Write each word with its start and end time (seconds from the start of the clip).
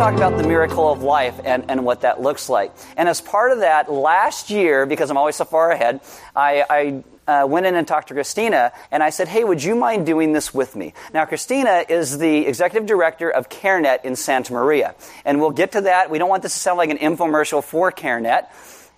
talk 0.00 0.14
about 0.14 0.42
the 0.42 0.48
miracle 0.48 0.90
of 0.90 1.02
life 1.02 1.38
and, 1.44 1.62
and 1.68 1.84
what 1.84 2.00
that 2.00 2.20
looks 2.20 2.48
like. 2.48 2.72
And 2.96 3.08
as 3.08 3.20
part 3.20 3.52
of 3.52 3.60
that, 3.60 3.92
last 3.92 4.50
year, 4.50 4.86
because 4.86 5.10
I'm 5.10 5.16
always 5.16 5.36
so 5.36 5.44
far 5.44 5.70
ahead, 5.70 6.00
I, 6.34 6.64
I 6.70 7.04
uh, 7.26 7.46
went 7.48 7.66
in 7.66 7.74
and 7.74 7.86
talked 7.86 8.08
to 8.08 8.14
Christina, 8.14 8.72
and 8.90 9.02
I 9.02 9.10
said, 9.10 9.28
Hey, 9.28 9.44
would 9.44 9.62
you 9.62 9.74
mind 9.74 10.06
doing 10.06 10.32
this 10.32 10.52
with 10.52 10.74
me? 10.74 10.94
Now, 11.14 11.24
Christina 11.24 11.84
is 11.88 12.18
the 12.18 12.46
executive 12.46 12.86
director 12.86 13.30
of 13.30 13.48
CareNet 13.48 14.04
in 14.04 14.16
Santa 14.16 14.52
Maria. 14.52 14.94
And 15.24 15.40
we'll 15.40 15.50
get 15.50 15.72
to 15.72 15.82
that. 15.82 16.10
We 16.10 16.18
don't 16.18 16.28
want 16.28 16.42
this 16.42 16.54
to 16.54 16.58
sound 16.58 16.78
like 16.78 16.90
an 16.90 16.98
infomercial 16.98 17.62
for 17.62 17.92
CareNet. 17.92 18.46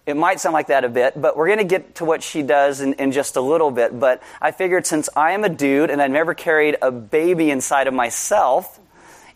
It 0.05 0.17
might 0.17 0.41
sound 0.41 0.53
like 0.53 0.67
that 0.67 0.85
a 0.85 0.89
bit, 0.89 1.21
but 1.21 1.37
we're 1.37 1.47
going 1.47 1.59
to 1.59 1.65
get 1.65 1.97
to 1.97 2.05
what 2.05 2.25
she 2.25 2.43
does 2.43 2.81
in, 2.81 2.95
in, 2.95 3.13
just 3.13 3.37
a 3.37 3.41
little 3.41 3.71
bit. 3.71 3.99
But 3.99 4.21
I 4.41 4.51
figured 4.51 4.85
since 4.85 5.09
I 5.15 5.33
am 5.33 5.45
a 5.45 5.49
dude 5.49 5.91
and 5.91 6.03
I've 6.03 6.11
never 6.11 6.35
carried 6.35 6.77
a 6.83 6.91
baby 6.91 7.51
inside 7.53 7.87
of 7.87 7.95
myself, 7.95 8.81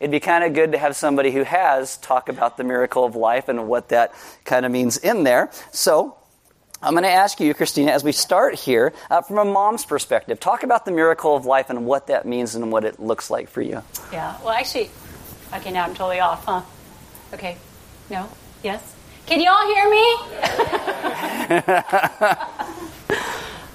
it'd 0.00 0.10
be 0.10 0.18
kind 0.18 0.42
of 0.42 0.54
good 0.54 0.72
to 0.72 0.78
have 0.78 0.96
somebody 0.96 1.30
who 1.30 1.44
has 1.44 1.98
talk 1.98 2.28
about 2.28 2.56
the 2.56 2.64
miracle 2.64 3.04
of 3.04 3.14
life 3.14 3.48
and 3.48 3.68
what 3.68 3.90
that 3.90 4.12
kind 4.44 4.66
of 4.66 4.72
means 4.72 4.96
in 4.96 5.22
there. 5.22 5.50
So, 5.70 6.16
I'm 6.86 6.92
going 6.92 7.02
to 7.02 7.10
ask 7.10 7.40
you, 7.40 7.52
Christina, 7.52 7.90
as 7.90 8.04
we 8.04 8.12
start 8.12 8.54
here, 8.54 8.92
uh, 9.10 9.20
from 9.20 9.38
a 9.38 9.44
mom's 9.44 9.84
perspective, 9.84 10.38
talk 10.38 10.62
about 10.62 10.84
the 10.84 10.92
miracle 10.92 11.34
of 11.34 11.44
life 11.44 11.68
and 11.68 11.84
what 11.84 12.06
that 12.06 12.26
means 12.26 12.54
and 12.54 12.70
what 12.70 12.84
it 12.84 13.00
looks 13.00 13.28
like 13.28 13.48
for 13.48 13.60
you. 13.60 13.82
Yeah, 14.12 14.36
well, 14.44 14.50
actually, 14.50 14.90
okay, 15.52 15.72
now 15.72 15.82
I'm 15.82 15.94
totally 15.94 16.20
off, 16.20 16.44
huh? 16.44 16.62
Okay, 17.34 17.56
no, 18.08 18.28
yes? 18.62 18.94
Can 19.26 19.40
you 19.40 19.50
all 19.50 19.66
hear 19.66 19.90
me? 19.90 20.12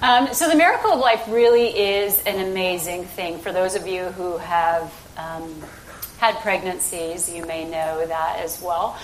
um, 0.00 0.32
so, 0.32 0.48
the 0.48 0.56
miracle 0.56 0.92
of 0.92 0.98
life 0.98 1.22
really 1.28 1.68
is 1.68 2.18
an 2.24 2.48
amazing 2.50 3.04
thing. 3.04 3.38
For 3.40 3.52
those 3.52 3.74
of 3.74 3.86
you 3.86 4.04
who 4.04 4.38
have 4.38 4.90
um, 5.18 5.62
had 6.16 6.36
pregnancies, 6.36 7.30
you 7.30 7.44
may 7.44 7.64
know 7.64 8.06
that 8.06 8.40
as 8.40 8.62
well. 8.62 8.98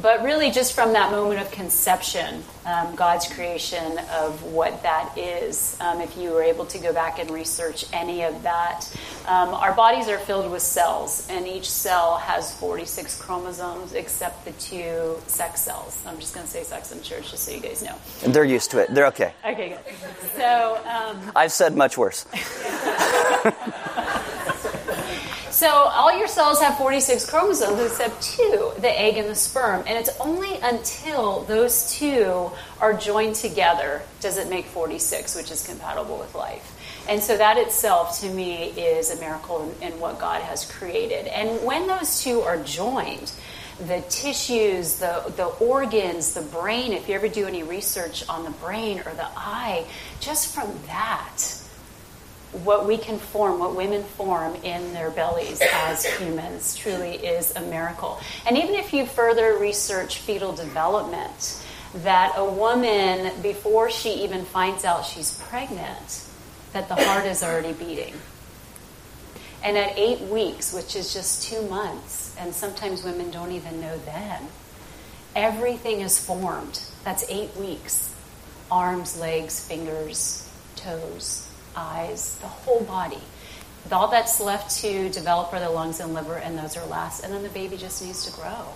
But 0.00 0.22
really, 0.22 0.50
just 0.50 0.72
from 0.72 0.94
that 0.94 1.10
moment 1.10 1.40
of 1.40 1.50
conception, 1.50 2.42
um, 2.64 2.94
God's 2.94 3.30
creation 3.30 3.98
of 4.10 4.42
what 4.44 4.82
that 4.82 5.16
is, 5.18 5.76
um, 5.80 6.00
if 6.00 6.16
you 6.16 6.30
were 6.30 6.42
able 6.42 6.64
to 6.66 6.78
go 6.78 6.92
back 6.94 7.18
and 7.18 7.30
research 7.30 7.84
any 7.92 8.22
of 8.22 8.42
that, 8.42 8.90
um, 9.26 9.50
our 9.50 9.74
bodies 9.74 10.08
are 10.08 10.18
filled 10.18 10.50
with 10.50 10.62
cells, 10.62 11.26
and 11.28 11.46
each 11.46 11.68
cell 11.70 12.16
has 12.16 12.52
46 12.58 13.20
chromosomes 13.20 13.92
except 13.92 14.44
the 14.46 14.52
two 14.52 15.18
sex 15.26 15.60
cells. 15.60 16.02
I'm 16.06 16.18
just 16.18 16.34
going 16.34 16.46
to 16.46 16.50
say 16.50 16.62
sex 16.62 16.90
in 16.92 17.02
church 17.02 17.30
just 17.30 17.44
so 17.44 17.52
you 17.52 17.60
guys 17.60 17.82
know. 17.82 17.96
And 18.24 18.32
they're 18.32 18.44
used 18.44 18.70
to 18.70 18.78
it. 18.78 18.94
They're 18.94 19.08
okay. 19.08 19.34
Okay, 19.44 19.68
good. 19.70 19.78
So. 20.36 20.80
Um, 20.88 21.32
I've 21.36 21.52
said 21.52 21.76
much 21.76 21.98
worse. 21.98 22.24
So 25.62 25.70
all 25.70 26.18
your 26.18 26.26
cells 26.26 26.60
have 26.60 26.76
46 26.76 27.30
chromosomes 27.30 27.80
except 27.80 28.20
two, 28.20 28.72
the 28.80 29.00
egg 29.00 29.16
and 29.16 29.28
the 29.28 29.36
sperm. 29.36 29.84
And 29.86 29.96
it's 29.96 30.10
only 30.18 30.56
until 30.60 31.44
those 31.44 31.96
two 31.96 32.50
are 32.80 32.92
joined 32.92 33.36
together 33.36 34.02
does 34.18 34.38
it 34.38 34.50
make 34.50 34.66
46, 34.66 35.36
which 35.36 35.52
is 35.52 35.64
compatible 35.64 36.18
with 36.18 36.34
life. 36.34 36.76
And 37.08 37.22
so 37.22 37.36
that 37.36 37.58
itself, 37.58 38.20
to 38.22 38.28
me, 38.28 38.70
is 38.70 39.12
a 39.12 39.20
miracle 39.20 39.72
in, 39.80 39.92
in 39.92 40.00
what 40.00 40.18
God 40.18 40.42
has 40.42 40.68
created. 40.68 41.28
And 41.28 41.64
when 41.64 41.86
those 41.86 42.20
two 42.20 42.40
are 42.40 42.60
joined, 42.64 43.30
the 43.86 44.02
tissues, 44.08 44.96
the, 44.96 45.32
the 45.36 45.46
organs, 45.46 46.34
the 46.34 46.42
brain, 46.42 46.92
if 46.92 47.08
you 47.08 47.14
ever 47.14 47.28
do 47.28 47.46
any 47.46 47.62
research 47.62 48.28
on 48.28 48.42
the 48.42 48.50
brain 48.50 48.98
or 49.06 49.14
the 49.14 49.28
eye, 49.36 49.86
just 50.18 50.52
from 50.52 50.72
that, 50.88 51.61
what 52.52 52.86
we 52.86 52.98
can 52.98 53.18
form, 53.18 53.58
what 53.58 53.74
women 53.74 54.02
form 54.02 54.54
in 54.56 54.92
their 54.92 55.10
bellies 55.10 55.60
as 55.72 56.04
humans, 56.04 56.76
truly 56.76 57.14
is 57.14 57.54
a 57.56 57.62
miracle. 57.62 58.20
And 58.46 58.58
even 58.58 58.74
if 58.74 58.92
you 58.92 59.06
further 59.06 59.56
research 59.56 60.18
fetal 60.18 60.52
development, 60.52 61.64
that 61.96 62.34
a 62.36 62.44
woman, 62.44 63.32
before 63.42 63.90
she 63.90 64.24
even 64.24 64.44
finds 64.44 64.84
out 64.84 65.06
she's 65.06 65.38
pregnant, 65.44 66.26
that 66.72 66.88
the 66.88 66.94
heart 66.94 67.24
is 67.24 67.42
already 67.42 67.72
beating. 67.72 68.14
And 69.64 69.78
at 69.78 69.96
eight 69.96 70.20
weeks, 70.22 70.74
which 70.74 70.94
is 70.94 71.14
just 71.14 71.44
two 71.44 71.62
months, 71.68 72.34
and 72.38 72.52
sometimes 72.54 73.02
women 73.02 73.30
don't 73.30 73.52
even 73.52 73.80
know 73.80 73.96
then, 73.98 74.48
everything 75.34 76.00
is 76.00 76.24
formed. 76.24 76.82
That's 77.04 77.24
eight 77.30 77.56
weeks 77.56 78.10
arms, 78.70 79.20
legs, 79.20 79.66
fingers, 79.66 80.48
toes 80.76 81.51
eyes, 81.76 82.36
the 82.40 82.46
whole 82.46 82.82
body. 82.84 83.20
All 83.90 84.08
that's 84.08 84.40
left 84.40 84.80
to 84.80 85.10
develop 85.10 85.52
are 85.52 85.60
the 85.60 85.68
lungs 85.68 86.00
and 86.00 86.14
liver, 86.14 86.36
and 86.36 86.56
those 86.56 86.76
are 86.76 86.86
last. 86.86 87.24
And 87.24 87.32
then 87.32 87.42
the 87.42 87.48
baby 87.50 87.76
just 87.76 88.02
needs 88.02 88.24
to 88.26 88.32
grow. 88.40 88.68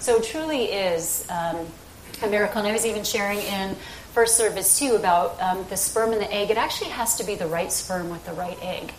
So 0.00 0.16
it 0.16 0.24
truly 0.24 0.64
is 0.64 1.26
um, 1.30 1.66
a 2.22 2.26
miracle. 2.26 2.58
And 2.58 2.68
I 2.68 2.72
was 2.72 2.84
even 2.84 3.04
sharing 3.04 3.38
in 3.38 3.76
first 4.12 4.36
service 4.36 4.78
too 4.78 4.96
about 4.96 5.40
um, 5.40 5.64
the 5.68 5.76
sperm 5.76 6.12
and 6.12 6.20
the 6.20 6.32
egg. 6.32 6.50
It 6.50 6.56
actually 6.56 6.90
has 6.90 7.16
to 7.16 7.24
be 7.24 7.36
the 7.36 7.46
right 7.46 7.70
sperm 7.70 8.10
with 8.10 8.24
the 8.26 8.32
right 8.32 8.58
egg. 8.62 8.92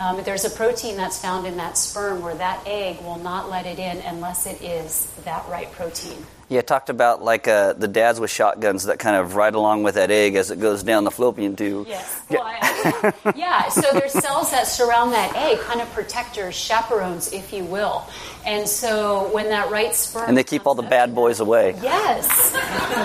Um, 0.00 0.22
there's 0.24 0.44
a 0.44 0.50
protein 0.50 0.96
that's 0.96 1.20
found 1.20 1.46
in 1.46 1.56
that 1.56 1.78
sperm 1.78 2.20
where 2.20 2.34
that 2.34 2.66
egg 2.66 3.00
will 3.00 3.18
not 3.18 3.48
let 3.48 3.64
it 3.64 3.78
in 3.78 3.98
unless 3.98 4.46
it 4.46 4.60
is 4.60 5.06
that 5.24 5.48
right 5.48 5.70
protein. 5.72 6.26
Yeah, 6.48 6.60
talked 6.60 6.90
about 6.90 7.22
like 7.22 7.48
uh, 7.48 7.72
the 7.72 7.88
dads 7.88 8.20
with 8.20 8.30
shotguns 8.30 8.84
that 8.84 8.98
kind 8.98 9.16
of 9.16 9.34
ride 9.34 9.54
along 9.54 9.82
with 9.82 9.94
that 9.94 10.10
egg 10.10 10.34
as 10.34 10.50
it 10.50 10.60
goes 10.60 10.82
down 10.82 11.04
the 11.04 11.10
fallopian 11.10 11.56
tube. 11.56 11.86
Yes. 11.88 12.22
Well, 12.28 12.42
I, 12.44 13.32
yeah. 13.34 13.68
So 13.68 13.82
there's 13.92 14.12
cells 14.12 14.50
that 14.50 14.66
surround 14.66 15.12
that 15.12 15.34
egg, 15.34 15.60
kind 15.60 15.80
of 15.80 15.90
protectors, 15.92 16.54
chaperones, 16.54 17.32
if 17.32 17.52
you 17.52 17.64
will. 17.64 18.06
And 18.44 18.68
so 18.68 19.30
when 19.32 19.48
that 19.48 19.70
right 19.70 19.94
sperm 19.94 20.28
and 20.28 20.36
they 20.36 20.44
keep 20.44 20.66
all 20.66 20.74
the 20.74 20.82
bad 20.82 21.14
boys 21.14 21.40
away. 21.40 21.74
Yes. 21.82 22.52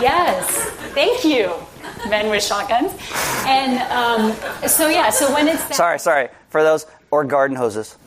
Yes. 0.01 0.45
Thank 0.93 1.23
you, 1.23 1.53
men 2.09 2.29
with 2.29 2.43
shotguns. 2.43 2.91
And 3.45 3.79
um, 3.91 4.67
so 4.67 4.89
yeah. 4.89 5.09
So 5.09 5.33
when 5.33 5.47
it's 5.47 5.63
that, 5.65 5.75
sorry, 5.75 5.99
sorry 5.99 6.29
for 6.49 6.63
those 6.63 6.85
or 7.11 7.23
garden 7.23 7.55
hoses. 7.55 7.97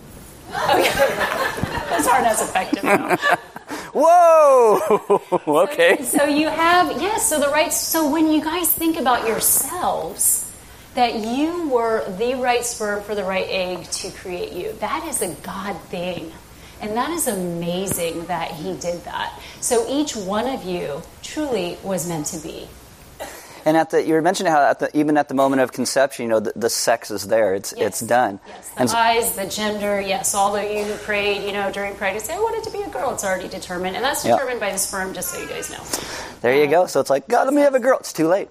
Oh, 0.55 0.79
yeah. 0.79 1.89
Those 1.97 2.07
aren't 2.07 2.27
as 2.27 2.43
effective. 2.43 2.83
Though. 2.83 3.17
Whoa! 3.95 5.21
okay. 5.65 6.03
So, 6.03 6.19
so, 6.19 6.25
you 6.25 6.49
have, 6.49 7.01
yes, 7.01 7.29
so 7.29 7.41
the 7.41 7.49
right, 7.49 7.73
so 7.73 8.11
when 8.11 8.31
you 8.31 8.43
guys 8.43 8.73
think 8.73 8.99
about 8.99 9.27
yourselves, 9.27 10.51
that 10.95 11.15
you 11.15 11.69
were 11.69 12.09
the 12.19 12.35
right 12.35 12.65
sperm 12.65 13.03
for 13.03 13.15
the 13.15 13.25
right 13.25 13.47
egg 13.49 13.85
to 13.85 14.11
create 14.11 14.53
you, 14.53 14.73
that 14.75 15.05
is 15.07 15.23
a 15.23 15.35
God 15.43 15.81
thing. 15.83 16.33
And 16.81 16.97
that 16.97 17.11
is 17.11 17.29
amazing 17.29 18.27
that 18.27 18.51
He 18.51 18.75
did 18.77 19.05
that. 19.05 19.39
So 19.61 19.87
each 19.89 20.17
one 20.17 20.49
of 20.49 20.65
you 20.65 21.03
truly 21.23 21.79
was 21.83 22.09
meant 22.09 22.27
to 22.27 22.39
be. 22.39 22.69
And 23.65 23.77
at 23.77 23.91
the, 23.91 24.03
you 24.03 24.15
were 24.15 24.23
mentioning 24.23 24.53
how 24.53 24.63
at 24.63 24.79
the, 24.79 24.97
even 24.97 25.17
at 25.17 25.29
the 25.29 25.35
moment 25.35 25.63
of 25.63 25.73
conception, 25.73 26.25
you 26.25 26.29
know, 26.29 26.41
the, 26.41 26.53
the 26.57 26.71
sex 26.71 27.11
is 27.11 27.27
there. 27.27 27.55
It's, 27.55 27.73
yes. 27.77 28.01
it's 28.01 28.09
done. 28.09 28.41
Yes, 28.47 28.71
the 28.71 28.81
and 28.81 28.91
eyes, 28.91 29.37
the 29.37 29.47
gender, 29.47 30.01
yes, 30.01 30.35
all 30.35 30.57
of 30.57 30.65
you 30.65 30.85
who 30.85 30.95
prayed, 30.99 31.47
you 31.47 31.53
know, 31.53 31.71
during 31.71 31.95
pregnancy, 31.95 32.33
I 32.33 32.39
wanted 32.39 32.65
to 32.65 32.77
be 32.77 32.83
a 32.83 32.89
girl. 32.89 33.13
It's 33.13 33.25
already 33.25 33.49
determined. 33.49 33.97
And 33.97 34.05
that's 34.05 34.23
determined 34.23 34.61
yep. 34.61 34.61
by 34.61 34.73
the 34.73 34.79
sperm, 34.79 35.15
just 35.15 35.31
so 35.31 35.41
you 35.41 35.49
guys 35.49 35.71
know. 35.71 35.85
There 36.41 36.57
you 36.57 36.65
um, 36.65 36.71
go. 36.71 36.87
So 36.87 37.01
it's 37.01 37.11
like, 37.11 37.29
God, 37.29 37.45
let 37.45 37.55
me 37.55 37.63
have 37.63 37.75
a 37.75 37.81
girl. 37.81 37.99
It's 37.99 38.13
too 38.13 38.29
late. 38.29 38.49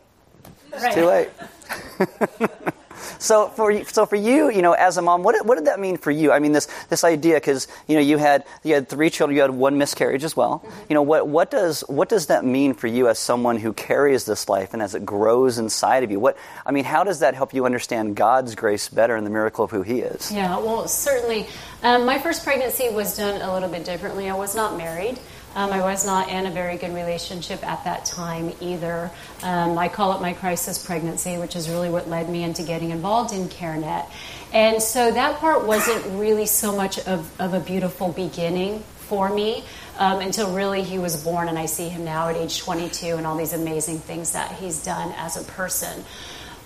It's 0.73 0.83
right. 0.83 0.93
too 0.93 1.05
late. 1.05 2.73
So 3.21 3.49
for 3.49 3.69
you, 3.69 3.85
so 3.85 4.07
for 4.07 4.15
you, 4.15 4.49
you 4.49 4.63
know, 4.63 4.73
as 4.73 4.97
a 4.97 5.01
mom, 5.01 5.21
what, 5.21 5.45
what 5.45 5.55
did 5.55 5.67
that 5.67 5.79
mean 5.79 5.97
for 5.97 6.09
you? 6.09 6.31
I 6.31 6.39
mean, 6.39 6.53
this 6.53 6.67
this 6.89 7.03
idea 7.03 7.35
because 7.35 7.67
you 7.87 7.93
know 7.93 8.01
you 8.01 8.17
had 8.17 8.45
you 8.63 8.73
had 8.73 8.89
three 8.89 9.11
children, 9.11 9.35
you 9.35 9.43
had 9.43 9.51
one 9.51 9.77
miscarriage 9.77 10.23
as 10.23 10.35
well. 10.35 10.63
Mm-hmm. 10.65 10.85
You 10.89 10.93
know, 10.95 11.01
what 11.03 11.27
what 11.27 11.51
does 11.51 11.81
what 11.81 12.09
does 12.09 12.25
that 12.27 12.43
mean 12.43 12.73
for 12.73 12.87
you 12.87 13.07
as 13.07 13.19
someone 13.19 13.57
who 13.57 13.73
carries 13.73 14.25
this 14.25 14.49
life 14.49 14.73
and 14.73 14.81
as 14.81 14.95
it 14.95 15.05
grows 15.05 15.59
inside 15.59 16.03
of 16.03 16.09
you? 16.09 16.19
What 16.19 16.35
I 16.65 16.71
mean, 16.71 16.83
how 16.83 17.03
does 17.03 17.19
that 17.19 17.35
help 17.35 17.53
you 17.53 17.65
understand 17.67 18.15
God's 18.15 18.55
grace 18.55 18.89
better 18.89 19.15
and 19.15 19.23
the 19.23 19.29
miracle 19.29 19.65
of 19.65 19.69
who 19.69 19.83
He 19.83 19.99
is? 19.99 20.31
Yeah, 20.31 20.57
well, 20.57 20.87
certainly. 20.87 21.47
Um, 21.83 22.05
my 22.05 22.17
first 22.17 22.43
pregnancy 22.43 22.89
was 22.89 23.17
done 23.17 23.39
a 23.39 23.53
little 23.53 23.69
bit 23.69 23.85
differently. 23.85 24.29
I 24.29 24.35
was 24.35 24.55
not 24.55 24.77
married. 24.77 25.19
Um, 25.53 25.71
I 25.71 25.81
was 25.81 26.05
not 26.05 26.29
in 26.29 26.45
a 26.45 26.51
very 26.51 26.77
good 26.77 26.93
relationship 26.93 27.65
at 27.65 27.83
that 27.83 28.05
time 28.05 28.53
either. 28.61 29.11
Um, 29.43 29.77
I 29.77 29.89
call 29.89 30.15
it 30.15 30.21
my 30.21 30.33
crisis 30.33 30.83
pregnancy, 30.83 31.37
which 31.37 31.55
is 31.55 31.69
really 31.69 31.89
what 31.89 32.07
led 32.07 32.29
me 32.29 32.43
into 32.43 32.63
getting 32.63 32.91
involved 32.91 33.33
in 33.33 33.49
CareNet. 33.49 34.09
And 34.53 34.81
so 34.81 35.11
that 35.11 35.39
part 35.39 35.65
wasn't 35.65 36.19
really 36.19 36.45
so 36.45 36.75
much 36.75 36.99
of, 36.99 37.29
of 37.39 37.53
a 37.53 37.59
beautiful 37.59 38.09
beginning 38.09 38.83
for 38.97 39.29
me 39.29 39.65
um, 39.97 40.21
until 40.21 40.53
really 40.53 40.83
he 40.83 40.97
was 40.97 41.21
born, 41.21 41.49
and 41.49 41.59
I 41.59 41.65
see 41.65 41.89
him 41.89 42.05
now 42.05 42.29
at 42.29 42.37
age 42.37 42.59
22 42.59 43.17
and 43.17 43.27
all 43.27 43.35
these 43.35 43.53
amazing 43.53 43.99
things 43.99 44.31
that 44.31 44.53
he's 44.53 44.83
done 44.83 45.13
as 45.17 45.35
a 45.35 45.43
person. 45.51 46.03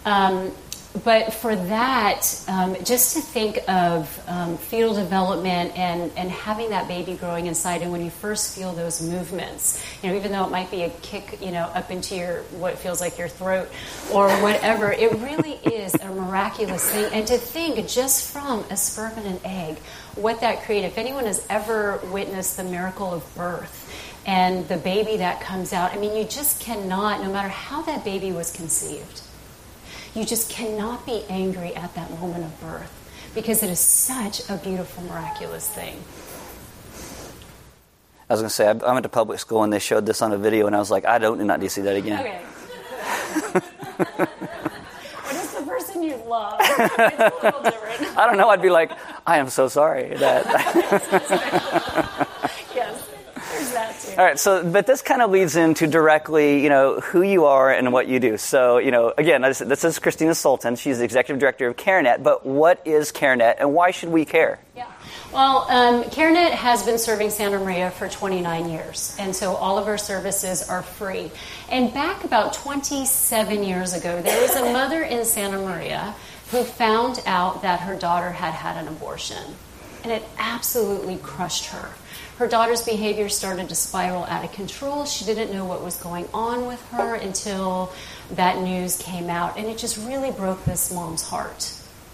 Um, 0.05 0.51
but 1.03 1.33
for 1.33 1.55
that, 1.55 2.43
um, 2.47 2.75
just 2.83 3.15
to 3.15 3.21
think 3.21 3.59
of 3.67 4.23
um, 4.27 4.57
fetal 4.57 4.93
development 4.93 5.77
and, 5.77 6.11
and 6.15 6.31
having 6.31 6.69
that 6.69 6.87
baby 6.87 7.15
growing 7.15 7.47
inside, 7.47 7.81
and 7.81 7.91
when 7.91 8.03
you 8.03 8.09
first 8.09 8.55
feel 8.55 8.71
those 8.71 9.01
movements, 9.01 9.83
you 10.01 10.09
know, 10.09 10.15
even 10.15 10.31
though 10.31 10.45
it 10.45 10.51
might 10.51 10.71
be 10.71 10.83
a 10.83 10.89
kick, 11.01 11.39
you 11.41 11.51
know, 11.51 11.63
up 11.73 11.91
into 11.91 12.15
your 12.15 12.41
what 12.57 12.77
feels 12.77 13.01
like 13.01 13.17
your 13.17 13.27
throat 13.27 13.69
or 14.13 14.29
whatever, 14.41 14.91
it 14.91 15.11
really 15.13 15.53
is 15.65 15.93
a 15.95 16.07
miraculous 16.07 16.89
thing. 16.89 17.11
And 17.13 17.27
to 17.27 17.37
think 17.37 17.87
just 17.87 18.31
from 18.31 18.63
a 18.69 18.77
sperm 18.77 19.13
and 19.17 19.27
an 19.27 19.39
egg, 19.43 19.77
what 20.15 20.41
that 20.41 20.63
created. 20.63 20.87
If 20.87 20.97
anyone 20.97 21.25
has 21.25 21.45
ever 21.49 21.99
witnessed 22.11 22.57
the 22.57 22.63
miracle 22.63 23.13
of 23.13 23.35
birth, 23.35 23.81
and 24.27 24.67
the 24.67 24.77
baby 24.77 25.17
that 25.17 25.39
comes 25.41 25.71
out, 25.71 25.93
I 25.93 25.97
mean, 25.97 26.15
you 26.15 26.23
just 26.23 26.59
cannot, 26.59 27.21
no 27.21 27.31
matter 27.31 27.49
how 27.49 27.83
that 27.83 28.03
baby 28.03 28.31
was 28.31 28.51
conceived, 28.51 29.21
you 30.15 30.25
just 30.25 30.49
cannot 30.49 31.05
be 31.05 31.23
angry 31.29 31.75
at 31.75 31.93
that 31.95 32.09
moment 32.11 32.45
of 32.45 32.61
birth 32.61 33.31
because 33.35 33.61
it 33.61 33.69
is 33.69 33.79
such 33.79 34.49
a 34.49 34.55
beautiful, 34.57 35.03
miraculous 35.03 35.69
thing. 35.69 36.01
I 38.29 38.33
was 38.33 38.39
going 38.41 38.49
to 38.49 38.55
say, 38.55 38.67
I 38.67 38.93
went 38.93 39.03
to 39.03 39.09
public 39.09 39.39
school 39.39 39.63
and 39.63 39.71
they 39.71 39.79
showed 39.79 40.05
this 40.05 40.21
on 40.21 40.31
a 40.31 40.37
video, 40.37 40.65
and 40.67 40.75
I 40.75 40.79
was 40.79 40.89
like, 40.89 41.05
I 41.05 41.19
don't 41.19 41.45
not 41.45 41.59
need 41.59 41.67
to 41.67 41.69
see 41.69 41.81
that 41.81 41.95
again. 41.95 42.19
Okay. 42.19 42.39
what 45.21 45.35
is 45.35 45.53
the 45.53 45.61
person 45.61 46.01
you 46.01 46.15
love? 46.25 46.59
It's 46.59 46.97
a 46.97 47.31
little 47.43 47.61
different. 47.61 48.17
I 48.17 48.25
don't 48.25 48.37
know. 48.37 48.49
I'd 48.49 48.61
be 48.61 48.69
like, 48.69 48.91
I 49.27 49.37
am 49.37 49.49
so 49.49 49.67
sorry 49.67 50.15
that. 50.15 50.45
yes, 52.73 53.07
there's 53.51 53.71
that 53.73 53.91
too. 53.93 54.03
All 54.17 54.23
right, 54.23 54.39
so 54.39 54.63
but 54.63 54.87
this 54.87 55.01
kind 55.01 55.21
of 55.21 55.29
leads 55.29 55.57
into 55.57 55.87
directly, 55.87 56.63
you 56.63 56.69
know, 56.69 57.01
who 57.01 57.21
you 57.21 57.45
are 57.45 57.69
and 57.69 57.91
what 57.91 58.07
you 58.07 58.21
do. 58.21 58.37
So, 58.37 58.77
you 58.77 58.89
know, 58.89 59.13
again, 59.17 59.41
this, 59.41 59.83
is 59.83 59.99
Christina 59.99 60.33
Sultan. 60.33 60.77
She's 60.77 60.99
the 60.99 61.03
executive 61.03 61.37
director 61.37 61.67
of 61.67 61.75
CareNet. 61.75 62.23
But 62.23 62.45
what 62.45 62.81
is 62.85 63.11
CareNet, 63.11 63.55
and 63.59 63.73
why 63.73 63.91
should 63.91 64.09
we 64.09 64.23
care? 64.23 64.59
Yeah. 64.73 64.89
Well, 65.33 65.65
um, 65.69 66.03
CareNet 66.05 66.51
has 66.51 66.83
been 66.83 66.97
serving 66.97 67.29
Santa 67.29 67.59
Maria 67.59 67.91
for 67.91 68.07
29 68.07 68.69
years, 68.69 69.17
and 69.19 69.35
so 69.35 69.55
all 69.55 69.77
of 69.77 69.87
our 69.87 69.97
services 69.97 70.69
are 70.69 70.81
free. 70.81 71.29
And 71.69 71.93
back 71.93 72.23
about 72.23 72.53
27 72.53 73.65
years 73.65 73.93
ago, 73.93 74.21
there 74.21 74.41
was 74.41 74.55
a 74.55 74.71
mother 74.71 75.03
in 75.03 75.25
Santa 75.25 75.57
Maria 75.57 76.15
who 76.51 76.63
found 76.63 77.21
out 77.25 77.63
that 77.63 77.81
her 77.81 77.97
daughter 77.97 78.31
had 78.31 78.53
had 78.53 78.77
an 78.77 78.87
abortion, 78.87 79.55
and 80.05 80.11
it 80.11 80.23
absolutely 80.37 81.17
crushed 81.17 81.65
her. 81.65 81.89
Her 82.37 82.47
daughter's 82.47 82.85
behavior 82.85 83.27
started 83.27 83.69
to 83.69 83.75
spiral 83.75 84.23
out 84.25 84.45
of 84.45 84.51
control. 84.51 85.03
She 85.05 85.25
didn't 85.25 85.51
know 85.51 85.65
what 85.65 85.83
was 85.83 85.97
going 85.97 86.29
on 86.31 86.67
with 86.67 86.79
her 86.91 87.15
until 87.15 87.91
that 88.33 88.61
news 88.61 89.01
came 89.01 89.31
out, 89.31 89.57
and 89.57 89.65
it 89.65 89.79
just 89.79 89.97
really 90.05 90.29
broke 90.29 90.63
this 90.63 90.93
mom's 90.93 91.23
heart 91.23 91.63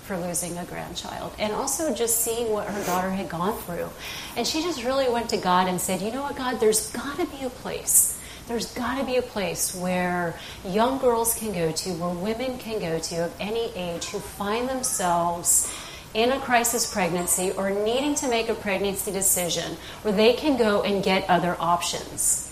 for 0.03 0.15
losing 0.17 0.57
a 0.57 0.63
grandchild 0.63 1.33
and 1.37 1.51
also 1.51 1.93
just 1.93 2.21
seeing 2.21 2.53
what 2.53 2.65
her 2.65 2.85
daughter 2.85 3.09
had 3.09 3.27
gone 3.27 3.57
through. 3.63 3.89
And 4.37 4.47
she 4.47 4.61
just 4.61 4.85
really 4.85 5.09
went 5.09 5.27
to 5.31 5.37
God 5.37 5.67
and 5.67 5.81
said, 5.81 6.01
You 6.01 6.13
know 6.13 6.21
what, 6.21 6.37
God, 6.37 6.61
there's 6.61 6.91
got 6.93 7.17
to 7.17 7.25
be 7.25 7.43
a 7.43 7.49
place. 7.49 8.17
There's 8.47 8.73
got 8.73 8.99
to 8.99 9.05
be 9.05 9.17
a 9.17 9.21
place 9.21 9.75
where 9.75 10.39
young 10.65 10.97
girls 10.99 11.37
can 11.37 11.51
go 11.51 11.73
to, 11.73 11.89
where 11.95 12.15
women 12.15 12.57
can 12.57 12.79
go 12.79 12.99
to 12.99 13.25
of 13.25 13.35
any 13.41 13.69
age 13.75 14.05
who 14.05 14.19
find 14.19 14.69
themselves 14.69 15.69
in 16.13 16.31
a 16.31 16.39
crisis 16.39 16.91
pregnancy 16.91 17.51
or 17.51 17.69
needing 17.69 18.15
to 18.15 18.27
make 18.27 18.49
a 18.49 18.53
pregnancy 18.53 19.11
decision, 19.11 19.77
where 20.01 20.13
they 20.13 20.33
can 20.33 20.57
go 20.57 20.81
and 20.81 21.03
get 21.03 21.29
other 21.29 21.55
options. 21.59 22.51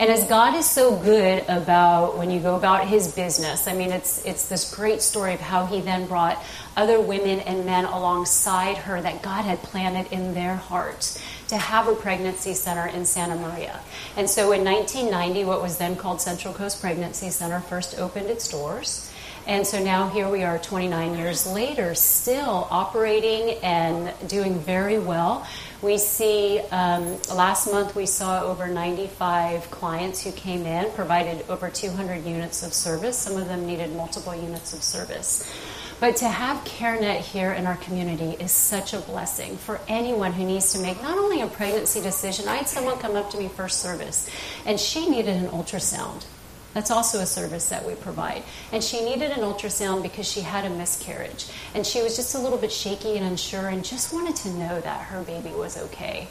And 0.00 0.08
as 0.08 0.24
God 0.24 0.54
is 0.54 0.64
so 0.64 0.96
good 0.96 1.44
about 1.46 2.16
when 2.16 2.30
you 2.30 2.40
go 2.40 2.56
about 2.56 2.88
his 2.88 3.14
business, 3.14 3.68
I 3.68 3.74
mean, 3.74 3.92
it's, 3.92 4.24
it's 4.24 4.48
this 4.48 4.74
great 4.74 5.02
story 5.02 5.34
of 5.34 5.40
how 5.40 5.66
he 5.66 5.82
then 5.82 6.06
brought 6.06 6.42
other 6.74 6.98
women 6.98 7.40
and 7.40 7.66
men 7.66 7.84
alongside 7.84 8.78
her 8.78 8.98
that 9.02 9.20
God 9.20 9.44
had 9.44 9.58
planted 9.58 10.10
in 10.10 10.32
their 10.32 10.56
hearts 10.56 11.22
to 11.48 11.58
have 11.58 11.86
a 11.86 11.94
pregnancy 11.94 12.54
center 12.54 12.86
in 12.86 13.04
Santa 13.04 13.36
Maria. 13.36 13.78
And 14.16 14.30
so 14.30 14.52
in 14.52 14.64
1990, 14.64 15.44
what 15.44 15.60
was 15.60 15.76
then 15.76 15.96
called 15.96 16.22
Central 16.22 16.54
Coast 16.54 16.80
Pregnancy 16.80 17.28
Center 17.28 17.60
first 17.60 17.98
opened 17.98 18.30
its 18.30 18.48
doors. 18.48 19.09
And 19.50 19.66
so 19.66 19.82
now 19.82 20.08
here 20.08 20.28
we 20.28 20.44
are 20.44 20.60
29 20.60 21.16
years 21.16 21.44
later, 21.44 21.96
still 21.96 22.68
operating 22.70 23.58
and 23.64 24.14
doing 24.28 24.60
very 24.60 25.00
well. 25.00 25.44
We 25.82 25.98
see, 25.98 26.60
um, 26.70 27.20
last 27.34 27.66
month 27.66 27.96
we 27.96 28.06
saw 28.06 28.44
over 28.44 28.68
95 28.68 29.68
clients 29.72 30.22
who 30.22 30.30
came 30.30 30.66
in, 30.66 30.92
provided 30.92 31.44
over 31.48 31.68
200 31.68 32.24
units 32.24 32.62
of 32.62 32.72
service. 32.72 33.18
Some 33.18 33.36
of 33.36 33.48
them 33.48 33.66
needed 33.66 33.92
multiple 33.96 34.36
units 34.36 34.72
of 34.72 34.84
service. 34.84 35.52
But 35.98 36.14
to 36.18 36.28
have 36.28 36.64
CareNet 36.64 37.18
here 37.18 37.50
in 37.52 37.66
our 37.66 37.76
community 37.78 38.36
is 38.38 38.52
such 38.52 38.94
a 38.94 39.00
blessing 39.00 39.56
for 39.56 39.80
anyone 39.88 40.32
who 40.32 40.44
needs 40.44 40.72
to 40.74 40.78
make 40.78 41.02
not 41.02 41.18
only 41.18 41.40
a 41.40 41.48
pregnancy 41.48 42.00
decision. 42.00 42.46
I 42.46 42.54
had 42.54 42.68
someone 42.68 42.98
come 42.98 43.16
up 43.16 43.30
to 43.30 43.36
me 43.36 43.48
first 43.48 43.80
service, 43.80 44.30
and 44.64 44.78
she 44.78 45.10
needed 45.10 45.34
an 45.34 45.48
ultrasound. 45.48 46.24
That's 46.72 46.90
also 46.90 47.18
a 47.18 47.26
service 47.26 47.68
that 47.70 47.84
we 47.84 47.94
provide. 47.94 48.44
And 48.72 48.82
she 48.82 49.04
needed 49.04 49.32
an 49.32 49.40
ultrasound 49.40 50.02
because 50.02 50.30
she 50.30 50.40
had 50.40 50.64
a 50.64 50.70
miscarriage. 50.70 51.46
And 51.74 51.84
she 51.84 52.02
was 52.02 52.16
just 52.16 52.34
a 52.34 52.38
little 52.38 52.58
bit 52.58 52.70
shaky 52.70 53.16
and 53.16 53.26
unsure 53.26 53.68
and 53.68 53.84
just 53.84 54.12
wanted 54.12 54.36
to 54.36 54.50
know 54.50 54.80
that 54.80 55.06
her 55.06 55.22
baby 55.22 55.50
was 55.50 55.76
okay. 55.76 56.28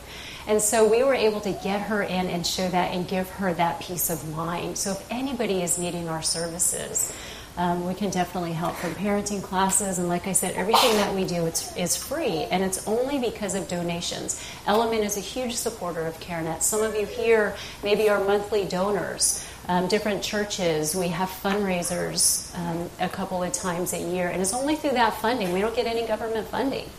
And 0.47 0.61
so 0.61 0.87
we 0.87 1.03
were 1.03 1.13
able 1.13 1.41
to 1.41 1.51
get 1.51 1.81
her 1.81 2.01
in 2.01 2.27
and 2.27 2.45
show 2.45 2.67
that 2.69 2.93
and 2.93 3.07
give 3.07 3.29
her 3.31 3.53
that 3.53 3.81
peace 3.81 4.09
of 4.09 4.35
mind. 4.35 4.77
So 4.77 4.91
if 4.91 5.11
anybody 5.11 5.61
is 5.61 5.77
needing 5.77 6.07
our 6.07 6.21
services, 6.21 7.13
um, 7.57 7.85
we 7.85 7.93
can 7.93 8.09
definitely 8.09 8.53
help 8.53 8.75
from 8.75 8.91
parenting 8.95 9.43
classes 9.43 9.99
and 9.99 10.07
like 10.07 10.27
i 10.27 10.31
said 10.31 10.53
everything 10.53 10.93
that 10.93 11.13
we 11.13 11.25
do 11.25 11.45
it's, 11.45 11.75
is 11.75 11.97
free 11.97 12.43
and 12.51 12.63
it's 12.63 12.87
only 12.87 13.19
because 13.19 13.53
of 13.53 13.67
donations 13.67 14.41
element 14.65 15.03
is 15.03 15.17
a 15.17 15.19
huge 15.19 15.55
supporter 15.55 16.07
of 16.07 16.17
carenet 16.21 16.63
some 16.63 16.81
of 16.81 16.95
you 16.95 17.05
here 17.05 17.55
maybe 17.83 18.07
are 18.07 18.23
monthly 18.23 18.65
donors 18.65 19.45
um, 19.69 19.87
different 19.87 20.23
churches. 20.23 20.95
We 20.95 21.09
have 21.09 21.29
fundraisers 21.29 22.53
um, 22.57 22.89
a 22.99 23.07
couple 23.07 23.41
of 23.43 23.53
times 23.53 23.93
a 23.93 23.99
year, 23.99 24.27
and 24.27 24.41
it's 24.41 24.53
only 24.53 24.75
through 24.75 24.91
that 24.91 25.13
funding. 25.21 25.53
We 25.53 25.61
don't 25.61 25.75
get 25.75 25.85
any 25.85 26.05
government 26.05 26.47
funding 26.47 26.89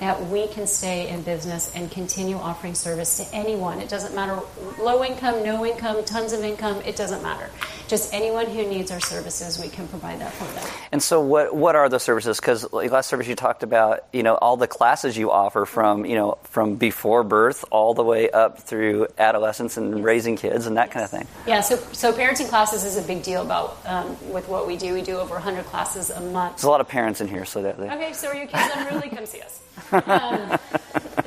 that 0.00 0.26
we 0.26 0.46
can 0.48 0.66
stay 0.66 1.08
in 1.08 1.22
business 1.22 1.70
and 1.74 1.90
continue 1.90 2.36
offering 2.36 2.74
service 2.74 3.16
to 3.16 3.34
anyone. 3.34 3.78
It 3.78 3.88
doesn't 3.88 4.14
matter 4.14 4.40
low 4.78 5.04
income, 5.04 5.42
no 5.42 5.64
income, 5.64 6.04
tons 6.04 6.32
of 6.32 6.42
income, 6.42 6.82
it 6.84 6.96
doesn't 6.96 7.22
matter. 7.22 7.48
Just 7.88 8.12
anyone 8.12 8.46
who 8.46 8.66
needs 8.66 8.90
our 8.90 9.00
services, 9.00 9.58
we 9.58 9.68
can 9.68 9.86
provide 9.88 10.20
that 10.20 10.32
for 10.32 10.44
them. 10.54 10.68
And 10.92 11.02
so 11.02 11.20
what 11.20 11.54
what 11.54 11.76
are 11.76 11.88
the 11.88 12.00
services 12.00 12.40
cuz 12.40 12.70
last 12.72 13.08
service 13.08 13.28
you 13.28 13.36
talked 13.36 13.62
about, 13.62 14.04
you 14.12 14.22
know, 14.22 14.34
all 14.34 14.56
the 14.56 14.66
classes 14.66 15.16
you 15.16 15.30
offer 15.30 15.64
from, 15.64 16.04
you 16.04 16.16
know, 16.16 16.38
from 16.44 16.76
before 16.76 17.22
birth 17.22 17.64
all 17.70 17.94
the 17.94 18.04
way 18.04 18.30
up 18.30 18.58
through 18.58 19.06
adolescence 19.18 19.76
and 19.76 19.98
yes. 19.98 20.04
raising 20.04 20.36
kids 20.36 20.66
and 20.66 20.76
that 20.76 20.88
yes. 20.88 20.92
kind 20.92 21.04
of 21.04 21.10
thing. 21.10 21.26
Yeah, 21.46 21.60
so 21.60 21.76
so 21.92 22.12
parenting 22.12 22.48
classes 22.48 22.84
is 22.84 22.96
a 22.96 23.02
big 23.02 23.22
deal 23.22 23.42
about 23.42 23.78
um, 23.86 24.16
with 24.32 24.48
what 24.48 24.66
we 24.66 24.76
do. 24.76 24.94
We 24.94 25.02
do 25.02 25.18
over 25.18 25.34
100 25.34 25.64
classes 25.66 26.10
a 26.10 26.20
month. 26.20 26.56
There's 26.56 26.64
a 26.64 26.70
lot 26.70 26.80
of 26.80 26.88
parents 26.88 27.20
in 27.20 27.28
here 27.28 27.44
so 27.44 27.62
that 27.62 27.78
they... 27.78 27.90
Okay, 27.90 28.12
so 28.12 28.28
are 28.28 28.34
your 28.34 28.46
kids 28.46 28.70
unruly? 28.74 29.10
Come 29.10 29.26
see 29.26 29.42
us. 29.42 29.60
Um, 29.92 30.58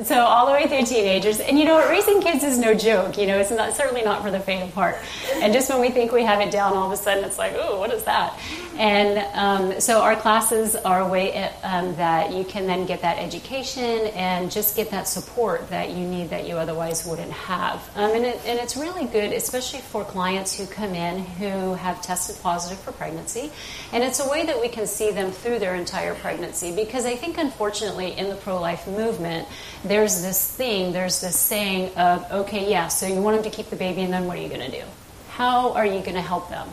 so 0.03 0.19
all 0.19 0.45
the 0.45 0.51
way 0.51 0.67
through 0.67 0.85
teenagers, 0.85 1.39
and 1.39 1.57
you 1.57 1.65
know, 1.65 1.87
raising 1.89 2.21
kids 2.21 2.43
is 2.43 2.57
no 2.57 2.73
joke. 2.73 3.17
You 3.17 3.27
know, 3.27 3.37
it's 3.37 3.51
not 3.51 3.75
certainly 3.75 4.01
not 4.01 4.23
for 4.23 4.31
the 4.31 4.39
faint 4.39 4.63
of 4.63 4.73
heart. 4.73 4.97
And 5.35 5.53
just 5.53 5.69
when 5.69 5.81
we 5.81 5.89
think 5.89 6.11
we 6.11 6.23
have 6.23 6.41
it 6.41 6.51
down, 6.51 6.73
all 6.73 6.87
of 6.87 6.91
a 6.91 7.01
sudden 7.01 7.23
it's 7.23 7.37
like, 7.37 7.53
oh, 7.55 7.79
what 7.79 7.91
is 7.91 8.03
that? 8.05 8.39
And 8.79 9.17
um, 9.35 9.81
so 9.81 10.01
our 10.01 10.15
classes 10.15 10.77
are 10.77 11.01
a 11.01 11.07
way 11.07 11.33
um, 11.63 11.93
that 11.97 12.31
you 12.31 12.45
can 12.45 12.65
then 12.65 12.85
get 12.85 13.01
that 13.01 13.19
education 13.19 14.07
and 14.15 14.49
just 14.49 14.77
get 14.77 14.89
that 14.91 15.05
support 15.05 15.69
that 15.69 15.89
you 15.89 16.07
need 16.07 16.29
that 16.29 16.47
you 16.47 16.55
otherwise 16.55 17.05
wouldn't 17.05 17.31
have. 17.31 17.89
Um, 17.95 18.11
and, 18.11 18.25
it, 18.25 18.39
and 18.45 18.57
it's 18.57 18.77
really 18.77 19.05
good, 19.05 19.33
especially 19.33 19.81
for 19.81 20.05
clients 20.05 20.57
who 20.57 20.65
come 20.65 20.93
in 20.93 21.19
who 21.25 21.73
have 21.73 22.01
tested 22.01 22.41
positive 22.41 22.79
for 22.79 22.93
pregnancy. 22.93 23.51
And 23.91 24.01
it's 24.01 24.21
a 24.21 24.29
way 24.29 24.45
that 24.45 24.61
we 24.61 24.69
can 24.69 24.87
see 24.87 25.11
them 25.11 25.31
through 25.31 25.59
their 25.59 25.75
entire 25.75 26.15
pregnancy 26.15 26.73
because 26.73 27.05
I 27.05 27.17
think, 27.17 27.37
unfortunately, 27.37 28.17
in 28.17 28.29
the 28.29 28.35
pro 28.35 28.61
life 28.61 28.87
movement, 28.87 29.45
there's 29.89 30.21
this 30.21 30.49
thing, 30.49 30.93
there's 30.93 31.19
this 31.19 31.37
saying 31.37 31.93
of, 31.97 32.31
okay, 32.31 32.69
yeah, 32.69 32.87
so 32.87 33.07
you 33.07 33.21
want 33.21 33.35
them 33.35 33.43
to 33.43 33.55
keep 33.55 33.69
the 33.69 33.75
baby, 33.75 34.01
and 34.01 34.13
then 34.13 34.25
what 34.25 34.37
are 34.37 34.41
you 34.41 34.47
going 34.47 34.71
to 34.71 34.71
do? 34.71 34.85
How 35.29 35.73
are 35.73 35.85
you 35.85 35.99
going 35.99 36.13
to 36.13 36.21
help 36.21 36.49
them? 36.49 36.69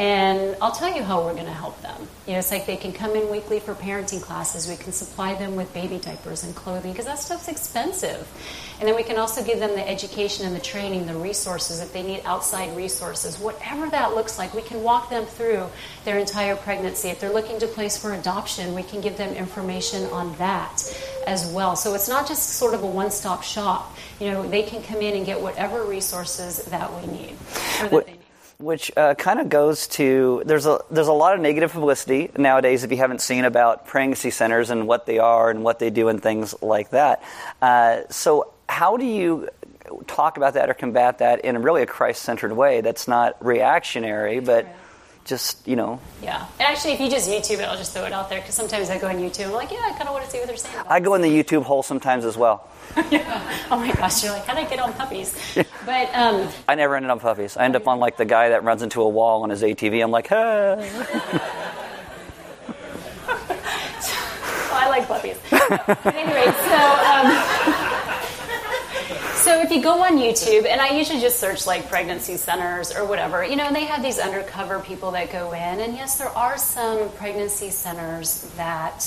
And 0.00 0.56
I'll 0.62 0.72
tell 0.72 0.96
you 0.96 1.02
how 1.02 1.22
we're 1.22 1.34
going 1.34 1.44
to 1.44 1.52
help 1.52 1.78
them. 1.82 2.08
You 2.26 2.32
know, 2.32 2.38
it's 2.38 2.50
like 2.50 2.64
they 2.64 2.78
can 2.78 2.90
come 2.90 3.14
in 3.14 3.30
weekly 3.30 3.60
for 3.60 3.74
parenting 3.74 4.22
classes. 4.22 4.66
We 4.66 4.76
can 4.76 4.92
supply 4.92 5.34
them 5.34 5.56
with 5.56 5.74
baby 5.74 5.98
diapers 5.98 6.42
and 6.42 6.54
clothing 6.56 6.92
because 6.92 7.04
that 7.04 7.18
stuff's 7.18 7.48
expensive. 7.48 8.26
And 8.78 8.88
then 8.88 8.96
we 8.96 9.02
can 9.02 9.18
also 9.18 9.44
give 9.44 9.58
them 9.58 9.72
the 9.72 9.86
education 9.86 10.46
and 10.46 10.56
the 10.56 10.60
training, 10.60 11.06
the 11.06 11.14
resources 11.14 11.82
if 11.82 11.92
they 11.92 12.02
need 12.02 12.22
outside 12.24 12.74
resources, 12.74 13.38
whatever 13.38 13.90
that 13.90 14.14
looks 14.14 14.38
like. 14.38 14.54
We 14.54 14.62
can 14.62 14.82
walk 14.82 15.10
them 15.10 15.26
through 15.26 15.66
their 16.06 16.18
entire 16.18 16.56
pregnancy. 16.56 17.08
If 17.08 17.20
they're 17.20 17.30
looking 17.30 17.58
to 17.58 17.66
place 17.66 17.98
for 17.98 18.14
adoption, 18.14 18.74
we 18.74 18.84
can 18.84 19.02
give 19.02 19.18
them 19.18 19.34
information 19.34 20.04
on 20.04 20.34
that 20.36 20.82
as 21.26 21.46
well. 21.52 21.76
So 21.76 21.92
it's 21.92 22.08
not 22.08 22.26
just 22.26 22.54
sort 22.54 22.72
of 22.72 22.82
a 22.82 22.86
one-stop 22.86 23.42
shop. 23.42 23.94
You 24.18 24.30
know, 24.30 24.48
they 24.48 24.62
can 24.62 24.82
come 24.82 25.02
in 25.02 25.14
and 25.14 25.26
get 25.26 25.38
whatever 25.38 25.84
resources 25.84 26.64
that 26.66 26.90
we 26.90 27.06
need. 27.12 27.32
What, 27.90 28.08
which 28.60 28.92
uh, 28.96 29.14
kind 29.14 29.40
of 29.40 29.48
goes 29.48 29.86
to 29.88 30.42
there's 30.44 30.66
a 30.66 30.80
there's 30.90 31.08
a 31.08 31.12
lot 31.12 31.34
of 31.34 31.40
negative 31.40 31.72
publicity 31.72 32.30
nowadays 32.36 32.84
if 32.84 32.90
you 32.90 32.98
haven't 32.98 33.20
seen 33.20 33.44
about 33.44 33.86
pregnancy 33.86 34.30
centers 34.30 34.70
and 34.70 34.86
what 34.86 35.06
they 35.06 35.18
are 35.18 35.50
and 35.50 35.64
what 35.64 35.78
they 35.78 35.90
do 35.90 36.08
and 36.08 36.22
things 36.22 36.54
like 36.62 36.90
that. 36.90 37.22
Uh, 37.62 38.02
so 38.10 38.52
how 38.68 38.96
do 38.96 39.04
you 39.04 39.48
talk 40.06 40.36
about 40.36 40.54
that 40.54 40.70
or 40.70 40.74
combat 40.74 41.18
that 41.18 41.44
in 41.44 41.60
really 41.62 41.82
a 41.82 41.86
Christ-centered 41.86 42.52
way 42.52 42.80
that's 42.80 43.08
not 43.08 43.44
reactionary, 43.44 44.40
but 44.40 44.66
just 45.24 45.66
you 45.66 45.76
know. 45.76 46.00
Yeah, 46.22 46.46
and 46.58 46.62
actually, 46.62 46.92
if 46.92 47.00
you 47.00 47.10
just 47.10 47.28
YouTube 47.28 47.58
it, 47.58 47.62
I'll 47.62 47.76
just 47.76 47.92
throw 47.92 48.04
it 48.04 48.12
out 48.12 48.28
there 48.28 48.40
because 48.40 48.54
sometimes 48.54 48.90
I 48.90 48.98
go 48.98 49.08
on 49.08 49.16
YouTube. 49.16 49.46
I'm 49.46 49.52
like, 49.52 49.70
yeah, 49.70 49.78
I 49.84 49.92
kind 49.92 50.08
of 50.08 50.14
want 50.14 50.24
to 50.24 50.30
see 50.30 50.38
what 50.38 50.48
they're 50.48 50.56
saying. 50.56 50.84
I 50.88 51.00
go 51.00 51.14
in 51.14 51.22
the 51.22 51.28
YouTube 51.28 51.62
hole 51.62 51.82
sometimes 51.82 52.24
as 52.24 52.36
well. 52.36 52.68
Yeah. 53.10 53.46
Oh 53.70 53.78
my 53.78 53.92
gosh, 53.92 54.24
you're 54.24 54.32
like, 54.32 54.44
how 54.46 54.54
did 54.54 54.66
I 54.66 54.68
get 54.68 54.80
on 54.80 54.92
puppies? 54.94 55.34
But 55.86 56.14
um, 56.14 56.48
I 56.68 56.74
never 56.74 56.94
ended 56.96 57.10
on 57.10 57.20
puppies. 57.20 57.56
I 57.56 57.64
end 57.64 57.74
up 57.74 57.88
on 57.88 58.00
like 58.00 58.16
the 58.16 58.24
guy 58.24 58.50
that 58.50 58.64
runs 58.64 58.82
into 58.82 59.00
a 59.00 59.08
wall 59.08 59.44
on 59.44 59.50
his 59.50 59.62
ATV. 59.62 60.02
I'm 60.02 60.10
like, 60.10 60.26
hey. 60.26 60.36
well, 60.36 60.88
I 64.72 64.88
like 64.90 65.06
puppies. 65.08 65.38
But 65.50 66.14
anyway, 66.14 66.52
so. 66.68 66.76
Um, 67.10 67.80
so 69.40 69.62
if 69.62 69.70
you 69.70 69.82
go 69.82 70.02
on 70.02 70.18
YouTube, 70.18 70.66
and 70.66 70.82
I 70.82 70.90
usually 70.90 71.18
just 71.18 71.40
search 71.40 71.66
like 71.66 71.88
pregnancy 71.88 72.36
centers 72.36 72.94
or 72.94 73.06
whatever, 73.06 73.42
you 73.42 73.56
know, 73.56 73.64
and 73.64 73.74
they 73.74 73.86
have 73.86 74.02
these 74.02 74.18
undercover 74.18 74.80
people 74.80 75.12
that 75.12 75.32
go 75.32 75.52
in, 75.52 75.80
and 75.80 75.94
yes, 75.94 76.18
there 76.18 76.28
are 76.28 76.58
some 76.58 77.10
pregnancy 77.12 77.70
centers 77.70 78.42
that 78.56 79.02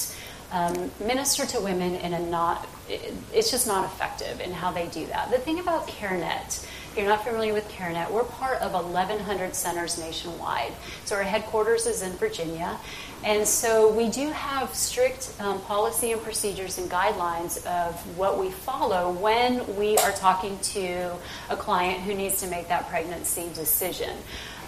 um, 0.51 0.89
minister 0.99 1.45
to 1.45 1.59
women 1.59 1.95
in 1.95 2.13
a 2.13 2.19
not, 2.19 2.67
it's 2.89 3.49
just 3.49 3.67
not 3.67 3.85
effective 3.85 4.41
in 4.41 4.51
how 4.51 4.71
they 4.71 4.87
do 4.87 5.05
that. 5.07 5.31
The 5.31 5.37
thing 5.37 5.59
about 5.59 5.87
CareNet, 5.87 6.65
if 6.91 6.97
you're 6.97 7.07
not 7.07 7.23
familiar 7.23 7.53
with 7.53 7.69
CareNet, 7.69 8.11
we're 8.11 8.23
part 8.23 8.61
of 8.61 8.73
1,100 8.73 9.55
centers 9.55 9.97
nationwide. 9.97 10.73
So 11.05 11.15
our 11.15 11.23
headquarters 11.23 11.85
is 11.85 12.01
in 12.01 12.11
Virginia, 12.13 12.77
and 13.23 13.47
so 13.47 13.91
we 13.91 14.09
do 14.09 14.29
have 14.31 14.75
strict 14.75 15.33
um, 15.39 15.61
policy 15.61 16.11
and 16.11 16.21
procedures 16.21 16.77
and 16.77 16.91
guidelines 16.91 17.65
of 17.65 17.95
what 18.17 18.37
we 18.37 18.51
follow 18.51 19.11
when 19.11 19.77
we 19.77 19.97
are 19.99 20.11
talking 20.11 20.59
to 20.59 21.11
a 21.49 21.55
client 21.55 22.01
who 22.01 22.13
needs 22.13 22.41
to 22.41 22.47
make 22.47 22.67
that 22.67 22.89
pregnancy 22.89 23.49
decision. 23.55 24.17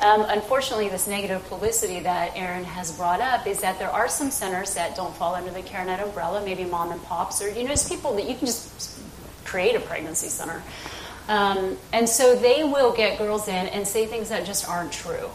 Um, 0.02 0.25
unfortunately, 0.28 0.90
this 0.90 1.08
negative 1.08 1.48
publicity 1.48 2.02
that 2.02 2.34
Aaron 2.36 2.64
has 2.64 2.92
brought 2.92 3.22
up 3.22 3.48
is 3.48 3.62
that 3.62 3.80
there 3.80 3.90
are 3.90 4.08
some 4.08 4.30
centers 4.30 4.75
that 4.75 4.96
don't 4.96 5.16
fall 5.16 5.36
under 5.36 5.52
the 5.52 5.62
CareNet 5.62 6.04
umbrella, 6.04 6.44
maybe 6.44 6.66
mom 6.66 6.92
and 6.92 7.02
pops, 7.04 7.42
or 7.42 7.50
you 7.50 7.64
know, 7.64 7.70
just 7.70 7.90
people 7.90 8.14
that 8.16 8.28
you 8.28 8.36
can 8.36 8.46
just 8.46 9.00
create 9.46 9.75
a 9.75 9.80
pregnancy 9.80 10.28
center. 10.28 10.62
Um, 11.28 11.78
and 11.92 12.08
so 12.08 12.36
they 12.36 12.64
will 12.64 12.92
get 12.92 13.18
girls 13.18 13.48
in 13.48 13.68
and 13.68 13.88
say 13.88 14.06
things 14.06 14.30
that 14.30 14.46
just 14.46 14.68
aren't 14.68 14.92
true. 14.92 15.30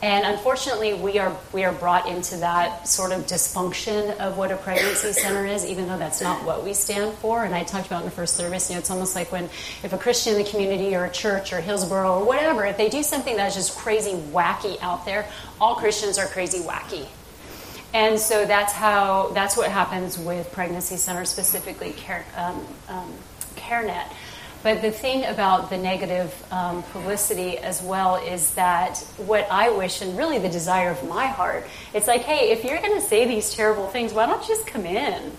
And 0.00 0.24
unfortunately, 0.24 0.94
we 0.94 1.18
are 1.18 1.36
we 1.52 1.64
are 1.64 1.72
brought 1.72 2.08
into 2.08 2.36
that 2.36 2.86
sort 2.86 3.10
of 3.10 3.26
dysfunction 3.26 4.16
of 4.18 4.38
what 4.38 4.52
a 4.52 4.56
pregnancy 4.56 5.12
center 5.12 5.44
is, 5.44 5.66
even 5.66 5.88
though 5.88 5.98
that's 5.98 6.20
not 6.20 6.44
what 6.44 6.62
we 6.62 6.72
stand 6.72 7.14
for. 7.18 7.44
And 7.44 7.52
I 7.52 7.64
talked 7.64 7.88
about 7.88 8.02
in 8.02 8.04
the 8.04 8.12
first 8.14 8.36
service, 8.36 8.70
you 8.70 8.76
know, 8.76 8.78
it's 8.78 8.92
almost 8.92 9.16
like 9.16 9.32
when 9.32 9.44
if 9.82 9.92
a 9.92 9.98
Christian 9.98 10.36
in 10.36 10.44
the 10.44 10.48
community 10.48 10.94
or 10.94 11.04
a 11.04 11.10
church 11.10 11.52
or 11.52 11.60
Hillsboro 11.60 12.20
or 12.20 12.24
whatever, 12.24 12.64
if 12.64 12.76
they 12.76 12.88
do 12.88 13.02
something 13.02 13.36
that's 13.36 13.56
just 13.56 13.76
crazy 13.76 14.12
wacky 14.12 14.80
out 14.80 15.04
there, 15.04 15.28
all 15.60 15.74
Christians 15.74 16.16
are 16.16 16.26
crazy 16.26 16.60
wacky. 16.60 17.08
And 17.92 18.20
so 18.20 18.44
that's 18.44 18.72
how 18.72 19.30
that's 19.34 19.56
what 19.56 19.68
happens 19.68 20.16
with 20.16 20.52
pregnancy 20.52 20.96
centers, 20.96 21.28
specifically 21.28 21.90
Care, 21.92 22.24
um, 22.36 22.64
um, 22.88 23.12
CareNet. 23.56 24.12
But 24.62 24.82
the 24.82 24.90
thing 24.90 25.24
about 25.24 25.70
the 25.70 25.78
negative 25.78 26.34
um, 26.50 26.82
publicity 26.92 27.58
as 27.58 27.80
well 27.80 28.16
is 28.16 28.54
that 28.54 28.98
what 29.16 29.46
I 29.50 29.70
wish, 29.70 30.02
and 30.02 30.18
really 30.18 30.38
the 30.38 30.48
desire 30.48 30.90
of 30.90 31.08
my 31.08 31.26
heart, 31.26 31.66
it's 31.94 32.08
like, 32.08 32.22
hey, 32.22 32.50
if 32.50 32.64
you're 32.64 32.80
going 32.80 33.00
to 33.00 33.06
say 33.06 33.24
these 33.24 33.54
terrible 33.54 33.86
things, 33.86 34.12
why 34.12 34.26
don't 34.26 34.42
you 34.42 34.48
just 34.48 34.66
come 34.66 34.84
in? 34.84 35.30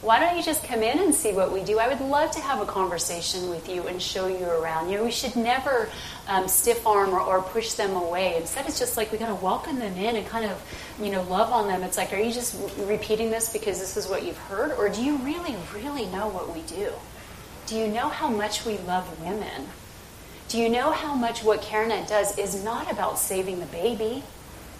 Why 0.00 0.20
don't 0.20 0.36
you 0.36 0.42
just 0.42 0.64
come 0.64 0.82
in 0.82 0.98
and 0.98 1.14
see 1.14 1.32
what 1.32 1.52
we 1.52 1.62
do? 1.62 1.78
I 1.78 1.88
would 1.88 2.00
love 2.00 2.30
to 2.32 2.40
have 2.40 2.60
a 2.60 2.66
conversation 2.66 3.48
with 3.48 3.68
you 3.68 3.86
and 3.88 4.00
show 4.00 4.26
you 4.26 4.44
around. 4.44 4.90
You 4.90 4.98
know, 4.98 5.04
we 5.04 5.10
should 5.10 5.34
never 5.34 5.88
um, 6.28 6.46
stiff 6.46 6.86
arm 6.86 7.10
or, 7.10 7.20
or 7.20 7.42
push 7.42 7.72
them 7.72 7.96
away. 7.96 8.36
Instead, 8.36 8.66
it's 8.66 8.78
just 8.78 8.96
like 8.96 9.10
we 9.10 9.18
got 9.18 9.28
to 9.28 9.44
welcome 9.44 9.78
them 9.78 9.96
in 9.96 10.16
and 10.16 10.26
kind 10.26 10.44
of, 10.44 10.60
you 11.00 11.10
know, 11.10 11.22
love 11.24 11.52
on 11.52 11.68
them. 11.68 11.82
It's 11.82 11.96
like, 11.96 12.12
are 12.12 12.18
you 12.18 12.32
just 12.32 12.56
repeating 12.78 13.30
this 13.30 13.52
because 13.52 13.80
this 13.80 13.96
is 13.96 14.08
what 14.08 14.24
you've 14.24 14.38
heard, 14.38 14.72
or 14.72 14.88
do 14.88 15.02
you 15.02 15.16
really, 15.18 15.56
really 15.74 16.06
know 16.06 16.28
what 16.28 16.52
we 16.54 16.62
do? 16.62 16.92
Do 17.68 17.76
you 17.76 17.86
know 17.86 18.08
how 18.08 18.28
much 18.28 18.64
we 18.64 18.78
love 18.78 19.20
women? 19.20 19.68
Do 20.48 20.56
you 20.56 20.70
know 20.70 20.90
how 20.90 21.14
much 21.14 21.44
what 21.44 21.60
CareNet 21.60 22.08
does 22.08 22.38
is 22.38 22.64
not 22.64 22.90
about 22.90 23.18
saving 23.18 23.60
the 23.60 23.66
baby? 23.66 24.22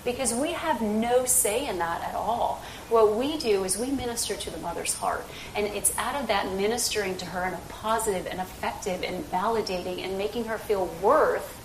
Because 0.07 0.33
we 0.33 0.53
have 0.53 0.81
no 0.81 1.27
say 1.27 1.67
in 1.67 1.77
that 1.81 2.01
at 2.01 2.15
all. 2.15 2.63
What 2.89 3.15
we 3.15 3.37
do 3.37 3.65
is 3.65 3.77
we 3.77 3.91
minister 3.91 4.37
to 4.37 4.51
the 4.51 4.57
mother's 4.57 4.95
heart. 4.95 5.27
And 5.55 5.67
it's 5.67 5.95
out 5.99 6.19
of 6.19 6.29
that 6.29 6.51
ministering 6.55 7.19
to 7.19 7.27
her 7.27 7.47
in 7.47 7.53
a 7.53 7.61
positive 7.69 8.27
and 8.27 8.41
effective 8.41 9.03
and 9.03 9.23
validating 9.31 10.03
and 10.03 10.17
making 10.17 10.45
her 10.47 10.57
feel 10.57 10.87
worth 11.03 11.57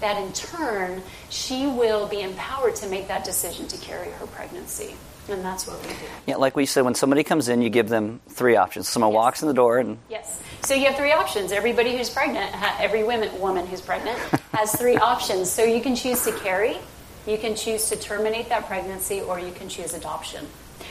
that 0.00 0.16
in 0.16 0.32
turn 0.32 1.02
she 1.28 1.66
will 1.66 2.08
be 2.08 2.22
empowered 2.22 2.74
to 2.76 2.88
make 2.88 3.06
that 3.08 3.24
decision 3.24 3.68
to 3.68 3.76
carry 3.76 4.10
her 4.12 4.26
pregnancy. 4.28 4.94
And 5.28 5.44
that's 5.44 5.66
what 5.66 5.80
we 5.82 5.88
do. 5.88 5.94
Yeah, 6.26 6.36
like 6.36 6.56
we 6.56 6.66
said, 6.66 6.84
when 6.84 6.94
somebody 6.94 7.22
comes 7.22 7.48
in, 7.48 7.62
you 7.62 7.70
give 7.70 7.88
them 7.88 8.20
three 8.28 8.56
options. 8.56 8.88
Someone 8.88 9.12
yes. 9.12 9.16
walks 9.16 9.42
in 9.42 9.48
the 9.48 9.54
door 9.54 9.78
and. 9.78 9.98
Yes. 10.08 10.42
So 10.62 10.74
you 10.74 10.86
have 10.86 10.96
three 10.96 11.12
options. 11.12 11.52
Everybody 11.52 11.96
who's 11.96 12.10
pregnant, 12.10 12.50
every 12.80 13.04
woman, 13.04 13.40
woman 13.40 13.66
who's 13.66 13.80
pregnant, 13.80 14.18
has 14.52 14.74
three 14.74 14.96
options. 14.96 15.50
So 15.50 15.62
you 15.62 15.80
can 15.80 15.94
choose 15.94 16.24
to 16.24 16.32
carry, 16.32 16.78
you 17.26 17.38
can 17.38 17.54
choose 17.54 17.88
to 17.90 17.96
terminate 17.96 18.48
that 18.48 18.66
pregnancy, 18.66 19.20
or 19.20 19.38
you 19.38 19.52
can 19.52 19.68
choose 19.68 19.94
adoption. 19.94 20.46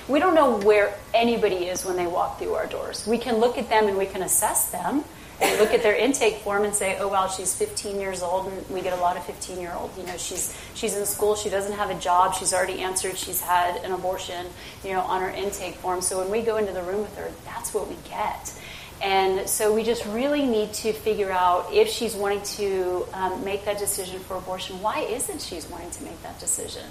We 0.07 0.19
don't 0.19 0.33
know 0.33 0.57
where 0.59 0.95
anybody 1.13 1.67
is 1.67 1.85
when 1.85 1.95
they 1.95 2.07
walk 2.07 2.39
through 2.39 2.53
our 2.53 2.65
doors. 2.65 3.05
We 3.05 3.17
can 3.17 3.37
look 3.37 3.57
at 3.57 3.69
them 3.69 3.87
and 3.87 3.97
we 3.97 4.05
can 4.05 4.23
assess 4.23 4.71
them 4.71 5.03
look 5.41 5.73
at 5.73 5.83
their 5.83 5.95
intake 5.95 6.37
form 6.37 6.63
and 6.63 6.73
say, 6.73 6.97
oh 6.99 7.07
wow, 7.07 7.27
she's 7.27 7.55
15 7.55 7.99
years 7.99 8.21
old, 8.21 8.47
and 8.47 8.69
we 8.69 8.81
get 8.81 8.97
a 8.97 9.01
lot 9.01 9.17
of 9.17 9.25
15 9.25 9.59
year 9.59 9.73
old. 9.77 9.91
You 9.97 10.05
know, 10.05 10.17
she's 10.17 10.55
she's 10.73 10.95
in 10.95 11.05
school, 11.05 11.35
she 11.35 11.49
doesn't 11.49 11.73
have 11.73 11.89
a 11.89 11.99
job, 11.99 12.35
she's 12.35 12.53
already 12.53 12.81
answered, 12.81 13.17
she's 13.17 13.41
had 13.41 13.83
an 13.83 13.91
abortion, 13.91 14.47
you 14.83 14.93
know, 14.93 15.01
on 15.01 15.21
her 15.21 15.29
intake 15.29 15.75
form. 15.75 16.01
So 16.01 16.19
when 16.19 16.29
we 16.29 16.41
go 16.41 16.57
into 16.57 16.73
the 16.73 16.83
room 16.83 17.01
with 17.01 17.15
her, 17.17 17.31
that's 17.45 17.73
what 17.73 17.87
we 17.87 17.95
get. 18.07 18.53
And 19.01 19.47
so 19.47 19.73
we 19.73 19.83
just 19.83 20.05
really 20.07 20.45
need 20.45 20.73
to 20.73 20.91
figure 20.91 21.31
out 21.31 21.71
if 21.71 21.87
she's 21.87 22.15
wanting 22.15 22.41
to 22.57 23.07
um, 23.13 23.45
make 23.45 23.63
that 23.63 23.79
decision 23.79 24.19
for 24.19 24.35
abortion. 24.35 24.81
Why 24.81 24.99
is 24.99 25.29
it 25.29 25.41
she's 25.41 25.65
wanting 25.67 25.91
to 25.91 26.03
make 26.03 26.21
that 26.23 26.37
decision? 26.39 26.83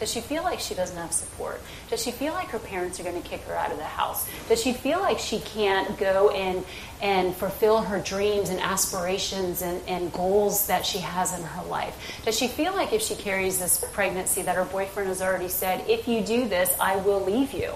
Does 0.00 0.10
she 0.10 0.22
feel 0.22 0.42
like 0.42 0.60
she 0.60 0.74
doesn't 0.74 0.96
have 0.96 1.12
support? 1.12 1.60
Does 1.90 2.02
she 2.02 2.10
feel 2.10 2.32
like 2.32 2.48
her 2.48 2.58
parents 2.58 2.98
are 2.98 3.02
going 3.02 3.20
to 3.20 3.28
kick 3.28 3.42
her 3.42 3.54
out 3.54 3.70
of 3.70 3.76
the 3.76 3.84
house? 3.84 4.26
Does 4.48 4.60
she 4.62 4.72
feel 4.72 4.98
like 4.98 5.18
she 5.18 5.40
can't 5.40 5.98
go 5.98 6.30
and, 6.30 6.64
and 7.02 7.36
fulfill 7.36 7.82
her 7.82 8.00
dreams 8.00 8.48
and 8.48 8.58
aspirations 8.60 9.60
and, 9.60 9.80
and 9.86 10.10
goals 10.10 10.66
that 10.68 10.86
she 10.86 10.98
has 10.98 11.38
in 11.38 11.44
her 11.44 11.64
life? 11.68 12.22
Does 12.24 12.38
she 12.38 12.48
feel 12.48 12.72
like 12.72 12.94
if 12.94 13.02
she 13.02 13.14
carries 13.14 13.58
this 13.58 13.84
pregnancy 13.92 14.40
that 14.40 14.56
her 14.56 14.64
boyfriend 14.64 15.10
has 15.10 15.20
already 15.20 15.48
said, 15.48 15.84
if 15.86 16.08
you 16.08 16.22
do 16.22 16.48
this, 16.48 16.74
I 16.80 16.96
will 16.96 17.20
leave 17.20 17.52
you? 17.52 17.74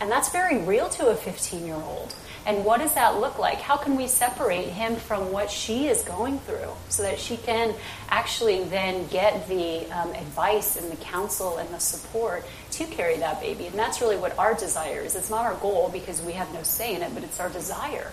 And 0.00 0.10
that's 0.10 0.30
very 0.30 0.58
real 0.58 0.88
to 0.90 1.08
a 1.08 1.14
15 1.14 1.64
year 1.64 1.76
old. 1.76 2.14
And 2.48 2.64
what 2.64 2.80
does 2.80 2.94
that 2.94 3.20
look 3.20 3.38
like? 3.38 3.60
How 3.60 3.76
can 3.76 3.94
we 3.94 4.08
separate 4.08 4.68
him 4.68 4.96
from 4.96 5.32
what 5.32 5.50
she 5.50 5.86
is 5.86 6.00
going 6.00 6.38
through 6.38 6.70
so 6.88 7.02
that 7.02 7.18
she 7.18 7.36
can 7.36 7.74
actually 8.08 8.64
then 8.64 9.06
get 9.08 9.46
the 9.48 9.84
um, 9.92 10.14
advice 10.14 10.76
and 10.76 10.90
the 10.90 10.96
counsel 10.96 11.58
and 11.58 11.68
the 11.68 11.78
support 11.78 12.46
to 12.70 12.86
carry 12.86 13.18
that 13.18 13.42
baby? 13.42 13.66
And 13.66 13.78
that's 13.78 14.00
really 14.00 14.16
what 14.16 14.36
our 14.38 14.54
desire 14.54 15.02
is. 15.02 15.14
It's 15.14 15.28
not 15.28 15.44
our 15.44 15.56
goal 15.56 15.90
because 15.92 16.22
we 16.22 16.32
have 16.32 16.50
no 16.54 16.62
say 16.62 16.94
in 16.94 17.02
it, 17.02 17.12
but 17.12 17.22
it's 17.22 17.38
our 17.38 17.50
desire 17.50 18.10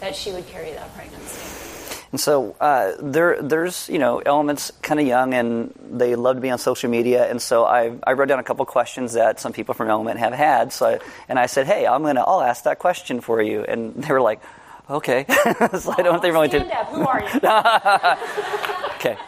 that 0.00 0.16
she 0.16 0.32
would 0.32 0.46
carry 0.48 0.72
that 0.72 0.94
pregnancy. 0.96 2.03
And 2.14 2.20
so 2.20 2.54
uh, 2.60 2.92
there, 3.00 3.42
there's 3.42 3.88
you 3.88 3.98
know 3.98 4.20
elements 4.20 4.70
kind 4.82 5.00
of 5.00 5.06
young, 5.06 5.34
and 5.34 5.74
they 5.90 6.14
love 6.14 6.36
to 6.36 6.40
be 6.40 6.48
on 6.48 6.58
social 6.58 6.88
media. 6.88 7.28
And 7.28 7.42
so 7.42 7.64
I, 7.64 7.90
I 8.06 8.12
wrote 8.12 8.28
down 8.28 8.38
a 8.38 8.44
couple 8.44 8.64
questions 8.66 9.14
that 9.14 9.40
some 9.40 9.52
people 9.52 9.74
from 9.74 9.90
Element 9.90 10.20
have 10.20 10.32
had. 10.32 10.72
So 10.72 10.86
I, 10.86 10.98
and 11.28 11.40
I 11.40 11.46
said, 11.46 11.66
hey, 11.66 11.88
I'm 11.88 12.04
gonna 12.04 12.20
I'll 12.20 12.40
ask 12.40 12.62
that 12.62 12.78
question 12.78 13.20
for 13.20 13.42
you. 13.42 13.64
And 13.64 13.94
they 13.96 14.12
were 14.12 14.20
like, 14.20 14.40
okay. 14.88 15.24
so 15.28 15.92
I 15.98 16.02
don't 16.02 16.20
think 16.20 16.22
they 16.22 16.30
really 16.30 16.56
up. 16.70 16.86
Who 16.90 17.04
are 17.04 17.20
you? 17.20 17.26
okay. 18.94 19.18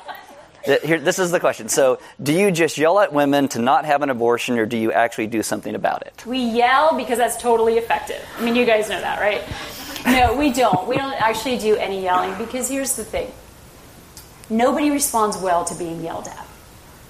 Here, 0.86 1.00
this 1.00 1.18
is 1.18 1.32
the 1.32 1.40
question. 1.40 1.68
So, 1.68 1.98
do 2.22 2.32
you 2.32 2.52
just 2.52 2.78
yell 2.78 3.00
at 3.00 3.12
women 3.12 3.48
to 3.48 3.58
not 3.60 3.84
have 3.84 4.02
an 4.02 4.10
abortion, 4.10 4.60
or 4.60 4.66
do 4.66 4.76
you 4.76 4.92
actually 4.92 5.26
do 5.26 5.42
something 5.42 5.74
about 5.74 6.06
it? 6.06 6.24
We 6.24 6.38
yell 6.38 6.96
because 6.96 7.18
that's 7.18 7.36
totally 7.36 7.78
effective. 7.78 8.24
I 8.38 8.44
mean, 8.44 8.54
you 8.54 8.64
guys 8.64 8.88
know 8.88 9.00
that, 9.00 9.18
right? 9.18 9.42
No, 10.06 10.36
we 10.36 10.52
don't. 10.52 10.86
We 10.88 10.96
don't 10.96 11.20
actually 11.20 11.58
do 11.58 11.76
any 11.76 12.02
yelling 12.02 12.36
because 12.38 12.68
here's 12.68 12.96
the 12.96 13.04
thing 13.04 13.30
nobody 14.48 14.90
responds 14.90 15.36
well 15.36 15.64
to 15.64 15.74
being 15.74 16.02
yelled 16.02 16.28
at. 16.28 16.46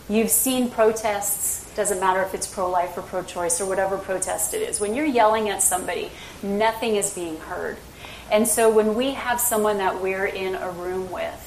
You've 0.08 0.30
seen 0.30 0.70
protests, 0.70 1.68
doesn't 1.74 2.00
matter 2.00 2.22
if 2.22 2.32
it's 2.34 2.46
pro 2.46 2.70
life 2.70 2.96
or 2.96 3.02
pro 3.02 3.22
choice 3.22 3.60
or 3.60 3.66
whatever 3.66 3.98
protest 3.98 4.54
it 4.54 4.62
is. 4.62 4.80
When 4.80 4.94
you're 4.94 5.04
yelling 5.04 5.48
at 5.48 5.62
somebody, 5.62 6.10
nothing 6.42 6.96
is 6.96 7.12
being 7.12 7.38
heard. 7.38 7.76
And 8.30 8.46
so 8.46 8.70
when 8.70 8.94
we 8.94 9.12
have 9.12 9.40
someone 9.40 9.78
that 9.78 10.00
we're 10.00 10.26
in 10.26 10.54
a 10.54 10.70
room 10.70 11.10
with, 11.10 11.42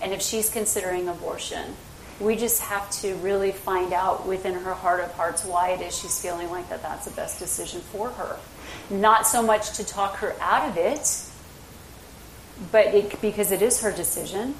and 0.00 0.12
if 0.12 0.22
she's 0.22 0.48
considering 0.48 1.08
abortion, 1.08 1.74
We 2.20 2.36
just 2.36 2.62
have 2.62 2.90
to 3.02 3.16
really 3.16 3.50
find 3.50 3.92
out 3.92 4.26
within 4.26 4.54
her 4.54 4.74
heart 4.74 5.00
of 5.00 5.12
hearts 5.14 5.44
why 5.44 5.70
it 5.70 5.80
is 5.80 5.98
she's 5.98 6.20
feeling 6.20 6.48
like 6.50 6.68
that 6.68 6.80
that's 6.80 7.06
the 7.06 7.10
best 7.10 7.38
decision 7.40 7.80
for 7.80 8.10
her. 8.10 8.38
Not 8.90 9.26
so 9.26 9.42
much 9.42 9.76
to 9.76 9.84
talk 9.84 10.16
her 10.16 10.34
out 10.40 10.68
of 10.68 10.76
it, 10.76 11.22
but 12.70 12.86
it, 12.86 13.20
because 13.20 13.50
it 13.50 13.62
is 13.62 13.80
her 13.80 13.90
decision, 13.90 14.54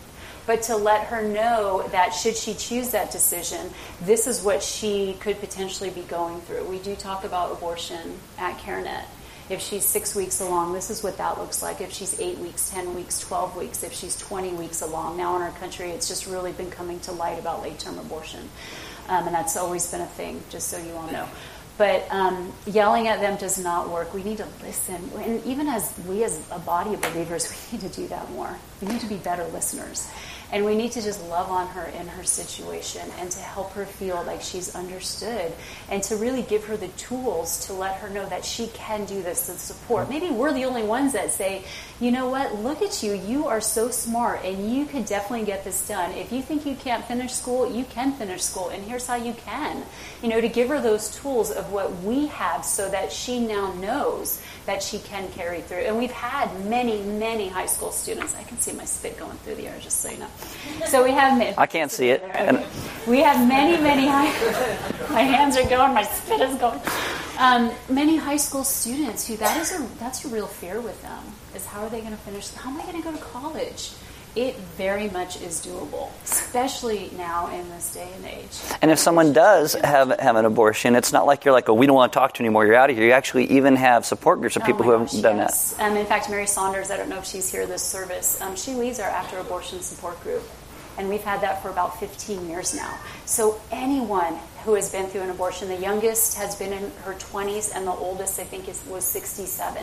but 0.46 0.62
to 0.62 0.76
let 0.76 1.06
her 1.06 1.22
know 1.22 1.86
that 1.92 2.10
should 2.10 2.36
she 2.36 2.54
choose 2.54 2.90
that 2.90 3.10
decision, 3.10 3.70
this 4.02 4.26
is 4.26 4.42
what 4.42 4.62
she 4.62 5.16
could 5.20 5.40
potentially 5.40 5.90
be 5.90 6.02
going 6.02 6.40
through. 6.42 6.64
We 6.64 6.78
do 6.78 6.94
talk 6.94 7.24
about 7.24 7.52
abortion 7.52 8.18
at 8.38 8.58
CareNet. 8.58 9.04
If 9.50 9.60
she's 9.60 9.84
six 9.84 10.14
weeks 10.14 10.40
along, 10.40 10.72
this 10.72 10.88
is 10.88 11.02
what 11.02 11.18
that 11.18 11.38
looks 11.38 11.62
like. 11.62 11.82
If 11.82 11.92
she's 11.92 12.18
eight 12.18 12.38
weeks, 12.38 12.70
10 12.70 12.94
weeks, 12.94 13.20
12 13.20 13.56
weeks, 13.56 13.82
if 13.82 13.92
she's 13.92 14.16
20 14.16 14.54
weeks 14.54 14.80
along. 14.80 15.18
Now 15.18 15.36
in 15.36 15.42
our 15.42 15.50
country, 15.52 15.90
it's 15.90 16.08
just 16.08 16.26
really 16.26 16.52
been 16.52 16.70
coming 16.70 16.98
to 17.00 17.12
light 17.12 17.38
about 17.38 17.62
late 17.62 17.78
term 17.78 17.98
abortion. 17.98 18.48
Um, 19.08 19.26
and 19.26 19.34
that's 19.34 19.56
always 19.56 19.90
been 19.90 20.00
a 20.00 20.06
thing, 20.06 20.42
just 20.48 20.68
so 20.68 20.78
you 20.78 20.92
all 20.92 21.10
know. 21.10 21.28
But 21.76 22.06
um, 22.10 22.52
yelling 22.66 23.08
at 23.08 23.20
them 23.20 23.36
does 23.36 23.58
not 23.58 23.90
work. 23.90 24.14
We 24.14 24.22
need 24.22 24.38
to 24.38 24.46
listen. 24.62 25.10
And 25.16 25.44
even 25.44 25.66
as 25.66 25.92
we, 26.08 26.22
as 26.22 26.40
a 26.52 26.58
body 26.58 26.94
of 26.94 27.00
believers, 27.00 27.52
we 27.72 27.78
need 27.78 27.92
to 27.92 28.00
do 28.00 28.06
that 28.08 28.30
more. 28.30 28.56
We 28.80 28.88
need 28.88 29.00
to 29.00 29.06
be 29.06 29.16
better 29.16 29.44
listeners. 29.44 30.08
And 30.52 30.64
we 30.64 30.76
need 30.76 30.92
to 30.92 31.02
just 31.02 31.20
love 31.28 31.50
on 31.50 31.66
her 31.68 31.86
in 31.86 32.06
her 32.06 32.22
situation 32.22 33.02
and 33.18 33.30
to 33.30 33.40
help 33.40 33.72
her 33.72 33.86
feel 33.86 34.22
like 34.24 34.40
she's 34.40 34.74
understood 34.74 35.52
and 35.90 36.00
to 36.04 36.16
really 36.16 36.42
give 36.42 36.64
her 36.66 36.76
the 36.76 36.88
tools 36.88 37.66
to 37.66 37.72
let 37.72 37.96
her 37.96 38.08
know 38.08 38.28
that 38.28 38.44
she 38.44 38.68
can 38.68 39.04
do 39.04 39.20
this 39.20 39.48
and 39.48 39.58
support. 39.58 40.08
Maybe 40.08 40.30
we're 40.30 40.52
the 40.52 40.64
only 40.64 40.84
ones 40.84 41.12
that 41.14 41.32
say, 41.32 41.64
you 41.98 42.12
know 42.12 42.28
what, 42.28 42.54
look 42.56 42.82
at 42.82 43.02
you. 43.02 43.14
You 43.14 43.48
are 43.48 43.60
so 43.60 43.90
smart 43.90 44.44
and 44.44 44.72
you 44.72 44.84
could 44.84 45.06
definitely 45.06 45.46
get 45.46 45.64
this 45.64 45.88
done. 45.88 46.12
If 46.12 46.30
you 46.30 46.40
think 46.40 46.66
you 46.66 46.76
can't 46.76 47.04
finish 47.04 47.32
school, 47.32 47.68
you 47.68 47.84
can 47.84 48.12
finish 48.12 48.42
school. 48.42 48.68
And 48.68 48.84
here's 48.84 49.06
how 49.06 49.16
you 49.16 49.32
can. 49.32 49.82
You 50.22 50.28
know, 50.28 50.40
to 50.40 50.48
give 50.48 50.68
her 50.68 50.80
those 50.80 51.16
tools 51.16 51.50
of 51.50 51.72
what 51.72 52.02
we 52.02 52.26
have 52.28 52.64
so 52.64 52.88
that 52.90 53.10
she 53.10 53.44
now 53.44 53.72
knows 53.74 54.40
that 54.66 54.82
she 54.82 54.98
can 55.00 55.28
carry 55.32 55.62
through. 55.62 55.78
And 55.78 55.98
we've 55.98 56.12
had 56.12 56.64
many, 56.66 57.02
many 57.02 57.48
high 57.48 57.66
school 57.66 57.90
students. 57.90 58.36
I 58.36 58.44
can 58.44 58.58
see 58.64 58.72
my 58.72 58.84
spit 58.84 59.18
going 59.18 59.36
through 59.38 59.56
the 59.56 59.68
air, 59.68 59.76
just 59.80 60.00
so 60.00 60.08
you 60.10 60.18
know. 60.18 60.28
So 60.86 61.04
we 61.04 61.10
have. 61.10 61.38
Many, 61.38 61.54
I 61.58 61.66
can't 61.66 61.90
see 61.90 62.08
it. 62.08 62.22
Okay. 62.22 62.66
We 63.06 63.18
have 63.20 63.46
many, 63.46 63.76
many 63.82 64.06
high. 64.06 64.32
my 65.10 65.22
hands 65.22 65.56
are 65.56 65.68
going. 65.68 65.92
My 65.92 66.04
spit 66.04 66.40
is 66.40 66.56
going. 66.56 66.80
Um, 67.38 67.70
many 67.88 68.16
high 68.16 68.38
school 68.38 68.64
students 68.64 69.26
who 69.26 69.36
that 69.36 69.60
is 69.60 69.72
a 69.78 69.82
that's 69.98 70.24
a 70.24 70.28
real 70.28 70.46
fear 70.46 70.80
with 70.80 71.00
them 71.02 71.24
is 71.54 71.66
how 71.66 71.82
are 71.82 71.90
they 71.90 72.00
going 72.00 72.12
to 72.12 72.24
finish? 72.28 72.48
How 72.54 72.70
am 72.70 72.80
I 72.80 72.82
going 72.84 73.02
to 73.02 73.02
go 73.02 73.12
to 73.12 73.22
college? 73.22 73.90
It 74.36 74.56
very 74.76 75.08
much 75.10 75.40
is 75.40 75.64
doable, 75.64 76.10
especially 76.24 77.10
now 77.16 77.52
in 77.54 77.68
this 77.70 77.94
day 77.94 78.08
and 78.16 78.24
age. 78.24 78.50
And 78.82 78.90
if 78.90 78.98
someone 78.98 79.32
does 79.32 79.74
have, 79.74 80.18
have 80.18 80.36
an 80.36 80.44
abortion, 80.44 80.96
it's 80.96 81.12
not 81.12 81.26
like 81.26 81.44
you're 81.44 81.54
like, 81.54 81.68
oh, 81.68 81.74
we 81.74 81.86
don't 81.86 81.94
want 81.94 82.12
to 82.12 82.18
talk 82.18 82.34
to 82.34 82.42
you 82.42 82.46
anymore, 82.46 82.66
you're 82.66 82.74
out 82.74 82.90
of 82.90 82.96
here. 82.96 83.06
You 83.06 83.12
actually 83.12 83.50
even 83.52 83.76
have 83.76 84.04
support 84.04 84.40
groups 84.40 84.56
of 84.56 84.62
oh 84.62 84.66
people 84.66 84.82
who 84.82 84.90
have 84.90 85.10
done 85.22 85.36
yes. 85.36 85.74
that. 85.74 85.90
Um, 85.90 85.96
in 85.96 86.06
fact, 86.06 86.28
Mary 86.28 86.46
Saunders, 86.46 86.90
I 86.90 86.96
don't 86.96 87.08
know 87.08 87.18
if 87.18 87.26
she's 87.26 87.50
here 87.50 87.66
this 87.66 87.82
service, 87.82 88.40
um, 88.40 88.56
she 88.56 88.74
leads 88.74 88.98
our 88.98 89.08
after 89.08 89.38
abortion 89.38 89.80
support 89.80 90.20
group. 90.22 90.42
And 90.96 91.08
we've 91.08 91.24
had 91.24 91.40
that 91.40 91.60
for 91.60 91.70
about 91.70 91.98
15 91.98 92.48
years 92.48 92.72
now. 92.72 92.96
So 93.24 93.60
anyone 93.72 94.38
who 94.64 94.74
has 94.74 94.92
been 94.92 95.06
through 95.06 95.22
an 95.22 95.30
abortion, 95.30 95.68
the 95.68 95.76
youngest 95.76 96.36
has 96.36 96.54
been 96.54 96.72
in 96.72 96.90
her 97.02 97.14
20s, 97.14 97.72
and 97.74 97.84
the 97.84 97.90
oldest, 97.90 98.38
I 98.38 98.44
think, 98.44 98.68
is, 98.68 98.80
was 98.86 99.04
67. 99.04 99.82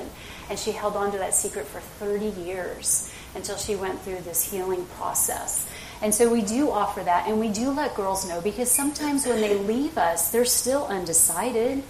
And 0.50 0.58
she 0.58 0.72
held 0.72 0.96
on 0.96 1.12
to 1.12 1.18
that 1.18 1.36
secret 1.36 1.68
for 1.68 1.82
30 1.82 2.42
years 2.42 3.12
until 3.36 3.58
she 3.58 3.76
went 3.76 4.02
through 4.02 4.20
this 4.22 4.52
healing 4.52 4.86
process. 4.98 5.68
And 6.02 6.14
so 6.14 6.32
we 6.32 6.42
do 6.42 6.72
offer 6.72 7.04
that, 7.04 7.28
and 7.28 7.40
we 7.40 7.50
do 7.50 7.70
let 7.70 7.96
girls 7.96 8.28
know 8.28 8.42
because 8.42 8.72
sometimes 8.72 9.26
when 9.26 9.40
they 9.40 9.58
leave 9.58 9.98
us, 9.98 10.32
they're 10.32 10.46
still 10.46 10.86
undecided. 10.88 11.84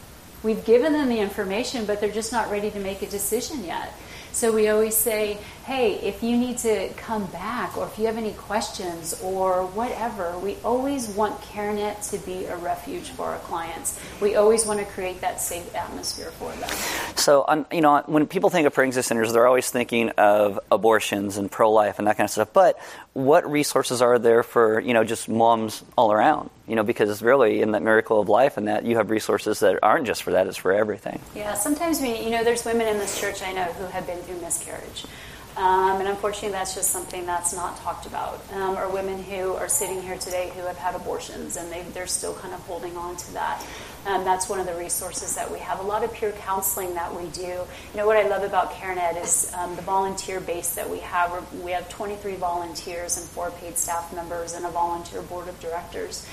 We've 0.43 0.63
given 0.65 0.93
them 0.93 1.09
the 1.09 1.19
information, 1.19 1.85
but 1.85 2.01
they're 2.01 2.11
just 2.11 2.31
not 2.31 2.51
ready 2.51 2.71
to 2.71 2.79
make 2.79 3.01
a 3.01 3.07
decision 3.07 3.63
yet. 3.63 3.93
So 4.33 4.51
we 4.51 4.69
always 4.69 4.95
say, 4.95 5.37
hey, 5.71 5.93
if 6.05 6.21
you 6.21 6.35
need 6.35 6.57
to 6.57 6.89
come 6.97 7.25
back 7.27 7.77
or 7.77 7.87
if 7.87 7.97
you 7.97 8.05
have 8.05 8.17
any 8.17 8.33
questions 8.33 9.17
or 9.23 9.65
whatever, 9.67 10.37
we 10.39 10.57
always 10.65 11.07
want 11.07 11.39
CareNet 11.43 12.09
to 12.11 12.17
be 12.25 12.43
a 12.43 12.57
refuge 12.57 13.11
for 13.11 13.27
our 13.27 13.39
clients. 13.39 13.97
We 14.19 14.35
always 14.35 14.65
want 14.65 14.81
to 14.81 14.85
create 14.85 15.21
that 15.21 15.39
safe 15.39 15.73
atmosphere 15.73 16.31
for 16.31 16.51
them. 16.51 16.69
So, 17.15 17.45
um, 17.47 17.65
you 17.71 17.79
know, 17.79 18.03
when 18.05 18.27
people 18.27 18.49
think 18.49 18.67
of 18.67 18.73
pregnancy 18.73 19.01
centers, 19.01 19.31
they're 19.31 19.47
always 19.47 19.69
thinking 19.69 20.09
of 20.17 20.59
abortions 20.69 21.37
and 21.37 21.49
pro 21.49 21.71
life 21.71 21.99
and 21.99 22.07
that 22.07 22.17
kind 22.17 22.25
of 22.25 22.31
stuff. 22.31 22.51
But 22.51 22.77
what 23.13 23.49
resources 23.49 24.01
are 24.01 24.19
there 24.19 24.43
for, 24.43 24.81
you 24.81 24.93
know, 24.93 25.05
just 25.05 25.29
moms 25.29 25.85
all 25.97 26.11
around? 26.11 26.49
You 26.67 26.75
know, 26.75 26.83
because 26.83 27.21
really 27.21 27.61
in 27.61 27.71
that 27.71 27.81
miracle 27.81 28.19
of 28.19 28.27
life 28.27 28.57
and 28.57 28.67
that 28.67 28.85
you 28.85 28.97
have 28.97 29.09
resources 29.09 29.61
that 29.61 29.79
aren't 29.81 30.05
just 30.05 30.23
for 30.23 30.31
that, 30.31 30.47
it's 30.47 30.57
for 30.57 30.73
everything. 30.73 31.21
Yeah, 31.33 31.53
sometimes 31.53 32.01
we, 32.01 32.19
you 32.19 32.29
know, 32.29 32.43
there's 32.43 32.65
women 32.65 32.87
in 32.87 32.97
this 32.97 33.19
church 33.19 33.41
I 33.41 33.53
know 33.53 33.63
who 33.63 33.85
have 33.85 34.05
been 34.05 34.19
through 34.19 34.41
miscarriage. 34.41 35.05
Um, 35.57 35.99
and 35.99 36.07
unfortunately, 36.07 36.51
that's 36.51 36.73
just 36.75 36.91
something 36.91 37.25
that's 37.25 37.53
not 37.53 37.77
talked 37.77 38.05
about. 38.05 38.41
Um, 38.53 38.77
or 38.77 38.89
women 38.89 39.21
who 39.21 39.53
are 39.53 39.67
sitting 39.67 40.01
here 40.01 40.17
today 40.17 40.51
who 40.55 40.61
have 40.61 40.77
had 40.77 40.95
abortions 40.95 41.57
and 41.57 41.69
they, 41.71 41.81
they're 41.93 42.07
still 42.07 42.33
kind 42.35 42.53
of 42.53 42.61
holding 42.61 42.95
on 42.95 43.17
to 43.17 43.33
that. 43.33 43.65
Um, 44.05 44.23
that's 44.23 44.47
one 44.49 44.59
of 44.59 44.65
the 44.65 44.75
resources 44.75 45.35
that 45.35 45.51
we 45.51 45.59
have. 45.59 45.79
A 45.79 45.83
lot 45.83 46.03
of 46.03 46.13
peer 46.13 46.31
counseling 46.31 46.93
that 46.93 47.13
we 47.13 47.27
do. 47.29 47.41
You 47.41 47.67
know, 47.95 48.07
what 48.07 48.17
I 48.17 48.27
love 48.27 48.43
about 48.43 48.71
CareNet 48.71 49.21
is 49.21 49.53
um, 49.55 49.75
the 49.75 49.81
volunteer 49.81 50.39
base 50.39 50.73
that 50.75 50.89
we 50.89 50.99
have. 50.99 51.53
We 51.61 51.71
have 51.71 51.87
23 51.89 52.35
volunteers 52.35 53.17
and 53.17 53.27
four 53.27 53.51
paid 53.51 53.77
staff 53.77 54.13
members 54.15 54.53
and 54.53 54.65
a 54.65 54.69
volunteer 54.69 55.21
board 55.21 55.49
of 55.49 55.59
directors. 55.59 56.25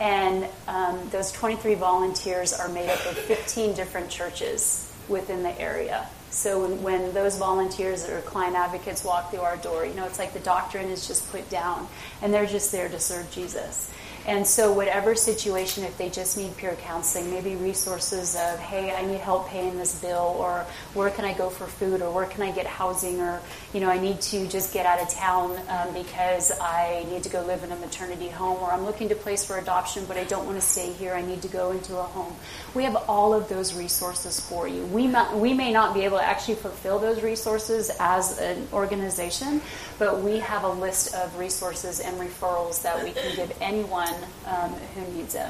And 0.00 0.46
um, 0.68 1.08
those 1.10 1.32
23 1.32 1.74
volunteers 1.74 2.52
are 2.52 2.68
made 2.68 2.88
up 2.88 3.04
of 3.06 3.18
15 3.18 3.74
different 3.74 4.10
churches 4.10 4.92
within 5.08 5.42
the 5.42 5.60
area. 5.60 6.06
So 6.30 6.62
when, 6.62 6.82
when, 6.82 7.14
those 7.14 7.38
volunteers 7.38 8.08
or 8.08 8.20
client 8.20 8.54
advocates 8.54 9.04
walk 9.04 9.30
through 9.30 9.40
our 9.40 9.56
door, 9.56 9.84
you 9.86 9.94
know, 9.94 10.04
it's 10.04 10.18
like 10.18 10.34
the 10.34 10.40
doctrine 10.40 10.88
is 10.90 11.06
just 11.06 11.30
put 11.32 11.48
down, 11.48 11.88
and 12.22 12.32
they're 12.32 12.46
just 12.46 12.70
there 12.70 12.88
to 12.88 13.00
serve 13.00 13.30
Jesus. 13.30 13.90
And 14.28 14.46
so, 14.46 14.70
whatever 14.70 15.14
situation, 15.14 15.84
if 15.84 15.96
they 15.96 16.10
just 16.10 16.36
need 16.36 16.54
peer 16.58 16.74
counseling, 16.82 17.30
maybe 17.30 17.56
resources 17.56 18.36
of, 18.36 18.58
hey, 18.58 18.94
I 18.94 19.00
need 19.06 19.20
help 19.20 19.48
paying 19.48 19.78
this 19.78 19.98
bill, 20.00 20.36
or 20.38 20.66
where 20.92 21.08
can 21.08 21.24
I 21.24 21.32
go 21.32 21.48
for 21.48 21.66
food, 21.66 22.02
or 22.02 22.12
where 22.12 22.26
can 22.26 22.42
I 22.42 22.52
get 22.52 22.66
housing, 22.66 23.22
or, 23.22 23.40
you 23.72 23.80
know, 23.80 23.88
I 23.88 23.98
need 23.98 24.20
to 24.20 24.46
just 24.46 24.74
get 24.74 24.84
out 24.84 25.00
of 25.00 25.08
town 25.08 25.58
um, 25.70 25.94
because 25.94 26.52
I 26.60 27.06
need 27.08 27.22
to 27.22 27.30
go 27.30 27.40
live 27.46 27.64
in 27.64 27.72
a 27.72 27.76
maternity 27.76 28.28
home, 28.28 28.58
or 28.58 28.70
I'm 28.70 28.84
looking 28.84 29.08
to 29.08 29.14
place 29.14 29.46
for 29.46 29.56
adoption, 29.56 30.04
but 30.06 30.18
I 30.18 30.24
don't 30.24 30.44
want 30.44 30.56
to 30.60 30.66
stay 30.66 30.92
here, 30.92 31.14
I 31.14 31.22
need 31.22 31.40
to 31.40 31.48
go 31.48 31.70
into 31.70 31.96
a 31.96 32.02
home. 32.02 32.36
We 32.74 32.84
have 32.84 32.96
all 33.08 33.32
of 33.32 33.48
those 33.48 33.72
resources 33.72 34.38
for 34.38 34.68
you. 34.68 34.84
We, 34.84 35.06
may, 35.06 35.34
we 35.36 35.54
may 35.54 35.72
not 35.72 35.94
be 35.94 36.02
able 36.02 36.18
to 36.18 36.24
actually 36.24 36.56
fulfill 36.56 36.98
those 36.98 37.22
resources 37.22 37.90
as 37.98 38.38
an 38.38 38.68
organization, 38.74 39.62
but 39.98 40.20
we 40.20 40.38
have 40.40 40.64
a 40.64 40.68
list 40.68 41.14
of 41.14 41.38
resources 41.38 42.00
and 42.00 42.14
referrals 42.20 42.82
that 42.82 43.02
we 43.02 43.12
can 43.12 43.34
give 43.34 43.56
anyone 43.62 44.17
um, 44.46 44.72
who 44.72 45.12
needs 45.16 45.34
it. 45.34 45.48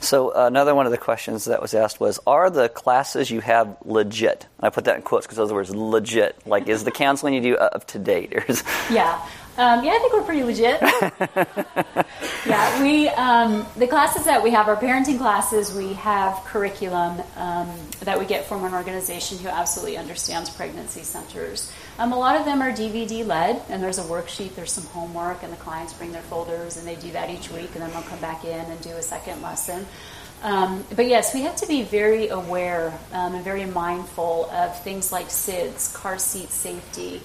So 0.00 0.32
another 0.32 0.74
one 0.74 0.86
of 0.86 0.92
the 0.92 0.98
questions 0.98 1.46
that 1.46 1.62
was 1.62 1.74
asked 1.74 2.00
was, 2.00 2.20
are 2.26 2.50
the 2.50 2.68
classes 2.68 3.30
you 3.30 3.40
have 3.40 3.76
legit? 3.84 4.46
And 4.58 4.66
I 4.66 4.70
put 4.70 4.84
that 4.84 4.96
in 4.96 5.02
quotes 5.02 5.26
because 5.26 5.36
those 5.36 5.52
words 5.52 5.74
legit. 5.74 6.36
Like, 6.46 6.68
is 6.68 6.84
the 6.84 6.90
counseling 6.90 7.34
you 7.34 7.40
do 7.40 7.56
up 7.56 7.86
to 7.88 7.98
date? 7.98 8.32
yeah. 8.90 9.26
Um, 9.56 9.84
yeah, 9.84 9.92
I 9.92 9.98
think 9.98 10.12
we're 10.12 10.22
pretty 10.22 10.42
legit. 10.42 10.80
yeah, 12.46 12.82
we 12.82 13.08
um, 13.10 13.64
the 13.76 13.86
classes 13.86 14.24
that 14.24 14.42
we 14.42 14.50
have 14.50 14.66
are 14.66 14.74
parenting 14.74 15.16
classes. 15.16 15.72
We 15.72 15.92
have 15.92 16.42
curriculum 16.44 17.22
um, 17.36 17.70
that 18.00 18.18
we 18.18 18.24
get 18.24 18.46
from 18.46 18.64
an 18.64 18.74
organization 18.74 19.38
who 19.38 19.46
absolutely 19.46 19.96
understands 19.96 20.50
pregnancy 20.50 21.04
centers. 21.04 21.70
Um, 22.00 22.12
a 22.12 22.18
lot 22.18 22.34
of 22.34 22.44
them 22.44 22.62
are 22.62 22.72
DVD 22.72 23.24
led, 23.24 23.62
and 23.68 23.80
there's 23.80 23.98
a 23.98 24.02
worksheet, 24.02 24.56
there's 24.56 24.72
some 24.72 24.86
homework, 24.86 25.44
and 25.44 25.52
the 25.52 25.56
clients 25.58 25.92
bring 25.92 26.10
their 26.10 26.22
folders, 26.22 26.76
and 26.76 26.84
they 26.84 26.96
do 26.96 27.12
that 27.12 27.30
each 27.30 27.48
week, 27.52 27.70
and 27.74 27.82
then 27.82 27.92
they'll 27.92 28.02
come 28.02 28.18
back 28.18 28.44
in 28.44 28.58
and 28.58 28.80
do 28.80 28.90
a 28.90 29.02
second 29.02 29.40
lesson. 29.40 29.86
Um, 30.42 30.84
but 30.96 31.06
yes, 31.06 31.32
we 31.32 31.42
have 31.42 31.56
to 31.56 31.66
be 31.66 31.84
very 31.84 32.28
aware 32.28 32.92
um, 33.12 33.34
and 33.34 33.44
very 33.44 33.66
mindful 33.66 34.50
of 34.50 34.82
things 34.82 35.12
like 35.12 35.28
SIDS, 35.28 35.94
car 35.94 36.18
seat 36.18 36.50
safety 36.50 37.22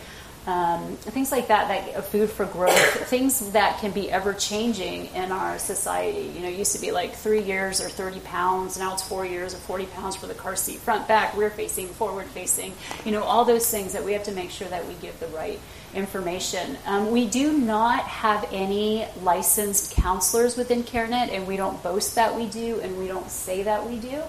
um, 0.50 0.96
things 0.98 1.32
like 1.32 1.48
that, 1.50 1.68
that 1.68 2.06
food 2.06 2.30
for 2.30 2.46
growth, 2.46 3.08
things 3.08 3.52
that 3.52 3.80
can 3.80 3.92
be 3.92 4.10
ever 4.10 4.34
changing 4.34 5.06
in 5.14 5.32
our 5.32 5.60
society. 5.60 6.32
You 6.36 6.42
know, 6.42 6.50
used 6.50 6.76
to 6.76 6.82
be 6.82 6.92
like 6.92 7.14
three 7.14 7.44
years 7.44 7.80
or 7.80 7.88
30 7.88 8.20
pounds, 8.22 8.80
now 8.80 8.94
it's 8.94 9.08
four 9.08 9.26
years 9.26 9.54
or 9.54 9.58
40 9.58 9.86
pounds 9.88 10.16
for 10.16 10.26
the 10.26 10.34
car 10.34 10.56
seat, 10.56 10.80
front, 10.80 11.08
back, 11.08 11.38
rear 11.38 11.52
facing, 11.52 11.88
forward 11.88 12.26
facing. 12.26 12.74
You 13.06 13.12
know, 13.12 13.22
all 13.22 13.46
those 13.46 13.70
things 13.70 13.94
that 13.94 14.04
we 14.04 14.14
have 14.14 14.24
to 14.24 14.32
make 14.32 14.50
sure 14.50 14.68
that 14.70 14.88
we 14.88 14.96
give 14.96 15.20
the 15.20 15.28
right 15.28 15.60
information. 15.94 16.78
Um, 16.86 17.12
we 17.12 17.28
do 17.28 17.54
not 17.54 18.02
have 18.02 18.48
any 18.52 19.06
licensed 19.22 19.92
counselors 19.92 20.58
within 20.58 20.84
CareNet, 20.84 21.32
and 21.32 21.46
we 21.46 21.58
don't 21.58 21.82
boast 21.84 22.16
that 22.16 22.36
we 22.36 22.48
do, 22.48 22.80
and 22.80 22.98
we 22.98 23.08
don't 23.08 23.30
say 23.30 23.64
that 23.64 23.88
we 23.88 23.98
do. 23.98 24.24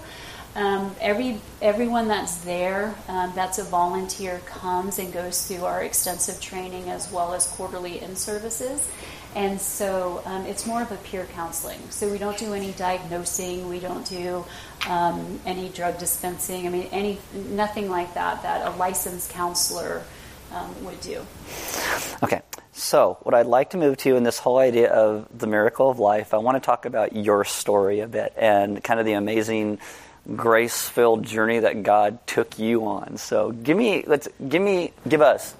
Um, 0.53 0.95
every 0.99 1.39
everyone 1.61 2.07
that's 2.09 2.37
there, 2.37 2.93
um, 3.07 3.31
that's 3.35 3.57
a 3.57 3.63
volunteer, 3.63 4.39
comes 4.45 4.99
and 4.99 5.13
goes 5.13 5.47
through 5.47 5.63
our 5.63 5.81
extensive 5.81 6.41
training 6.41 6.89
as 6.89 7.11
well 7.11 7.33
as 7.33 7.47
quarterly 7.47 8.01
in 8.01 8.15
services. 8.15 8.89
And 9.33 9.61
so 9.61 10.21
um, 10.25 10.45
it's 10.45 10.65
more 10.65 10.81
of 10.81 10.91
a 10.91 10.97
peer 10.97 11.25
counseling. 11.33 11.79
So 11.89 12.11
we 12.11 12.17
don't 12.17 12.37
do 12.37 12.53
any 12.53 12.73
diagnosing, 12.73 13.69
we 13.69 13.79
don't 13.79 14.05
do 14.05 14.43
um, 14.89 15.39
any 15.45 15.69
drug 15.69 15.97
dispensing. 15.97 16.67
I 16.67 16.69
mean, 16.69 16.89
any 16.91 17.17
nothing 17.33 17.89
like 17.89 18.13
that 18.15 18.43
that 18.43 18.67
a 18.67 18.75
licensed 18.75 19.31
counselor 19.31 20.03
um, 20.53 20.83
would 20.83 20.99
do. 20.99 21.25
Okay, 22.23 22.41
so 22.73 23.17
what 23.21 23.33
I'd 23.33 23.45
like 23.45 23.69
to 23.69 23.77
move 23.77 23.95
to 23.97 24.17
in 24.17 24.23
this 24.23 24.37
whole 24.37 24.57
idea 24.57 24.91
of 24.91 25.27
the 25.37 25.47
miracle 25.47 25.89
of 25.89 25.97
life, 25.97 26.33
I 26.33 26.37
want 26.37 26.61
to 26.61 26.65
talk 26.65 26.85
about 26.85 27.15
your 27.15 27.45
story 27.45 28.01
a 28.01 28.07
bit 28.07 28.33
and 28.35 28.83
kind 28.83 28.99
of 28.99 29.05
the 29.05 29.13
amazing 29.13 29.79
grace-filled 30.35 31.23
journey 31.23 31.59
that 31.59 31.83
God 31.83 32.25
took 32.27 32.59
you 32.59 32.85
on. 32.85 33.17
So 33.17 33.51
give 33.51 33.77
me, 33.77 34.03
let's 34.07 34.27
give 34.47 34.61
me, 34.61 34.93
give 35.07 35.21
us 35.21 35.55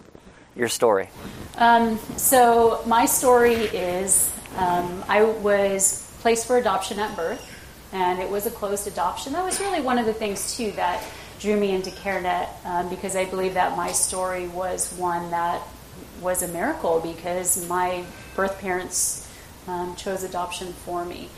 your 0.55 0.67
story. 0.67 1.09
Um, 1.57 1.97
so 2.17 2.83
my 2.85 3.05
story 3.05 3.53
is 3.53 4.31
um, 4.57 5.03
I 5.07 5.23
was 5.23 6.11
placed 6.21 6.45
for 6.45 6.57
adoption 6.57 6.99
at 6.99 7.15
birth, 7.15 7.47
and 7.93 8.19
it 8.19 8.29
was 8.29 8.45
a 8.45 8.51
closed 8.51 8.87
adoption. 8.87 9.33
That 9.33 9.43
was 9.43 9.59
really 9.59 9.81
one 9.81 9.97
of 9.97 10.05
the 10.05 10.13
things 10.13 10.55
too 10.55 10.71
that 10.73 11.03
drew 11.39 11.57
me 11.57 11.71
into 11.71 11.89
CareNet 11.89 12.47
um, 12.65 12.89
because 12.89 13.15
I 13.15 13.25
believe 13.25 13.55
that 13.55 13.75
my 13.75 13.91
story 13.91 14.47
was 14.49 14.93
one 14.93 15.31
that 15.31 15.61
was 16.21 16.43
a 16.43 16.47
miracle 16.49 16.99
because 16.99 17.67
my 17.67 18.03
birth 18.35 18.59
parents 18.59 19.27
um, 19.67 19.95
chose 19.95 20.23
adoption 20.23 20.73
for 20.85 21.03
me. 21.03 21.29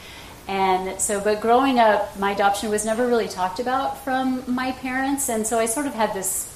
And 0.48 1.00
so, 1.00 1.22
but 1.22 1.40
growing 1.40 1.80
up, 1.80 2.20
my 2.20 2.32
adoption 2.32 2.70
was 2.70 2.86
never 2.86 3.08
really 3.08 3.30
talked 3.30 3.60
about 3.60 4.04
from 4.04 4.44
my 4.46 4.74
parents, 4.74 5.30
and 5.30 5.48
so 5.48 5.58
I 5.58 5.66
sort 5.66 5.86
of 5.86 5.94
had 5.94 6.14
this 6.14 6.50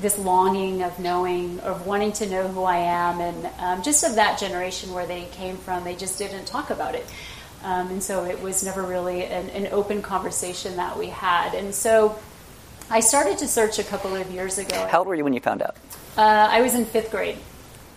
this 0.00 0.16
longing 0.16 0.82
of 0.82 0.96
knowing, 1.00 1.58
of 1.60 1.84
wanting 1.84 2.12
to 2.12 2.26
know 2.26 2.46
who 2.46 2.62
I 2.62 2.76
am, 2.78 3.20
and 3.20 3.50
um, 3.58 3.82
just 3.82 4.04
of 4.04 4.14
that 4.14 4.38
generation 4.38 4.94
where 4.94 5.06
they 5.06 5.24
came 5.32 5.56
from, 5.56 5.82
they 5.82 5.96
just 5.96 6.18
didn't 6.18 6.46
talk 6.46 6.70
about 6.70 6.94
it. 6.94 7.04
Um, 7.64 7.88
and 7.88 8.02
so 8.02 8.24
it 8.24 8.40
was 8.40 8.64
never 8.64 8.82
really 8.82 9.24
an, 9.24 9.50
an, 9.50 9.68
open 9.72 10.00
conversation 10.00 10.76
that 10.76 10.96
we 10.96 11.08
had. 11.08 11.54
And 11.54 11.74
so 11.74 12.16
I 12.88 13.00
started 13.00 13.38
to 13.38 13.48
search 13.48 13.80
a 13.80 13.84
couple 13.84 14.14
of 14.14 14.30
years 14.30 14.58
ago. 14.58 14.86
How 14.86 15.00
old 15.00 15.08
were 15.08 15.16
you 15.16 15.24
when 15.24 15.32
you 15.32 15.40
found 15.40 15.62
out? 15.62 15.76
Uh, 16.16 16.20
I 16.22 16.60
was 16.60 16.76
in 16.76 16.84
fifth 16.84 17.10
grade. 17.10 17.38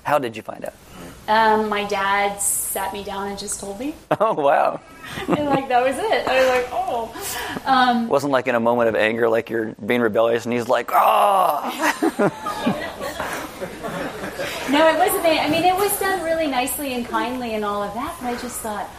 How 0.04 0.18
did 0.18 0.36
you 0.36 0.42
find 0.42 0.66
out? 0.66 0.74
Um, 1.32 1.70
my 1.70 1.86
dad 1.86 2.42
sat 2.42 2.92
me 2.92 3.06
down 3.06 3.30
and 3.30 3.40
just 3.40 3.62
told 3.62 3.80
me. 3.80 3.96
Oh 4.20 4.34
wow! 4.34 4.82
and 5.30 5.46
like 5.46 5.70
that 5.70 5.82
was 5.82 5.98
it. 5.98 6.28
I 6.28 6.40
was 6.42 6.50
like, 6.50 6.68
oh. 6.74 7.62
Um, 7.66 8.10
Wasn't 8.10 8.34
like 8.34 8.48
in 8.50 8.56
a 8.56 8.60
moment 8.60 8.90
of 8.90 8.96
anger, 8.96 9.30
like 9.30 9.50
you're 9.50 9.74
being 9.86 10.02
rebellious, 10.02 10.44
and 10.44 10.54
he's 10.54 10.68
like, 10.68 10.90
oh. 10.92 11.72
no, 14.70 14.88
it 14.90 14.98
wasn't. 14.98 15.26
I 15.26 15.50
mean, 15.50 15.64
it 15.64 15.76
was 15.76 15.98
done 16.00 16.22
really 16.22 16.48
nicely 16.48 16.94
and 16.96 17.06
kindly 17.06 17.56
and 17.56 17.64
all 17.64 17.82
of 17.82 17.94
that. 17.94 18.14
But 18.20 18.28
I 18.28 18.34
just 18.34 18.60
thought, 18.60 18.90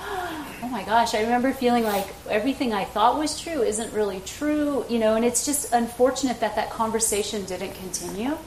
oh 0.63 0.69
my 0.71 0.85
gosh! 0.85 1.15
I 1.15 1.21
remember 1.21 1.53
feeling 1.53 1.85
like 1.85 2.15
everything 2.31 2.73
I 2.73 2.85
thought 2.85 3.19
was 3.19 3.39
true 3.39 3.61
isn't 3.61 3.93
really 3.93 4.21
true, 4.21 4.87
you 4.89 4.99
know. 4.99 5.17
And 5.17 5.25
it's 5.27 5.45
just 5.45 5.75
unfortunate 5.75 6.41
that 6.41 6.57
that 6.57 6.71
conversation 6.71 7.45
didn't 7.45 7.75
continue 7.75 8.39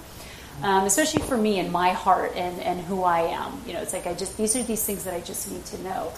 um, 0.62 0.86
especially 0.86 1.22
for 1.24 1.38
me 1.38 1.60
and 1.60 1.72
my 1.72 1.90
heart 1.90 2.34
and, 2.36 2.60
and 2.62 2.80
who 2.82 3.04
I 3.04 3.22
am. 3.22 3.62
You 3.66 3.74
know, 3.74 3.82
it's 3.82 3.94
like 3.94 4.08
I 4.08 4.14
just, 4.14 4.38
these 4.38 4.56
are 4.56 4.64
these 4.64 4.84
things 4.84 5.04
that 5.04 5.14
I 5.14 5.22
just 5.22 5.52
need 5.52 5.66
to 5.66 5.82
know. 5.84 6.12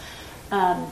Um, 0.51 0.91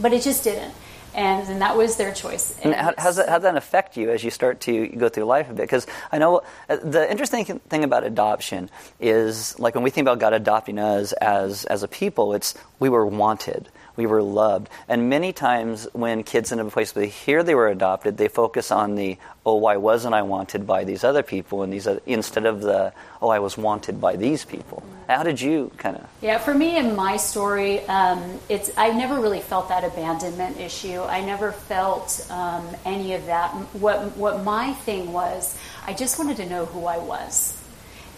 but 0.00 0.12
it 0.12 0.22
just 0.22 0.44
didn't. 0.44 0.74
And, 1.14 1.48
and 1.48 1.62
that 1.62 1.76
was 1.76 1.96
their 1.96 2.12
choice. 2.12 2.58
And, 2.62 2.74
how, 2.74 2.94
how's 2.96 3.16
that, 3.16 3.28
how 3.28 3.36
does 3.36 3.42
that 3.44 3.56
affect 3.56 3.96
you 3.96 4.10
as 4.10 4.22
you 4.22 4.30
start 4.30 4.60
to 4.60 4.86
go 4.88 5.08
through 5.08 5.24
life 5.24 5.50
a 5.50 5.54
bit? 5.54 5.62
Because 5.62 5.86
I 6.12 6.18
know 6.18 6.42
uh, 6.68 6.76
the 6.76 7.10
interesting 7.10 7.44
thing 7.44 7.82
about 7.82 8.04
adoption 8.04 8.70
is, 9.00 9.58
like 9.58 9.74
when 9.74 9.82
we 9.82 9.90
think 9.90 10.04
about 10.04 10.18
God 10.18 10.34
adopting 10.34 10.78
us 10.78 11.12
as, 11.14 11.64
as 11.64 11.82
a 11.82 11.88
people, 11.88 12.34
it's 12.34 12.54
we 12.78 12.88
were 12.88 13.06
wanted 13.06 13.68
we 13.98 14.06
were 14.06 14.22
loved. 14.22 14.70
And 14.88 15.10
many 15.10 15.32
times 15.32 15.88
when 15.92 16.22
kids 16.22 16.52
end 16.52 16.60
up 16.60 16.66
in 16.66 16.68
a 16.68 16.70
place 16.70 16.94
where 16.94 17.04
they 17.04 17.10
hear 17.10 17.42
they 17.42 17.56
were 17.56 17.66
adopted, 17.66 18.16
they 18.16 18.28
focus 18.28 18.70
on 18.70 18.94
the, 18.94 19.18
oh, 19.44 19.56
why 19.56 19.76
wasn't 19.76 20.14
I 20.14 20.22
wanted 20.22 20.66
by 20.66 20.84
these 20.84 21.02
other 21.02 21.24
people? 21.24 21.64
And 21.64 21.72
these 21.72 21.88
other, 21.88 22.00
instead 22.06 22.46
of 22.46 22.62
the, 22.62 22.94
oh, 23.20 23.28
I 23.28 23.40
was 23.40 23.58
wanted 23.58 24.00
by 24.00 24.14
these 24.14 24.44
people. 24.44 24.84
How 25.08 25.24
did 25.24 25.40
you 25.40 25.72
kind 25.78 25.96
of? 25.96 26.06
Yeah, 26.22 26.38
for 26.38 26.54
me 26.54 26.76
in 26.76 26.94
my 26.94 27.16
story, 27.16 27.80
um, 27.86 28.38
it's 28.48 28.70
I 28.76 28.92
never 28.92 29.18
really 29.18 29.40
felt 29.40 29.68
that 29.70 29.82
abandonment 29.82 30.60
issue. 30.60 31.00
I 31.02 31.22
never 31.22 31.50
felt 31.50 32.24
um, 32.30 32.64
any 32.84 33.14
of 33.14 33.26
that. 33.26 33.50
What 33.72 34.16
what 34.18 34.44
my 34.44 34.74
thing 34.84 35.12
was, 35.12 35.56
I 35.86 35.94
just 35.94 36.18
wanted 36.18 36.36
to 36.36 36.46
know 36.46 36.66
who 36.66 36.84
I 36.84 36.98
was. 36.98 37.57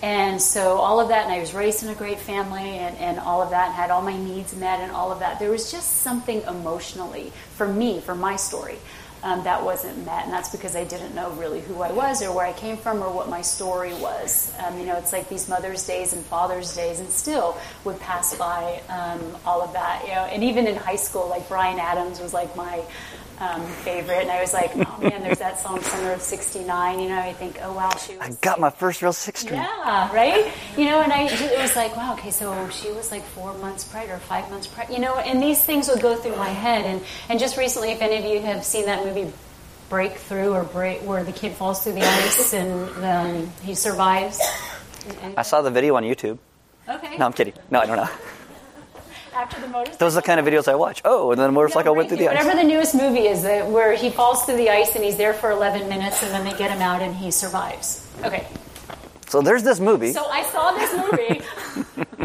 And 0.02 0.40
so 0.40 0.78
all 0.78 0.98
of 0.98 1.08
that, 1.08 1.24
and 1.24 1.32
I 1.32 1.40
was 1.40 1.52
raised 1.52 1.82
in 1.82 1.90
a 1.90 1.94
great 1.94 2.18
family 2.18 2.78
and, 2.78 2.96
and 2.96 3.18
all 3.18 3.42
of 3.42 3.50
that, 3.50 3.66
and 3.66 3.74
had 3.74 3.90
all 3.90 4.00
my 4.00 4.16
needs 4.16 4.56
met 4.56 4.80
and 4.80 4.90
all 4.92 5.12
of 5.12 5.18
that. 5.20 5.38
There 5.38 5.50
was 5.50 5.70
just 5.70 5.98
something 5.98 6.42
emotionally 6.42 7.32
for 7.54 7.68
me, 7.68 8.00
for 8.00 8.14
my 8.14 8.36
story, 8.36 8.76
um, 9.22 9.44
that 9.44 9.62
wasn't 9.62 10.06
met. 10.06 10.24
And 10.24 10.32
that's 10.32 10.48
because 10.48 10.74
I 10.74 10.84
didn't 10.84 11.14
know 11.14 11.30
really 11.32 11.60
who 11.60 11.82
I 11.82 11.92
was 11.92 12.22
or 12.22 12.34
where 12.34 12.46
I 12.46 12.54
came 12.54 12.78
from 12.78 13.02
or 13.02 13.12
what 13.12 13.28
my 13.28 13.42
story 13.42 13.92
was. 13.92 14.52
Um, 14.58 14.78
you 14.78 14.86
know, 14.86 14.96
it's 14.96 15.12
like 15.12 15.28
these 15.28 15.48
Mother's 15.48 15.86
Days 15.86 16.14
and 16.14 16.24
Father's 16.24 16.74
Days, 16.74 17.00
and 17.00 17.10
still 17.10 17.58
would 17.84 18.00
pass 18.00 18.34
by 18.36 18.80
um, 18.88 19.36
all 19.44 19.60
of 19.60 19.74
that. 19.74 20.02
You 20.04 20.14
know, 20.14 20.24
and 20.24 20.42
even 20.42 20.66
in 20.66 20.76
high 20.76 20.96
school, 20.96 21.28
like 21.28 21.46
Bryan 21.48 21.78
Adams 21.78 22.20
was 22.20 22.32
like 22.32 22.56
my 22.56 22.82
um, 23.40 23.66
favorite. 23.66 24.18
And 24.18 24.30
I 24.30 24.40
was 24.40 24.52
like, 24.52 24.70
oh 24.74 24.98
man, 25.00 25.22
there's 25.22 25.38
that 25.38 25.58
song 25.58 25.80
Summer 25.82 26.12
of 26.12 26.20
'69. 26.22 27.00
You 27.00 27.08
know, 27.08 27.18
I 27.18 27.32
think, 27.32 27.58
oh 27.62 27.72
wow, 27.72 27.90
she. 27.96 28.16
Was 28.16 28.28
I 28.28 28.32
got 28.40 28.60
my 28.60 28.70
first 28.70 29.02
real 29.02 29.12
six 29.12 29.40
string. 29.40 29.60
Yeah, 29.60 30.14
right. 30.14 30.52
You 30.76 30.84
know, 30.84 31.00
and 31.00 31.12
I 31.12 31.22
it 31.22 31.58
was 31.58 31.74
like, 31.74 31.96
wow, 31.96 32.14
okay, 32.14 32.30
so 32.30 32.68
she 32.68 32.92
was 32.92 33.10
like 33.10 33.24
four 33.24 33.54
months 33.54 33.84
pregnant 33.84 34.20
or 34.20 34.24
five 34.24 34.50
months 34.50 34.66
pregnant. 34.66 34.98
You 34.98 35.04
know, 35.04 35.16
and 35.16 35.42
these 35.42 35.62
things 35.64 35.88
would 35.88 36.00
go 36.00 36.16
through 36.16 36.36
my 36.36 36.50
head. 36.50 36.84
And 36.84 37.02
and 37.28 37.40
just 37.40 37.56
recently, 37.56 37.90
if 37.92 38.02
any 38.02 38.18
of 38.18 38.24
you 38.24 38.40
have 38.40 38.64
seen 38.64 38.86
that 38.86 39.04
movie. 39.04 39.32
Breakthrough 39.88 40.52
or 40.52 40.62
break 40.62 41.00
where 41.00 41.24
the 41.24 41.32
kid 41.32 41.52
falls 41.54 41.82
through 41.82 41.94
the 41.94 42.04
ice 42.04 42.54
and 42.54 43.04
um, 43.04 43.52
he 43.60 43.74
survives. 43.74 44.40
I 45.36 45.42
saw 45.42 45.62
the 45.62 45.70
video 45.72 45.96
on 45.96 46.04
YouTube. 46.04 46.38
Okay. 46.88 47.16
No, 47.16 47.26
I'm 47.26 47.32
kidding. 47.32 47.54
No, 47.72 47.80
I 47.80 47.86
don't 47.86 47.96
know 47.96 48.08
after 49.34 49.60
the 49.60 49.68
motorcycle. 49.68 49.98
Those 49.98 50.16
are 50.16 50.20
the 50.20 50.26
kind 50.26 50.40
of 50.40 50.46
videos 50.46 50.68
I 50.68 50.74
watch. 50.74 51.02
Oh, 51.04 51.30
and 51.32 51.40
then 51.40 51.48
the 51.48 51.52
motorcycle 51.52 51.94
went 51.94 52.08
through 52.08 52.18
the 52.18 52.28
ice. 52.28 52.36
Whatever 52.36 52.56
the 52.56 52.68
newest 52.68 52.94
movie 52.94 53.26
is, 53.26 53.42
that 53.42 53.66
where 53.66 53.94
he 53.94 54.10
falls 54.10 54.44
through 54.44 54.56
the 54.56 54.70
ice 54.70 54.94
and 54.94 55.04
he's 55.04 55.16
there 55.16 55.34
for 55.34 55.50
11 55.50 55.88
minutes, 55.88 56.22
and 56.22 56.32
then 56.32 56.44
they 56.44 56.56
get 56.56 56.70
him 56.70 56.80
out 56.80 57.02
and 57.02 57.14
he 57.14 57.30
survives. 57.30 58.06
Okay. 58.24 58.46
So 59.28 59.40
there's 59.40 59.62
this 59.62 59.78
movie. 59.78 60.12
So 60.12 60.24
I 60.26 60.42
saw 60.44 60.72
this 60.72 60.92
movie. 60.92 61.40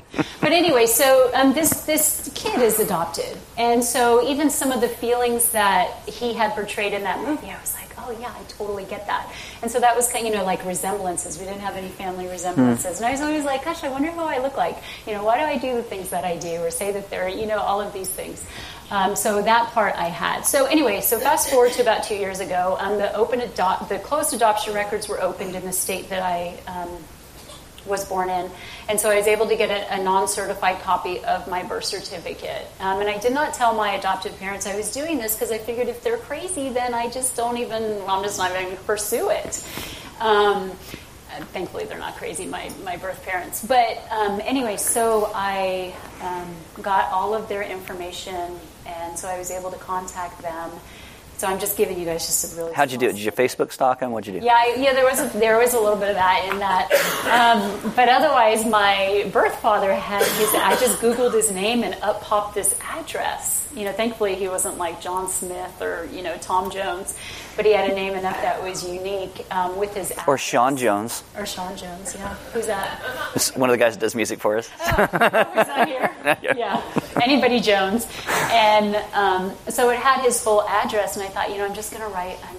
but 0.42 0.52
anyway, 0.52 0.88
so 0.88 1.30
um, 1.36 1.54
this 1.54 1.86
this 1.86 2.32
kid 2.34 2.62
is 2.62 2.80
adopted, 2.80 3.38
and 3.60 3.84
so 3.84 4.28
even 4.28 4.50
some 4.50 4.72
of 4.72 4.82
the 4.82 4.88
feelings 4.88 5.50
that 5.52 5.92
he 6.08 6.34
had 6.34 6.54
portrayed 6.54 6.94
in 6.94 7.04
that 7.04 7.20
movie, 7.20 7.52
I 7.52 7.62
was 7.62 7.76
like 7.76 7.85
oh 8.06 8.18
yeah, 8.20 8.34
I 8.36 8.44
totally 8.48 8.86
get 8.86 9.08
that. 9.08 9.32
And 9.62 9.72
so 9.72 9.80
that 9.80 9.96
was 9.96 10.12
kind 10.12 10.26
of, 10.26 10.32
you 10.32 10.38
know, 10.38 10.46
like 10.46 10.64
resemblances. 10.66 11.40
We 11.40 11.46
didn't 11.46 11.62
have 11.62 11.76
any 11.76 11.90
family 11.90 12.28
resemblances. 12.28 12.96
Mm. 12.96 12.98
And 12.98 13.06
I 13.06 13.12
was 13.12 13.22
always 13.22 13.44
like, 13.44 13.66
gosh, 13.66 13.84
I 13.84 13.90
wonder 13.90 14.12
who 14.12 14.22
I 14.22 14.40
look 14.40 14.58
like. 14.58 14.78
You 15.08 15.14
know, 15.14 15.24
why 15.24 15.38
do 15.38 15.44
I 15.44 15.58
do 15.58 15.76
the 15.76 15.84
things 15.84 16.10
that 16.10 16.24
I 16.24 16.38
do 16.38 16.62
or 16.62 16.72
say 16.72 16.92
that 16.92 17.10
they're, 17.10 17.30
you 17.30 17.46
know, 17.46 17.60
all 17.60 17.82
of 17.82 17.94
these 17.94 18.10
things. 18.10 18.44
Um, 18.92 19.16
so 19.16 19.42
that 19.42 19.72
part 19.72 19.96
I 19.96 20.10
had. 20.10 20.42
So 20.42 20.66
anyway, 20.66 21.02
so 21.02 21.20
fast 21.20 21.50
forward 21.50 21.72
to 21.74 21.82
about 21.82 22.04
two 22.04 22.16
years 22.16 22.40
ago, 22.40 22.78
um, 22.80 22.98
the 22.98 23.14
open 23.16 23.42
adopt, 23.42 23.90
the 23.90 23.98
closed 23.98 24.34
adoption 24.34 24.76
records 24.76 25.10
were 25.10 25.20
opened 25.20 25.56
in 25.56 25.66
the 25.66 25.74
state 25.74 26.10
that 26.10 26.22
I 26.22 26.60
um, 26.68 26.90
was 27.86 28.08
born 28.08 28.30
in. 28.30 28.50
And 28.90 29.00
so 29.00 29.10
I 29.10 29.18
was 29.18 29.28
able 29.28 29.48
to 29.48 29.56
get 29.56 29.70
a, 29.70 29.96
a 30.00 30.04
non 30.04 30.28
certified 30.28 30.82
copy 30.82 31.24
of 31.24 31.48
my 31.48 31.64
birth 31.64 31.86
certificate. 31.86 32.68
Um, 32.80 33.00
and 33.00 33.10
I 33.10 33.18
did 33.18 33.34
not 33.34 33.54
tell 33.54 33.74
my 33.74 33.94
adoptive 33.94 34.38
parents 34.40 34.68
I 34.68 34.76
was 34.76 34.92
doing 34.92 35.18
this 35.18 35.36
because 35.36 35.52
I 35.52 35.58
figured 35.58 35.88
if 35.88 36.04
they're 36.04 36.18
crazy, 36.18 36.70
then 36.70 36.94
I 36.94 37.10
just 37.10 37.36
don't 37.36 37.58
even, 37.58 37.82
well, 37.82 38.12
I'm 38.12 38.24
just 38.24 38.38
not 38.38 38.52
even 38.52 38.64
going 38.66 38.78
to 38.78 38.84
pursue 38.84 39.30
it. 39.30 39.64
Um, 40.20 40.72
thankfully, 41.52 41.86
they're 41.86 42.00
not 42.00 42.16
crazy, 42.16 42.46
my, 42.46 42.72
my 42.84 42.98
birth 42.98 43.24
parents. 43.26 43.66
But 43.66 44.02
um, 44.12 44.42
anyway, 44.44 44.78
so 44.78 45.32
I 45.34 45.94
um, 46.22 46.56
got 46.82 47.12
all 47.12 47.34
of 47.34 47.50
their 47.50 47.64
information, 47.64 48.58
and 48.86 49.18
so 49.18 49.28
I 49.28 49.38
was 49.38 49.52
able 49.52 49.72
to 49.72 49.78
contact 49.78 50.42
them. 50.42 50.72
So 51.38 51.48
I'm 51.48 51.60
just 51.60 51.78
giving 51.78 52.00
you 52.00 52.06
guys 52.06 52.26
just 52.26 52.54
a 52.54 52.58
really. 52.58 52.74
How'd 52.74 52.92
you 52.92 52.98
do 52.98 53.08
it? 53.08 53.14
Did 53.14 53.22
you 53.22 53.32
Facebook 53.32 53.72
stalk 53.72 54.00
him? 54.00 54.12
What'd 54.12 54.34
you 54.34 54.40
do? 54.40 54.46
Yeah, 54.46 54.54
I, 54.54 54.76
yeah, 54.78 54.94
there 54.94 55.04
was 55.04 55.20
a, 55.20 55.38
there 55.38 55.58
was 55.58 55.74
a 55.74 55.80
little 55.80 55.98
bit 55.98 56.10
of 56.10 56.16
that 56.16 56.48
in 56.50 56.60
that, 56.60 56.90
um, 57.30 57.94
but 57.96 58.08
otherwise, 58.08 58.66
my 58.66 59.30
birth 59.34 59.56
father 59.60 59.94
had 59.94 60.24
his. 60.24 60.50
I 60.56 60.78
just 60.80 61.00
Googled 61.02 61.34
his 61.34 61.52
name 61.52 61.84
and 61.84 61.96
up 62.02 62.22
popped 62.22 62.56
this 62.56 62.80
address. 62.82 63.68
You 63.76 63.84
know, 63.84 63.92
thankfully 63.92 64.36
he 64.36 64.48
wasn't 64.48 64.78
like 64.78 65.02
John 65.02 65.28
Smith 65.28 65.82
or 65.82 66.08
you 66.14 66.22
know 66.24 66.38
Tom 66.38 66.72
Jones, 66.72 67.18
but 67.56 67.66
he 67.66 67.74
had 67.74 67.90
a 67.90 67.96
name 67.96 68.14
enough 68.14 68.40
that 68.42 68.62
was 68.62 68.88
unique 68.88 69.46
um, 69.52 69.78
with 69.78 69.94
his. 69.96 70.14
Or 70.28 70.38
Sean 70.38 70.78
Jones. 70.78 71.24
Or 71.38 71.46
Sean 71.46 71.76
Jones, 71.78 72.16
yeah. 72.16 72.34
Who's 72.54 72.68
that? 72.68 73.02
It's 73.36 73.56
one 73.56 73.70
of 73.70 73.74
the 73.74 73.78
guys 73.78 73.94
that 73.96 74.00
does 74.00 74.16
music 74.16 74.40
for 74.40 74.58
us. 74.58 74.70
Oh, 74.80 74.86
who's 74.86 75.10
that 75.12 75.88
here? 76.44 76.56
yeah, 76.58 76.82
anybody 77.22 77.60
Jones, 77.60 78.08
and 78.52 78.96
um, 79.14 79.54
so 79.70 79.90
it 79.90 79.98
had 79.98 80.22
his 80.24 80.42
full 80.42 80.64
address, 80.64 81.16
and 81.18 81.26
I 81.26 81.30
thought, 81.30 81.50
you 81.50 81.58
know, 81.58 81.66
I'm 81.66 81.76
just 81.76 81.92
going 81.92 82.04
to 82.04 82.10
write. 82.10 82.38
I'm, 82.44 82.56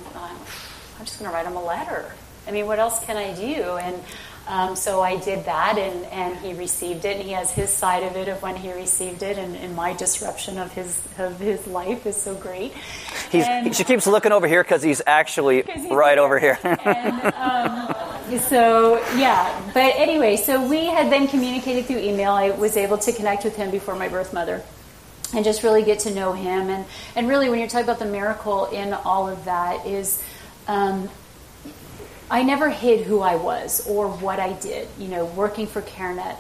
I'm 0.99 1.05
just 1.05 1.19
going 1.19 1.31
to 1.31 1.35
write 1.37 1.47
him 1.47 1.57
a 1.57 1.63
letter. 1.65 2.11
I 2.49 2.53
mean, 2.53 2.67
what 2.67 2.79
else 2.79 3.05
can 3.05 3.17
I 3.17 3.35
do? 3.35 3.77
And 3.77 4.03
Um, 4.49 4.77
so 4.77 5.01
I 5.03 5.17
did 5.17 5.45
that, 5.47 5.77
and, 5.77 6.05
and 6.07 6.37
he 6.39 6.55
received 6.55 7.05
it, 7.05 7.17
and 7.17 7.27
he 7.27 7.33
has 7.33 7.51
his 7.51 7.71
side 7.71 8.05
of 8.05 8.15
it 8.15 8.29
of 8.29 8.43
when 8.43 8.55
he 8.55 8.73
received 8.73 9.25
it, 9.25 9.39
and, 9.39 9.57
and 9.57 9.75
my 9.75 9.93
disruption 9.93 10.57
of 10.57 10.73
his 10.73 11.01
of 11.19 11.41
his 11.41 11.67
life 11.67 12.07
is 12.07 12.17
so 12.17 12.35
great. 12.37 12.73
And, 13.33 13.75
she 13.75 13.83
keeps 13.83 14.07
looking 14.07 14.31
over 14.31 14.47
here 14.47 14.63
because 14.63 14.85
he's 14.85 15.03
actually 15.05 15.63
he's 15.63 15.91
right 15.91 16.17
here. 16.17 16.25
over 16.25 16.39
here. 16.39 16.59
and, 16.63 17.35
um, 17.35 18.39
so 18.39 19.03
yeah, 19.17 19.61
but 19.75 19.95
anyway, 19.97 20.37
so 20.37 20.65
we 20.69 20.87
had 20.87 21.11
then 21.11 21.27
communicated 21.27 21.87
through 21.87 21.99
email. 21.99 22.31
I 22.31 22.51
was 22.51 22.77
able 22.77 22.99
to 22.99 23.13
connect 23.13 23.43
with 23.43 23.57
him 23.57 23.73
before 23.73 23.97
my 23.97 24.09
birth 24.09 24.33
mother 24.33 24.63
and 25.35 25.45
just 25.45 25.63
really 25.63 25.83
get 25.83 26.01
to 26.01 26.15
know 26.15 26.33
him. 26.33 26.71
And, 26.71 26.85
and 27.17 27.29
really, 27.29 27.49
when 27.49 27.59
you're 27.59 27.69
talking 27.69 27.85
about 27.85 27.99
the 27.99 28.07
miracle 28.07 28.67
in 28.67 28.93
all 28.93 29.29
of 29.29 29.45
that, 29.47 29.87
is 29.87 30.23
um, 30.69 31.09
I 32.31 32.43
never 32.43 32.71
hid 32.71 33.07
who 33.07 33.21
I 33.21 33.37
was 33.37 33.87
or 33.87 34.09
what 34.09 34.41
I 34.41 34.53
did. 34.55 34.89
You 34.99 35.09
know, 35.09 35.25
working 35.25 35.67
for 35.67 35.83
CareNet, 35.83 36.37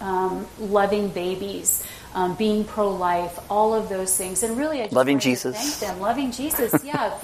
um, 0.00 0.46
loving 0.58 1.08
babies, 1.08 1.82
um, 2.14 2.34
being 2.34 2.64
pro-life, 2.64 3.38
all 3.50 3.74
of 3.74 3.88
those 3.88 4.16
things, 4.16 4.42
and 4.42 4.56
really, 4.56 4.82
I 4.82 4.88
loving 4.90 5.18
Jesus, 5.18 5.56
thank 5.56 5.78
them, 5.78 6.00
loving 6.00 6.30
Jesus, 6.30 6.72
yeah, 6.84 7.18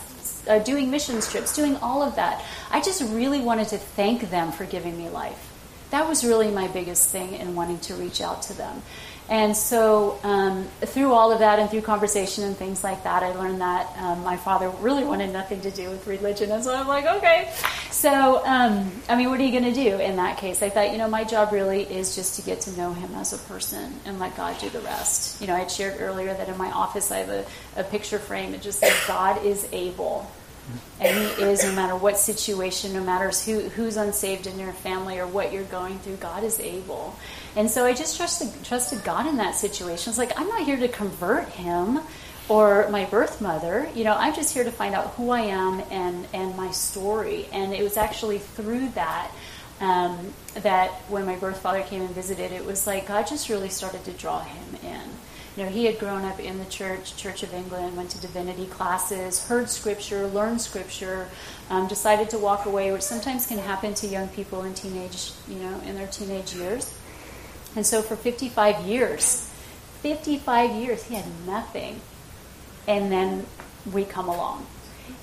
uh, 0.49 0.59
doing 0.61 0.91
mission 0.91 1.21
trips, 1.21 1.55
doing 1.55 1.77
all 1.77 2.03
of 2.03 2.17
that. 2.17 2.45
I 2.71 2.81
just 2.81 3.03
really 3.13 3.41
wanted 3.41 3.69
to 3.69 3.79
thank 3.79 4.31
them 4.31 4.53
for 4.53 4.65
giving 4.65 4.97
me 4.97 5.09
life. 5.09 5.47
That 5.91 6.09
was 6.09 6.25
really 6.25 6.51
my 6.51 6.69
biggest 6.69 7.11
thing 7.11 7.35
in 7.35 7.55
wanting 7.55 7.81
to 7.81 7.95
reach 7.95 8.21
out 8.21 8.43
to 8.43 8.57
them. 8.57 8.83
And 9.31 9.57
so, 9.57 10.19
um, 10.25 10.65
through 10.81 11.13
all 11.13 11.31
of 11.31 11.39
that 11.39 11.61
and 11.61 11.71
through 11.71 11.83
conversation 11.83 12.43
and 12.43 12.57
things 12.57 12.83
like 12.83 13.05
that, 13.05 13.23
I 13.23 13.33
learned 13.33 13.61
that 13.61 13.97
um, 13.99 14.25
my 14.25 14.37
father 14.37 14.69
really 14.81 15.05
wanted 15.05 15.33
nothing 15.33 15.61
to 15.61 15.71
do 15.71 15.89
with 15.89 16.05
religion. 16.09 16.51
And 16.51 16.65
so 16.65 16.75
I'm 16.75 16.89
like, 16.89 17.07
okay. 17.07 17.53
So, 17.93 18.45
um, 18.45 18.91
I 19.09 19.15
mean, 19.15 19.31
what 19.31 19.39
are 19.39 19.45
you 19.45 19.53
going 19.53 19.73
to 19.73 19.81
do 19.81 20.01
in 20.01 20.17
that 20.17 20.39
case? 20.39 20.63
I 20.63 20.69
thought, 20.69 20.91
you 20.91 20.99
know, 20.99 21.09
my 21.09 21.23
job 21.23 21.53
really 21.53 21.83
is 21.85 22.17
just 22.17 22.41
to 22.41 22.43
get 22.43 22.63
to 22.63 22.73
know 22.73 22.93
him 22.93 23.15
as 23.15 23.33
a 23.33 23.39
person 23.39 23.95
and 24.05 24.19
let 24.19 24.37
God 24.37 24.59
do 24.59 24.69
the 24.69 24.81
rest. 24.81 25.41
You 25.41 25.47
know, 25.47 25.55
I 25.55 25.61
had 25.61 25.71
shared 25.71 26.01
earlier 26.01 26.35
that 26.35 26.49
in 26.49 26.59
my 26.59 26.73
office 26.73 27.13
I 27.13 27.19
have 27.19 27.29
a, 27.29 27.47
a 27.77 27.85
picture 27.85 28.19
frame. 28.19 28.53
It 28.53 28.63
just 28.63 28.81
says, 28.81 28.93
God 29.07 29.45
is 29.45 29.69
able. 29.71 30.29
And 31.01 31.17
he 31.17 31.43
is 31.43 31.65
no 31.65 31.73
matter 31.73 31.97
what 31.97 32.19
situation, 32.19 32.93
no 32.93 33.03
matter 33.03 33.31
who, 33.31 33.69
who's 33.71 33.97
unsaved 33.97 34.47
in 34.47 34.59
your 34.59 34.73
family 34.73 35.19
or 35.19 35.27
what 35.27 35.53
you're 35.53 35.65
going 35.65 35.99
through, 36.01 36.17
God 36.17 36.45
is 36.45 36.61
able. 36.61 37.17
And 37.57 37.71
so 37.71 37.85
I 37.87 37.95
just 37.95 38.17
trusted, 38.17 38.65
trusted 38.65 39.03
God 39.05 39.27
in 39.27 39.37
that 39.37 39.55
situation. 39.55 40.11
It's 40.11 40.19
like, 40.19 40.39
I'm 40.39 40.49
not 40.49 40.63
here 40.63 40.77
to 40.77 40.89
convert 40.89 41.49
him 41.49 42.01
or 42.49 42.89
my 42.91 43.05
birth 43.07 43.41
mother. 43.41 43.89
You 43.95 44.05
know, 44.05 44.15
I'm 44.15 44.35
just 44.35 44.53
here 44.53 44.65
to 44.65 44.73
find 44.73 44.95
out 44.95 45.09
who 45.11 45.31
I 45.31 45.43
am 45.43 45.81
and, 45.91 46.27
and 46.35 46.57
my 46.57 46.71
story. 46.71 47.47
And 47.53 47.73
it 47.73 47.83
was 47.83 47.97
actually 47.97 48.39
through 48.39 48.89
that 48.91 49.31
um, 49.81 50.35
that 50.57 50.91
when 51.09 51.25
my 51.25 51.37
birth 51.37 51.59
father 51.61 51.83
came 51.83 52.03
and 52.03 52.11
visited, 52.11 52.53
it 52.53 52.65
was 52.65 52.87
like 52.87 53.09
God 53.09 53.27
just 53.27 53.49
really 53.49 53.71
started 53.71 54.05
to 54.05 54.13
draw 54.13 54.41
him 54.43 54.77
in. 54.85 55.01
Know, 55.61 55.69
he 55.69 55.85
had 55.85 55.99
grown 55.99 56.25
up 56.25 56.41
in 56.41 56.59
the 56.59 56.65
church, 56.65 57.17
Church 57.19 57.43
of 57.43 57.53
England, 57.53 57.95
went 57.95 58.09
to 58.13 58.21
divinity 58.21 58.65
classes, 58.65 59.47
heard 59.47 59.69
scripture, 59.69 60.27
learned 60.27 60.59
scripture, 60.59 61.29
um, 61.69 61.87
decided 61.87 62.31
to 62.31 62.39
walk 62.39 62.65
away, 62.65 62.93
which 62.93 63.03
sometimes 63.03 63.47
can 63.47 63.59
happen 63.59 63.93
to 63.93 64.07
young 64.07 64.29
people 64.29 64.63
in 64.63 64.73
teenage, 64.73 65.33
you 65.47 65.57
know, 65.57 65.79
in 65.87 65.97
their 65.97 66.07
teenage 66.07 66.55
years. 66.55 66.99
And 67.77 67.85
so 67.87 68.01
for 68.01 68.17
55 68.17 68.87
years, 68.87 69.53
55 70.01 70.71
years, 70.77 71.05
he 71.05 71.15
had 71.15 71.27
nothing. 71.47 72.01
And 72.89 73.13
then 73.13 73.45
we 73.93 74.07
come 74.07 74.31
along. 74.31 74.67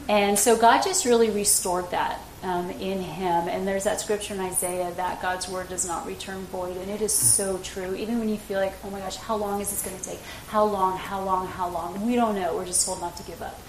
And 0.07 0.37
so 0.37 0.55
God 0.55 0.83
just 0.83 1.03
really 1.03 1.31
restored 1.31 1.89
that 1.89 2.21
um, 2.43 2.69
in 2.71 3.01
him. 3.01 3.47
And 3.47 3.67
there's 3.67 3.83
that 3.85 3.99
scripture 3.99 4.33
in 4.33 4.39
Isaiah 4.39 4.91
that 4.95 5.21
God's 5.21 5.47
word 5.47 5.69
does 5.69 5.87
not 5.87 6.05
return 6.05 6.41
void. 6.45 6.77
And 6.77 6.89
it 6.89 7.01
is 7.01 7.13
so 7.13 7.57
true. 7.63 7.95
Even 7.95 8.19
when 8.19 8.29
you 8.29 8.37
feel 8.37 8.59
like, 8.59 8.73
oh 8.83 8.89
my 8.89 8.99
gosh, 8.99 9.15
how 9.15 9.35
long 9.35 9.61
is 9.61 9.69
this 9.69 9.83
going 9.83 9.97
to 9.97 10.03
take? 10.03 10.19
How 10.47 10.63
long, 10.63 10.97
how 10.97 11.23
long, 11.23 11.47
how 11.47 11.69
long? 11.69 12.05
We 12.05 12.15
don't 12.15 12.35
know. 12.35 12.55
We're 12.55 12.65
just 12.65 12.85
told 12.85 13.01
not 13.01 13.17
to 13.17 13.23
give 13.23 13.41
up. 13.41 13.59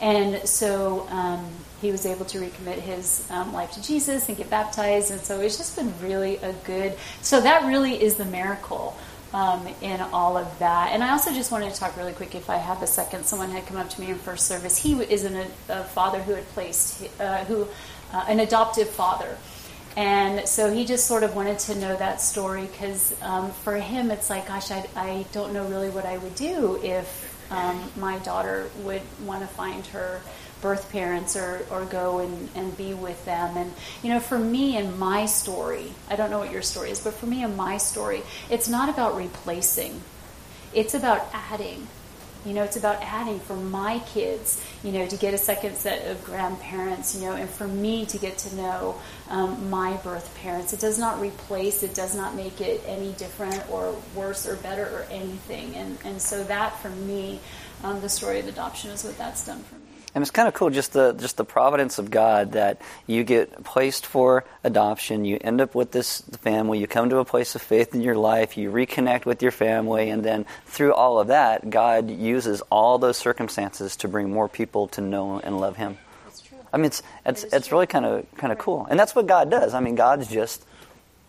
And 0.00 0.46
so 0.46 1.06
um, 1.08 1.48
he 1.80 1.90
was 1.90 2.04
able 2.04 2.26
to 2.26 2.38
recommit 2.38 2.80
his 2.80 3.26
um, 3.30 3.52
life 3.52 3.72
to 3.72 3.82
Jesus 3.82 4.28
and 4.28 4.36
get 4.36 4.50
baptized. 4.50 5.10
And 5.10 5.20
so 5.20 5.40
it's 5.40 5.56
just 5.56 5.76
been 5.76 5.92
really 6.02 6.36
a 6.38 6.52
good. 6.64 6.96
So 7.22 7.40
that 7.40 7.64
really 7.66 8.02
is 8.02 8.16
the 8.16 8.26
miracle. 8.26 8.96
Um, 9.32 9.68
in 9.82 10.00
all 10.00 10.38
of 10.38 10.58
that. 10.60 10.92
And 10.92 11.02
I 11.04 11.10
also 11.10 11.34
just 11.34 11.50
wanted 11.52 11.74
to 11.74 11.78
talk 11.78 11.94
really 11.96 12.12
quick, 12.12 12.34
if 12.34 12.48
I 12.48 12.56
have 12.56 12.80
a 12.80 12.86
second. 12.86 13.26
Someone 13.26 13.50
had 13.50 13.66
come 13.66 13.76
up 13.76 13.90
to 13.90 14.00
me 14.00 14.08
in 14.08 14.14
first 14.14 14.46
service. 14.46 14.78
He 14.78 14.94
is 14.94 15.24
a 15.24 15.84
father 15.84 16.22
who 16.22 16.32
had 16.32 16.48
placed, 16.50 17.06
uh, 17.20 17.44
who, 17.44 17.66
uh, 18.12 18.24
an 18.28 18.40
adoptive 18.40 18.88
father. 18.88 19.36
And 19.96 20.46
so 20.46 20.70
he 20.70 20.84
just 20.84 21.06
sort 21.06 21.22
of 21.22 21.34
wanted 21.34 21.58
to 21.60 21.74
know 21.74 21.96
that 21.96 22.20
story 22.20 22.66
because 22.66 23.16
um, 23.22 23.50
for 23.50 23.76
him, 23.76 24.10
it's 24.10 24.28
like, 24.28 24.46
gosh, 24.46 24.70
I, 24.70 24.86
I 24.94 25.24
don't 25.32 25.54
know 25.54 25.66
really 25.66 25.88
what 25.88 26.04
I 26.04 26.18
would 26.18 26.34
do 26.34 26.78
if 26.82 27.34
um, 27.50 27.90
my 27.96 28.18
daughter 28.18 28.68
would 28.82 29.02
want 29.24 29.40
to 29.40 29.46
find 29.46 29.86
her 29.86 30.20
birth 30.60 30.90
parents 30.90 31.36
or, 31.36 31.64
or 31.70 31.84
go 31.84 32.18
and, 32.18 32.48
and 32.54 32.76
be 32.76 32.92
with 32.92 33.24
them. 33.24 33.56
And, 33.56 33.72
you 34.02 34.10
know, 34.10 34.20
for 34.20 34.38
me 34.38 34.76
and 34.76 34.98
my 34.98 35.26
story, 35.26 35.92
I 36.10 36.16
don't 36.16 36.30
know 36.30 36.38
what 36.38 36.50
your 36.50 36.62
story 36.62 36.90
is, 36.90 37.00
but 37.00 37.14
for 37.14 37.26
me 37.26 37.42
and 37.42 37.56
my 37.56 37.78
story, 37.78 38.22
it's 38.50 38.68
not 38.68 38.88
about 38.88 39.16
replacing, 39.16 40.02
it's 40.74 40.94
about 40.94 41.26
adding. 41.32 41.88
You 42.46 42.54
know, 42.54 42.62
it's 42.62 42.76
about 42.76 43.02
adding 43.02 43.40
for 43.40 43.56
my 43.56 43.98
kids, 44.00 44.64
you 44.84 44.92
know, 44.92 45.06
to 45.06 45.16
get 45.16 45.34
a 45.34 45.38
second 45.38 45.76
set 45.76 46.06
of 46.08 46.22
grandparents, 46.24 47.14
you 47.14 47.22
know, 47.22 47.32
and 47.32 47.50
for 47.50 47.66
me 47.66 48.06
to 48.06 48.18
get 48.18 48.38
to 48.38 48.56
know 48.56 49.00
um, 49.28 49.68
my 49.68 49.96
birth 49.98 50.32
parents. 50.36 50.72
It 50.72 50.80
does 50.80 50.98
not 50.98 51.20
replace, 51.20 51.82
it 51.82 51.94
does 51.94 52.14
not 52.14 52.36
make 52.36 52.60
it 52.60 52.82
any 52.86 53.12
different 53.12 53.68
or 53.70 53.96
worse 54.14 54.46
or 54.46 54.56
better 54.56 54.84
or 54.84 55.06
anything. 55.10 55.74
And, 55.74 55.98
and 56.04 56.22
so 56.22 56.44
that 56.44 56.78
for 56.80 56.90
me, 56.90 57.40
um, 57.82 58.00
the 58.00 58.08
story 58.08 58.38
of 58.40 58.46
adoption 58.46 58.90
is 58.90 59.04
what 59.04 59.18
that's 59.18 59.44
done 59.44 59.62
for 59.64 59.74
me. 59.74 59.75
And 60.16 60.22
it's 60.22 60.30
kind 60.30 60.48
of 60.48 60.54
cool, 60.54 60.70
just 60.70 60.94
the 60.94 61.12
just 61.12 61.36
the 61.36 61.44
providence 61.44 61.98
of 61.98 62.10
God 62.10 62.52
that 62.52 62.80
you 63.06 63.22
get 63.22 63.64
placed 63.64 64.06
for 64.06 64.46
adoption, 64.64 65.26
you 65.26 65.36
end 65.38 65.60
up 65.60 65.74
with 65.74 65.92
this 65.92 66.22
family, 66.40 66.78
you 66.78 66.86
come 66.86 67.10
to 67.10 67.18
a 67.18 67.24
place 67.26 67.54
of 67.54 67.60
faith 67.60 67.94
in 67.94 68.00
your 68.00 68.16
life, 68.16 68.56
you 68.56 68.70
reconnect 68.70 69.26
with 69.26 69.42
your 69.42 69.50
family, 69.50 70.08
and 70.08 70.24
then 70.24 70.46
through 70.64 70.94
all 70.94 71.20
of 71.20 71.26
that, 71.26 71.68
God 71.68 72.08
uses 72.08 72.62
all 72.70 72.96
those 72.96 73.18
circumstances 73.18 73.94
to 73.96 74.08
bring 74.08 74.32
more 74.32 74.48
people 74.48 74.88
to 74.96 75.02
know 75.02 75.38
and 75.38 75.60
love 75.60 75.76
Him. 75.76 75.98
That's 76.24 76.40
true. 76.40 76.56
I 76.72 76.78
mean, 76.78 76.86
it's 76.86 77.02
it's 77.26 77.44
it's 77.52 77.70
really 77.70 77.86
kind 77.86 78.06
of 78.06 78.24
kind 78.38 78.54
of 78.54 78.58
cool, 78.58 78.86
and 78.88 78.98
that's 78.98 79.14
what 79.14 79.26
God 79.26 79.50
does. 79.50 79.74
I 79.74 79.80
mean, 79.80 79.96
God's 79.96 80.28
just 80.28 80.64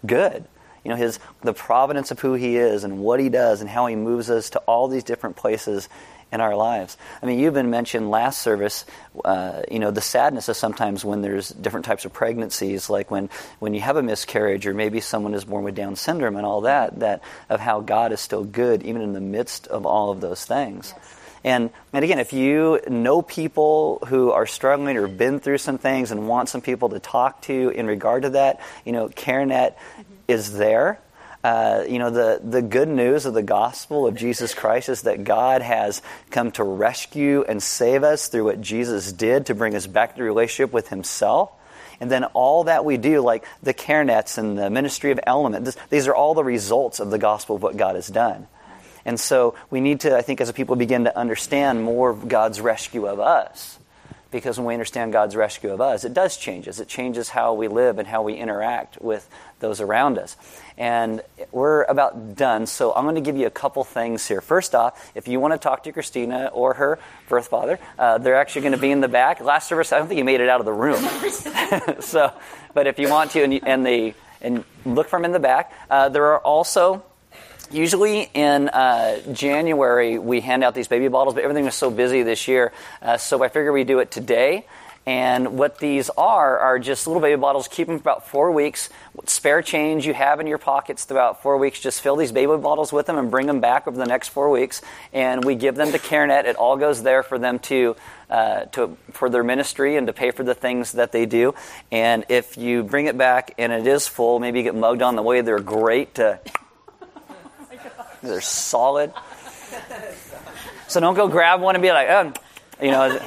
good. 0.06 0.46
You 0.86 0.92
know 0.92 0.96
his 0.96 1.20
the 1.42 1.52
providence 1.52 2.12
of 2.12 2.22
who 2.22 2.36
he 2.36 2.56
is 2.56 2.86
and 2.86 3.00
what 3.00 3.20
he 3.20 3.28
does 3.28 3.60
and 3.60 3.70
how 3.70 3.88
he 3.88 3.98
moves 3.98 4.30
us 4.30 4.52
to 4.52 4.60
all 4.60 4.88
these 4.88 5.04
different 5.04 5.36
places 5.36 5.90
in 6.32 6.42
our 6.42 6.56
lives. 6.56 6.98
I 7.22 7.26
mean, 7.26 7.40
you've 7.40 7.54
been 7.54 7.70
mentioned 7.70 8.10
last 8.10 8.42
service, 8.42 8.86
uh, 9.24 9.62
you 9.72 9.80
know, 9.80 9.92
the 9.92 10.02
sadness 10.02 10.50
of 10.50 10.58
sometimes 10.58 11.06
when 11.06 11.22
there's 11.22 11.50
different 11.50 11.86
types 11.86 12.06
of 12.06 12.14
pregnancies, 12.14 12.90
like 12.90 13.10
when, 13.10 13.30
when 13.60 13.74
you 13.74 13.82
have 13.82 13.96
a 13.96 14.04
miscarriage 14.04 14.68
or 14.68 14.74
maybe 14.74 15.00
someone 15.00 15.34
is 15.34 15.46
born 15.46 15.64
with 15.64 15.76
Down 15.76 15.96
syndrome 15.96 16.36
and 16.36 16.46
all 16.46 16.62
that, 16.62 17.00
that 17.00 17.22
of 17.50 17.60
how 17.60 17.80
God 17.80 18.12
is 18.12 18.20
still 18.20 18.44
good 18.44 18.84
even 18.84 19.02
in 19.02 19.14
the 19.14 19.22
midst 19.22 19.68
of 19.68 19.86
all 19.86 20.12
of 20.12 20.20
those 20.20 20.44
things. 20.44 20.94
Yes. 20.96 21.14
And, 21.44 21.70
and 21.94 22.04
again, 22.04 22.20
if 22.20 22.34
you 22.34 22.82
know 22.90 23.22
people 23.22 24.00
who 24.08 24.32
are 24.32 24.46
struggling 24.46 24.98
or 24.98 25.08
been 25.08 25.40
through 25.40 25.60
some 25.60 25.78
things 25.78 26.12
and 26.12 26.28
want 26.28 26.50
some 26.50 26.62
people 26.62 26.90
to 26.90 27.00
talk 27.00 27.42
to 27.44 27.70
in 27.70 27.88
regard 27.88 28.24
to 28.24 28.32
that, 28.32 28.60
you 28.86 28.92
know, 28.92 29.08
CareNet 29.08 29.76
mm-hmm. 29.76 30.02
is 30.28 30.58
there. 30.58 31.00
Uh, 31.48 31.86
you 31.88 31.98
know, 31.98 32.10
the, 32.10 32.42
the 32.44 32.62
good 32.62 32.90
news 32.90 33.26
of 33.26 33.34
the 33.34 33.42
gospel 33.42 34.06
of 34.06 34.16
Jesus 34.16 34.54
Christ 34.54 34.90
is 34.90 35.04
that 35.04 35.24
God 35.24 35.62
has 35.62 36.02
come 36.30 36.52
to 36.52 36.64
rescue 36.66 37.46
and 37.48 37.64
save 37.64 38.04
us 38.04 38.28
through 38.28 38.44
what 38.44 38.60
Jesus 38.60 39.14
did 39.14 39.46
to 39.46 39.56
bring 39.56 39.74
us 39.74 39.88
back 39.88 40.18
to 40.18 40.24
relationship 40.24 40.74
with 40.74 40.90
Himself. 40.90 41.50
And 42.02 42.12
then 42.12 42.26
all 42.26 42.66
that 42.66 42.84
we 42.84 42.98
do, 42.98 43.22
like 43.22 43.46
the 43.64 43.74
care 43.74 44.04
nets 44.04 44.38
and 44.38 44.58
the 44.58 44.70
ministry 44.70 45.12
of 45.12 45.22
element, 45.26 45.64
this, 45.64 45.78
these 45.90 46.10
are 46.10 46.14
all 46.14 46.34
the 46.34 46.44
results 46.44 47.00
of 47.00 47.12
the 47.12 47.18
gospel 47.18 47.56
of 47.56 47.64
what 47.64 47.78
God 47.78 47.96
has 47.96 48.10
done. 48.10 48.46
And 49.06 49.18
so 49.18 49.56
we 49.70 49.80
need 49.80 50.02
to, 50.02 50.18
I 50.18 50.24
think, 50.24 50.42
as 50.42 50.50
a 50.50 50.54
people, 50.54 50.76
begin 50.76 51.06
to 51.06 51.18
understand 51.18 51.82
more 51.82 52.10
of 52.10 52.28
God's 52.28 52.60
rescue 52.60 53.08
of 53.08 53.22
us. 53.22 53.80
Because 54.32 54.58
when 54.58 54.68
we 54.68 54.74
understand 54.74 55.14
God's 55.14 55.36
rescue 55.36 55.72
of 55.72 55.82
us, 55.82 56.04
it 56.04 56.14
does 56.14 56.38
change 56.38 56.68
us. 56.68 56.80
It 56.80 56.88
changes 56.88 57.30
how 57.30 57.54
we 57.54 57.68
live 57.68 57.98
and 57.98 58.08
how 58.08 58.22
we 58.24 58.34
interact 58.36 59.02
with 59.02 59.30
those 59.60 59.82
around 59.82 60.18
us. 60.18 60.36
And 60.78 61.22
we're 61.52 61.84
about 61.84 62.36
done, 62.36 62.68
so 62.68 62.94
I'm 62.94 63.06
going 63.06 63.16
to 63.16 63.22
give 63.22 63.38
you 63.38 63.48
a 63.48 63.52
couple 63.52 63.84
things 63.84 64.28
here. 64.28 64.42
First 64.42 64.76
off, 64.76 65.12
if 65.16 65.28
you 65.28 65.40
want 65.40 65.54
to 65.54 65.58
talk 65.58 65.84
to 65.84 65.92
Christina 65.92 66.52
or 66.54 66.76
her 66.76 67.00
birth 67.30 67.48
father, 67.48 67.80
uh, 67.98 68.18
they're 68.18 68.36
actually 68.36 68.62
going 68.62 68.74
to 68.74 68.80
be 68.80 68.92
in 68.92 69.02
the 69.02 69.08
back. 69.08 69.42
Last 69.42 69.68
service, 69.68 69.92
I 69.92 69.98
don't 69.98 70.08
think 70.08 70.20
you 70.20 70.26
made 70.26 70.42
it 70.42 70.50
out 70.50 70.60
of 70.60 70.66
the 70.66 70.74
room. 70.74 71.02
so, 72.02 72.32
but 72.74 72.86
if 72.86 73.00
you 73.00 73.10
want 73.10 73.32
to, 73.32 73.44
and, 73.44 73.68
and 73.68 74.14
and 74.42 74.64
look 74.86 75.10
from 75.10 75.26
in 75.26 75.32
the 75.32 75.40
back, 75.40 75.74
uh, 75.90 76.10
there 76.10 76.26
are 76.26 76.40
also 76.40 77.04
Usually 77.70 78.30
in 78.34 78.70
uh, 78.70 79.20
January, 79.34 80.18
we 80.20 80.40
hand 80.42 80.64
out 80.64 80.74
these 80.74 80.88
baby 80.88 81.10
bottles, 81.10 81.36
but 81.36 81.44
everything 81.44 81.66
was 81.66 81.76
so 81.76 81.92
busy 81.92 82.24
this 82.24 82.48
year, 82.48 82.72
uh, 83.02 83.18
so 83.18 83.44
I 83.44 83.50
figure 83.50 83.74
we 83.74 83.84
do 83.84 84.00
it 84.00 84.10
today 84.10 84.66
And 85.08 85.58
what 85.58 85.80
these 85.80 86.10
are 86.18 86.60
are 86.60 86.78
just 86.80 87.08
little 87.08 87.22
baby 87.22 87.40
bottles. 87.40 87.70
Keep 87.70 87.88
them 87.88 87.96
for 87.96 88.02
about 88.02 88.28
four 88.28 88.52
weeks. 88.52 88.90
Spare 89.26 89.62
change 89.62 90.06
you 90.06 90.14
have 90.14 90.42
in 90.42 90.48
your 90.48 90.58
pockets 90.58 91.06
throughout 91.06 91.42
four 91.42 91.58
weeks, 91.58 91.80
just 91.80 92.02
fill 92.02 92.18
these 92.18 92.34
baby 92.34 92.58
bottles 92.58 92.92
with 92.92 93.06
them 93.06 93.18
and 93.18 93.32
bring 93.32 93.48
them 93.48 93.62
back 93.62 93.88
over 93.88 93.98
the 93.98 94.06
next 94.06 94.28
four 94.28 94.50
weeks. 94.50 94.82
And 95.14 95.46
we 95.46 95.56
give 95.56 95.76
them 95.76 95.94
to 95.94 95.98
CareNet. 95.98 96.44
It 96.44 96.58
all 96.58 96.76
goes 96.76 97.04
there 97.04 97.24
for 97.24 97.40
them 97.40 97.60
to, 97.60 97.96
uh, 98.30 98.66
to 98.74 98.98
for 99.14 99.30
their 99.30 99.46
ministry 99.46 99.96
and 99.96 100.08
to 100.08 100.14
pay 100.14 100.32
for 100.32 100.44
the 100.44 100.54
things 100.54 100.92
that 100.92 101.14
they 101.14 101.26
do. 101.26 101.56
And 101.90 102.26
if 102.28 102.58
you 102.58 102.84
bring 102.84 103.06
it 103.06 103.18
back 103.18 103.54
and 103.58 103.72
it 103.72 103.88
is 103.88 104.10
full, 104.10 104.40
maybe 104.40 104.60
you 104.60 104.64
get 104.64 104.76
mugged 104.76 105.02
on 105.02 105.16
the 105.16 105.24
way. 105.24 105.40
They're 105.40 105.60
great 105.60 106.16
to. 106.16 106.42
They're 108.28 108.42
solid. 108.42 109.14
So 110.88 111.00
don't 111.00 111.16
go 111.16 111.28
grab 111.28 111.62
one 111.62 111.76
and 111.76 111.82
be 111.82 111.92
like, 111.92 112.08
oh, 112.10 112.34
you 112.82 112.92
know 112.92 113.20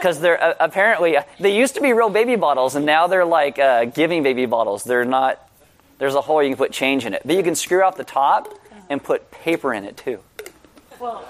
because 0.00 0.18
they're 0.18 0.42
uh, 0.42 0.54
apparently 0.58 1.16
they 1.38 1.56
used 1.56 1.74
to 1.74 1.80
be 1.80 1.92
real 1.92 2.08
baby 2.08 2.36
bottles 2.36 2.74
and 2.74 2.86
now 2.86 3.06
they're 3.06 3.24
like 3.24 3.58
uh, 3.58 3.84
giving 3.84 4.22
baby 4.22 4.46
bottles. 4.46 4.82
They're 4.82 5.04
not 5.04 5.46
there's 5.98 6.14
a 6.14 6.20
hole 6.20 6.42
you 6.42 6.48
can 6.48 6.56
put 6.56 6.72
change 6.72 7.04
in 7.04 7.12
it. 7.12 7.22
But 7.24 7.36
you 7.36 7.42
can 7.42 7.54
screw 7.54 7.82
out 7.82 7.96
the 7.96 8.04
top 8.04 8.52
and 8.88 9.02
put 9.02 9.30
paper 9.30 9.74
in 9.74 9.84
it 9.84 9.96
too. 9.96 10.20
Well 10.98 11.24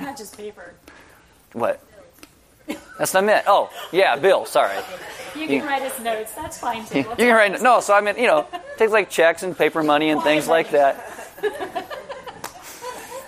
not 0.00 0.18
just 0.18 0.36
paper. 0.36 0.74
What? 1.52 1.82
That's 2.98 3.14
not 3.14 3.24
meant 3.24 3.44
oh 3.46 3.70
yeah 3.92 4.16
bill 4.16 4.44
sorry. 4.44 4.76
You 5.36 5.46
can 5.46 5.56
you, 5.56 5.64
write 5.64 5.82
us 5.82 6.00
notes. 6.00 6.34
That's 6.34 6.58
fine 6.58 6.84
too. 6.84 6.98
You, 6.98 7.04
you 7.10 7.16
can 7.16 7.34
write 7.34 7.62
no 7.62 7.80
so 7.80 7.94
i 7.94 8.00
mean 8.00 8.16
you 8.16 8.26
know 8.26 8.46
takes 8.76 8.92
like 8.92 9.10
checks 9.10 9.42
and 9.44 9.56
paper 9.56 9.82
money 9.82 10.10
and 10.10 10.22
things 10.22 10.48
like 10.48 10.72
that 10.72 10.96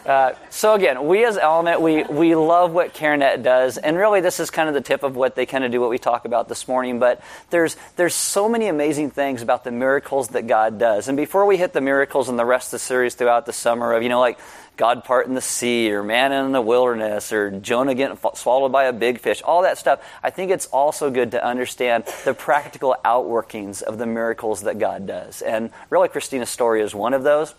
uh, 0.04 0.32
so 0.50 0.74
again, 0.74 1.06
we 1.06 1.24
as 1.24 1.38
Element, 1.38 1.80
we, 1.80 2.02
we 2.04 2.34
love 2.34 2.72
what 2.72 2.92
CareNet 2.92 3.42
does, 3.42 3.78
and 3.78 3.96
really 3.96 4.20
this 4.20 4.40
is 4.40 4.50
kind 4.50 4.68
of 4.68 4.74
the 4.74 4.80
tip 4.80 5.04
of 5.04 5.14
what 5.14 5.36
they 5.36 5.46
kind 5.46 5.62
of 5.62 5.70
do, 5.70 5.80
what 5.80 5.90
we 5.90 5.98
talk 5.98 6.24
about 6.24 6.48
this 6.48 6.66
morning. 6.66 6.98
But 6.98 7.22
there's 7.50 7.76
there's 7.96 8.14
so 8.14 8.48
many 8.48 8.66
amazing 8.66 9.10
things 9.10 9.42
about 9.42 9.62
the 9.62 9.70
miracles 9.70 10.28
that 10.28 10.46
God 10.48 10.78
does. 10.78 11.06
And 11.06 11.16
before 11.16 11.46
we 11.46 11.56
hit 11.56 11.72
the 11.72 11.80
miracles 11.80 12.28
and 12.28 12.38
the 12.38 12.44
rest 12.44 12.68
of 12.68 12.72
the 12.72 12.78
series 12.80 13.14
throughout 13.14 13.46
the 13.46 13.52
summer 13.52 13.92
of 13.92 14.02
you 14.02 14.08
know 14.08 14.20
like 14.20 14.38
God 14.76 15.04
parting 15.04 15.34
the 15.34 15.40
sea, 15.40 15.92
or 15.92 16.02
man 16.02 16.32
in 16.32 16.50
the 16.50 16.60
wilderness, 16.60 17.32
or 17.32 17.50
Jonah 17.52 17.94
getting 17.94 18.18
swallowed 18.34 18.72
by 18.72 18.84
a 18.84 18.92
big 18.92 19.20
fish, 19.20 19.40
all 19.42 19.62
that 19.62 19.78
stuff. 19.78 20.00
I 20.22 20.30
think 20.30 20.50
it's 20.50 20.66
also 20.66 21.10
good 21.10 21.32
to 21.32 21.44
understand 21.44 22.04
the 22.24 22.34
practical 22.34 22.96
outworkings 23.04 23.82
of 23.82 23.98
the 23.98 24.06
miracles 24.06 24.62
that 24.62 24.78
God 24.78 25.06
does. 25.06 25.42
And 25.42 25.70
really, 25.90 26.08
Christina's 26.08 26.50
story 26.50 26.82
is 26.82 26.92
one 26.92 27.14
of 27.14 27.22
those. 27.22 27.54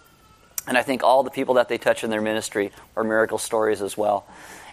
And 0.68 0.78
I 0.78 0.84
think 0.84 1.04
all 1.04 1.24
the 1.24 1.30
people 1.30 1.56
that 1.56 1.68
they 1.68 1.78
touch 1.78 2.04
in 2.04 2.10
their 2.10 2.22
ministry 2.22 2.72
are 2.96 3.04
miracle 3.04 3.38
stories 3.38 3.82
as 3.82 3.98
well. 3.98 4.26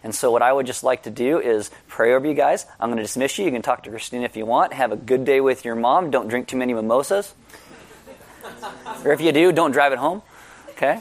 And 0.02 0.14
so, 0.14 0.30
what 0.30 0.40
I 0.40 0.52
would 0.52 0.66
just 0.66 0.82
like 0.82 1.02
to 1.02 1.10
do 1.10 1.40
is 1.40 1.70
pray 1.88 2.14
over 2.14 2.26
you 2.26 2.34
guys. 2.34 2.64
I'm 2.78 2.88
going 2.88 2.96
to 2.96 3.02
dismiss 3.02 3.38
you. 3.38 3.44
You 3.44 3.50
can 3.50 3.62
talk 3.62 3.82
to 3.82 3.90
Christina 3.90 4.24
if 4.24 4.36
you 4.36 4.46
want. 4.46 4.72
Have 4.72 4.92
a 4.92 4.96
good 4.96 5.24
day 5.24 5.40
with 5.40 5.64
your 5.64 5.74
mom. 5.74 6.10
Don't 6.10 6.28
drink 6.28 6.48
too 6.48 6.56
many 6.56 6.72
mimosas. 6.72 7.34
or 9.04 9.12
if 9.12 9.20
you 9.20 9.32
do, 9.32 9.52
don't 9.52 9.72
drive 9.72 9.92
it 9.92 9.98
home. 9.98 10.22
Okay? 10.70 11.00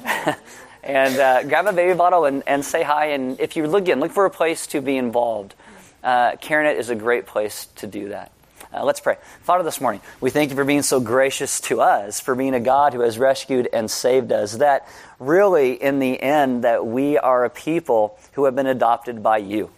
and 0.83 1.17
uh, 1.17 1.43
grab 1.43 1.67
a 1.67 1.73
baby 1.73 1.93
bottle 1.93 2.25
and, 2.25 2.43
and 2.45 2.65
say 2.65 2.83
hi. 2.83 3.07
And 3.07 3.39
if 3.39 3.55
you 3.55 3.67
look 3.67 3.83
again, 3.83 4.01
look 4.01 4.11
for 4.11 4.25
a 4.25 4.29
place 4.29 4.67
to 4.67 4.81
be 4.81 4.97
involved. 4.97 5.55
Uh, 6.03 6.31
CareNet 6.33 6.77
is 6.77 6.89
a 6.89 6.95
great 6.95 7.25
place 7.25 7.67
to 7.77 7.87
do 7.87 8.09
that. 8.09 8.31
Uh, 8.71 8.83
let's 8.83 8.99
pray. 8.99 9.17
Father, 9.41 9.63
this 9.63 9.81
morning, 9.81 9.99
we 10.21 10.29
thank 10.29 10.51
you 10.51 10.55
for 10.55 10.63
being 10.63 10.83
so 10.83 10.99
gracious 10.99 11.59
to 11.61 11.81
us, 11.81 12.19
for 12.19 12.35
being 12.35 12.53
a 12.53 12.59
God 12.59 12.93
who 12.93 12.99
has 13.01 13.17
rescued 13.17 13.67
and 13.73 13.89
saved 13.89 14.31
us. 14.31 14.57
That 14.57 14.87
really, 15.17 15.73
in 15.73 15.97
the 15.97 16.21
end, 16.21 16.63
that 16.63 16.85
we 16.85 17.17
are 17.17 17.45
a 17.45 17.49
people 17.49 18.19
who 18.33 18.45
have 18.45 18.55
been 18.55 18.67
adopted 18.67 19.23
by 19.23 19.39
you. 19.39 19.71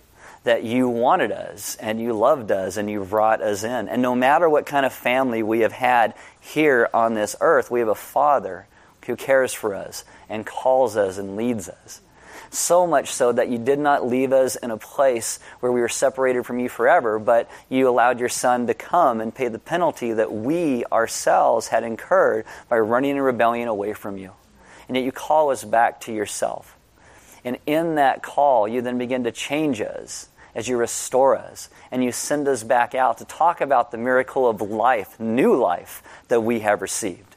That 0.43 0.63
you 0.63 0.89
wanted 0.89 1.31
us 1.31 1.75
and 1.75 2.01
you 2.01 2.11
loved 2.13 2.51
us 2.51 2.75
and 2.75 2.89
you 2.89 3.05
brought 3.05 3.41
us 3.41 3.63
in. 3.63 3.87
And 3.87 4.01
no 4.01 4.13
matter 4.13 4.49
what 4.49 4.65
kind 4.65 4.85
of 4.85 4.91
family 4.91 5.41
we 5.41 5.61
have 5.61 5.71
had 5.71 6.13
here 6.41 6.89
on 6.93 7.13
this 7.13 7.35
earth, 7.39 7.71
we 7.71 7.79
have 7.79 7.87
a 7.87 7.95
Father 7.95 8.67
who 9.05 9.15
cares 9.15 9.53
for 9.53 9.73
us 9.73 10.03
and 10.27 10.45
calls 10.45 10.97
us 10.97 11.17
and 11.17 11.37
leads 11.37 11.69
us. 11.69 12.01
So 12.53 12.85
much 12.85 13.13
so 13.13 13.31
that 13.31 13.47
you 13.47 13.57
did 13.57 13.79
not 13.79 14.05
leave 14.05 14.33
us 14.33 14.57
in 14.57 14.71
a 14.71 14.77
place 14.77 15.39
where 15.61 15.71
we 15.71 15.79
were 15.79 15.87
separated 15.87 16.45
from 16.45 16.59
you 16.59 16.67
forever, 16.67 17.17
but 17.17 17.49
you 17.69 17.87
allowed 17.87 18.19
your 18.19 18.27
Son 18.27 18.67
to 18.67 18.73
come 18.73 19.21
and 19.21 19.33
pay 19.33 19.47
the 19.47 19.57
penalty 19.57 20.11
that 20.11 20.33
we 20.33 20.83
ourselves 20.91 21.69
had 21.69 21.83
incurred 21.83 22.45
by 22.67 22.77
running 22.77 23.11
in 23.11 23.21
rebellion 23.21 23.69
away 23.69 23.93
from 23.93 24.17
you. 24.17 24.33
And 24.89 24.97
yet 24.97 25.05
you 25.05 25.13
call 25.13 25.49
us 25.51 25.63
back 25.63 26.01
to 26.01 26.13
yourself. 26.13 26.77
And 27.45 27.57
in 27.65 27.95
that 27.95 28.21
call, 28.21 28.67
you 28.67 28.81
then 28.81 28.97
begin 28.97 29.23
to 29.23 29.31
change 29.31 29.79
us 29.79 30.27
as 30.53 30.67
you 30.67 30.75
restore 30.75 31.37
us 31.37 31.69
and 31.89 32.03
you 32.03 32.11
send 32.11 32.49
us 32.49 32.63
back 32.63 32.93
out 32.93 33.19
to 33.19 33.25
talk 33.25 33.61
about 33.61 33.91
the 33.91 33.97
miracle 33.97 34.49
of 34.49 34.59
life, 34.59 35.17
new 35.21 35.55
life 35.55 36.03
that 36.27 36.41
we 36.41 36.59
have 36.59 36.81
received 36.81 37.30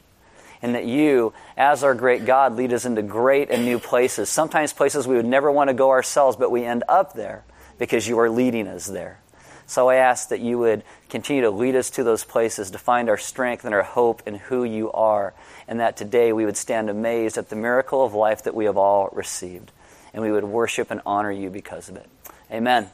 and 0.64 0.74
that 0.74 0.86
you, 0.86 1.34
as 1.58 1.84
our 1.84 1.94
great 1.94 2.24
God, 2.24 2.56
lead 2.56 2.72
us 2.72 2.86
into 2.86 3.02
great 3.02 3.50
and 3.50 3.66
new 3.66 3.78
places. 3.78 4.30
Sometimes 4.30 4.72
places 4.72 5.06
we 5.06 5.14
would 5.14 5.26
never 5.26 5.52
want 5.52 5.68
to 5.68 5.74
go 5.74 5.90
ourselves, 5.90 6.38
but 6.38 6.50
we 6.50 6.64
end 6.64 6.82
up 6.88 7.12
there 7.12 7.44
because 7.78 8.08
you 8.08 8.18
are 8.18 8.30
leading 8.30 8.66
us 8.66 8.86
there. 8.86 9.20
So 9.66 9.90
I 9.90 9.96
ask 9.96 10.30
that 10.30 10.40
you 10.40 10.56
would 10.56 10.82
continue 11.10 11.42
to 11.42 11.50
lead 11.50 11.76
us 11.76 11.90
to 11.90 12.02
those 12.02 12.24
places 12.24 12.70
to 12.70 12.78
find 12.78 13.10
our 13.10 13.18
strength 13.18 13.66
and 13.66 13.74
our 13.74 13.82
hope 13.82 14.22
in 14.26 14.36
who 14.36 14.64
you 14.64 14.90
are, 14.92 15.34
and 15.68 15.80
that 15.80 15.98
today 15.98 16.32
we 16.32 16.46
would 16.46 16.56
stand 16.56 16.88
amazed 16.88 17.36
at 17.36 17.50
the 17.50 17.56
miracle 17.56 18.02
of 18.02 18.14
life 18.14 18.44
that 18.44 18.54
we 18.54 18.64
have 18.64 18.78
all 18.78 19.10
received, 19.12 19.70
and 20.14 20.22
we 20.22 20.32
would 20.32 20.44
worship 20.44 20.90
and 20.90 21.02
honor 21.04 21.30
you 21.30 21.50
because 21.50 21.90
of 21.90 21.96
it. 21.96 22.08
Amen. 22.50 22.88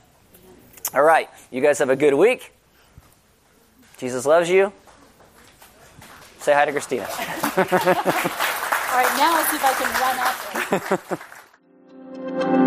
All 0.93 1.05
right, 1.05 1.31
you 1.53 1.61
guys 1.61 1.79
have 1.79 1.89
a 1.89 1.95
good 1.95 2.15
week. 2.15 2.53
Jesus 3.99 4.27
loves 4.27 4.51
you. 4.51 4.73
Say 6.41 6.55
hi 6.55 6.65
to 6.65 6.73
Christina. 6.73 7.03
All 7.11 7.65
right, 8.97 9.15
now 9.19 9.35
let's 9.35 9.51
see 9.51 9.57
if 9.57 9.65
I 9.65 9.75
can 9.77 9.91
run 10.01 11.19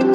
up. 0.04 0.10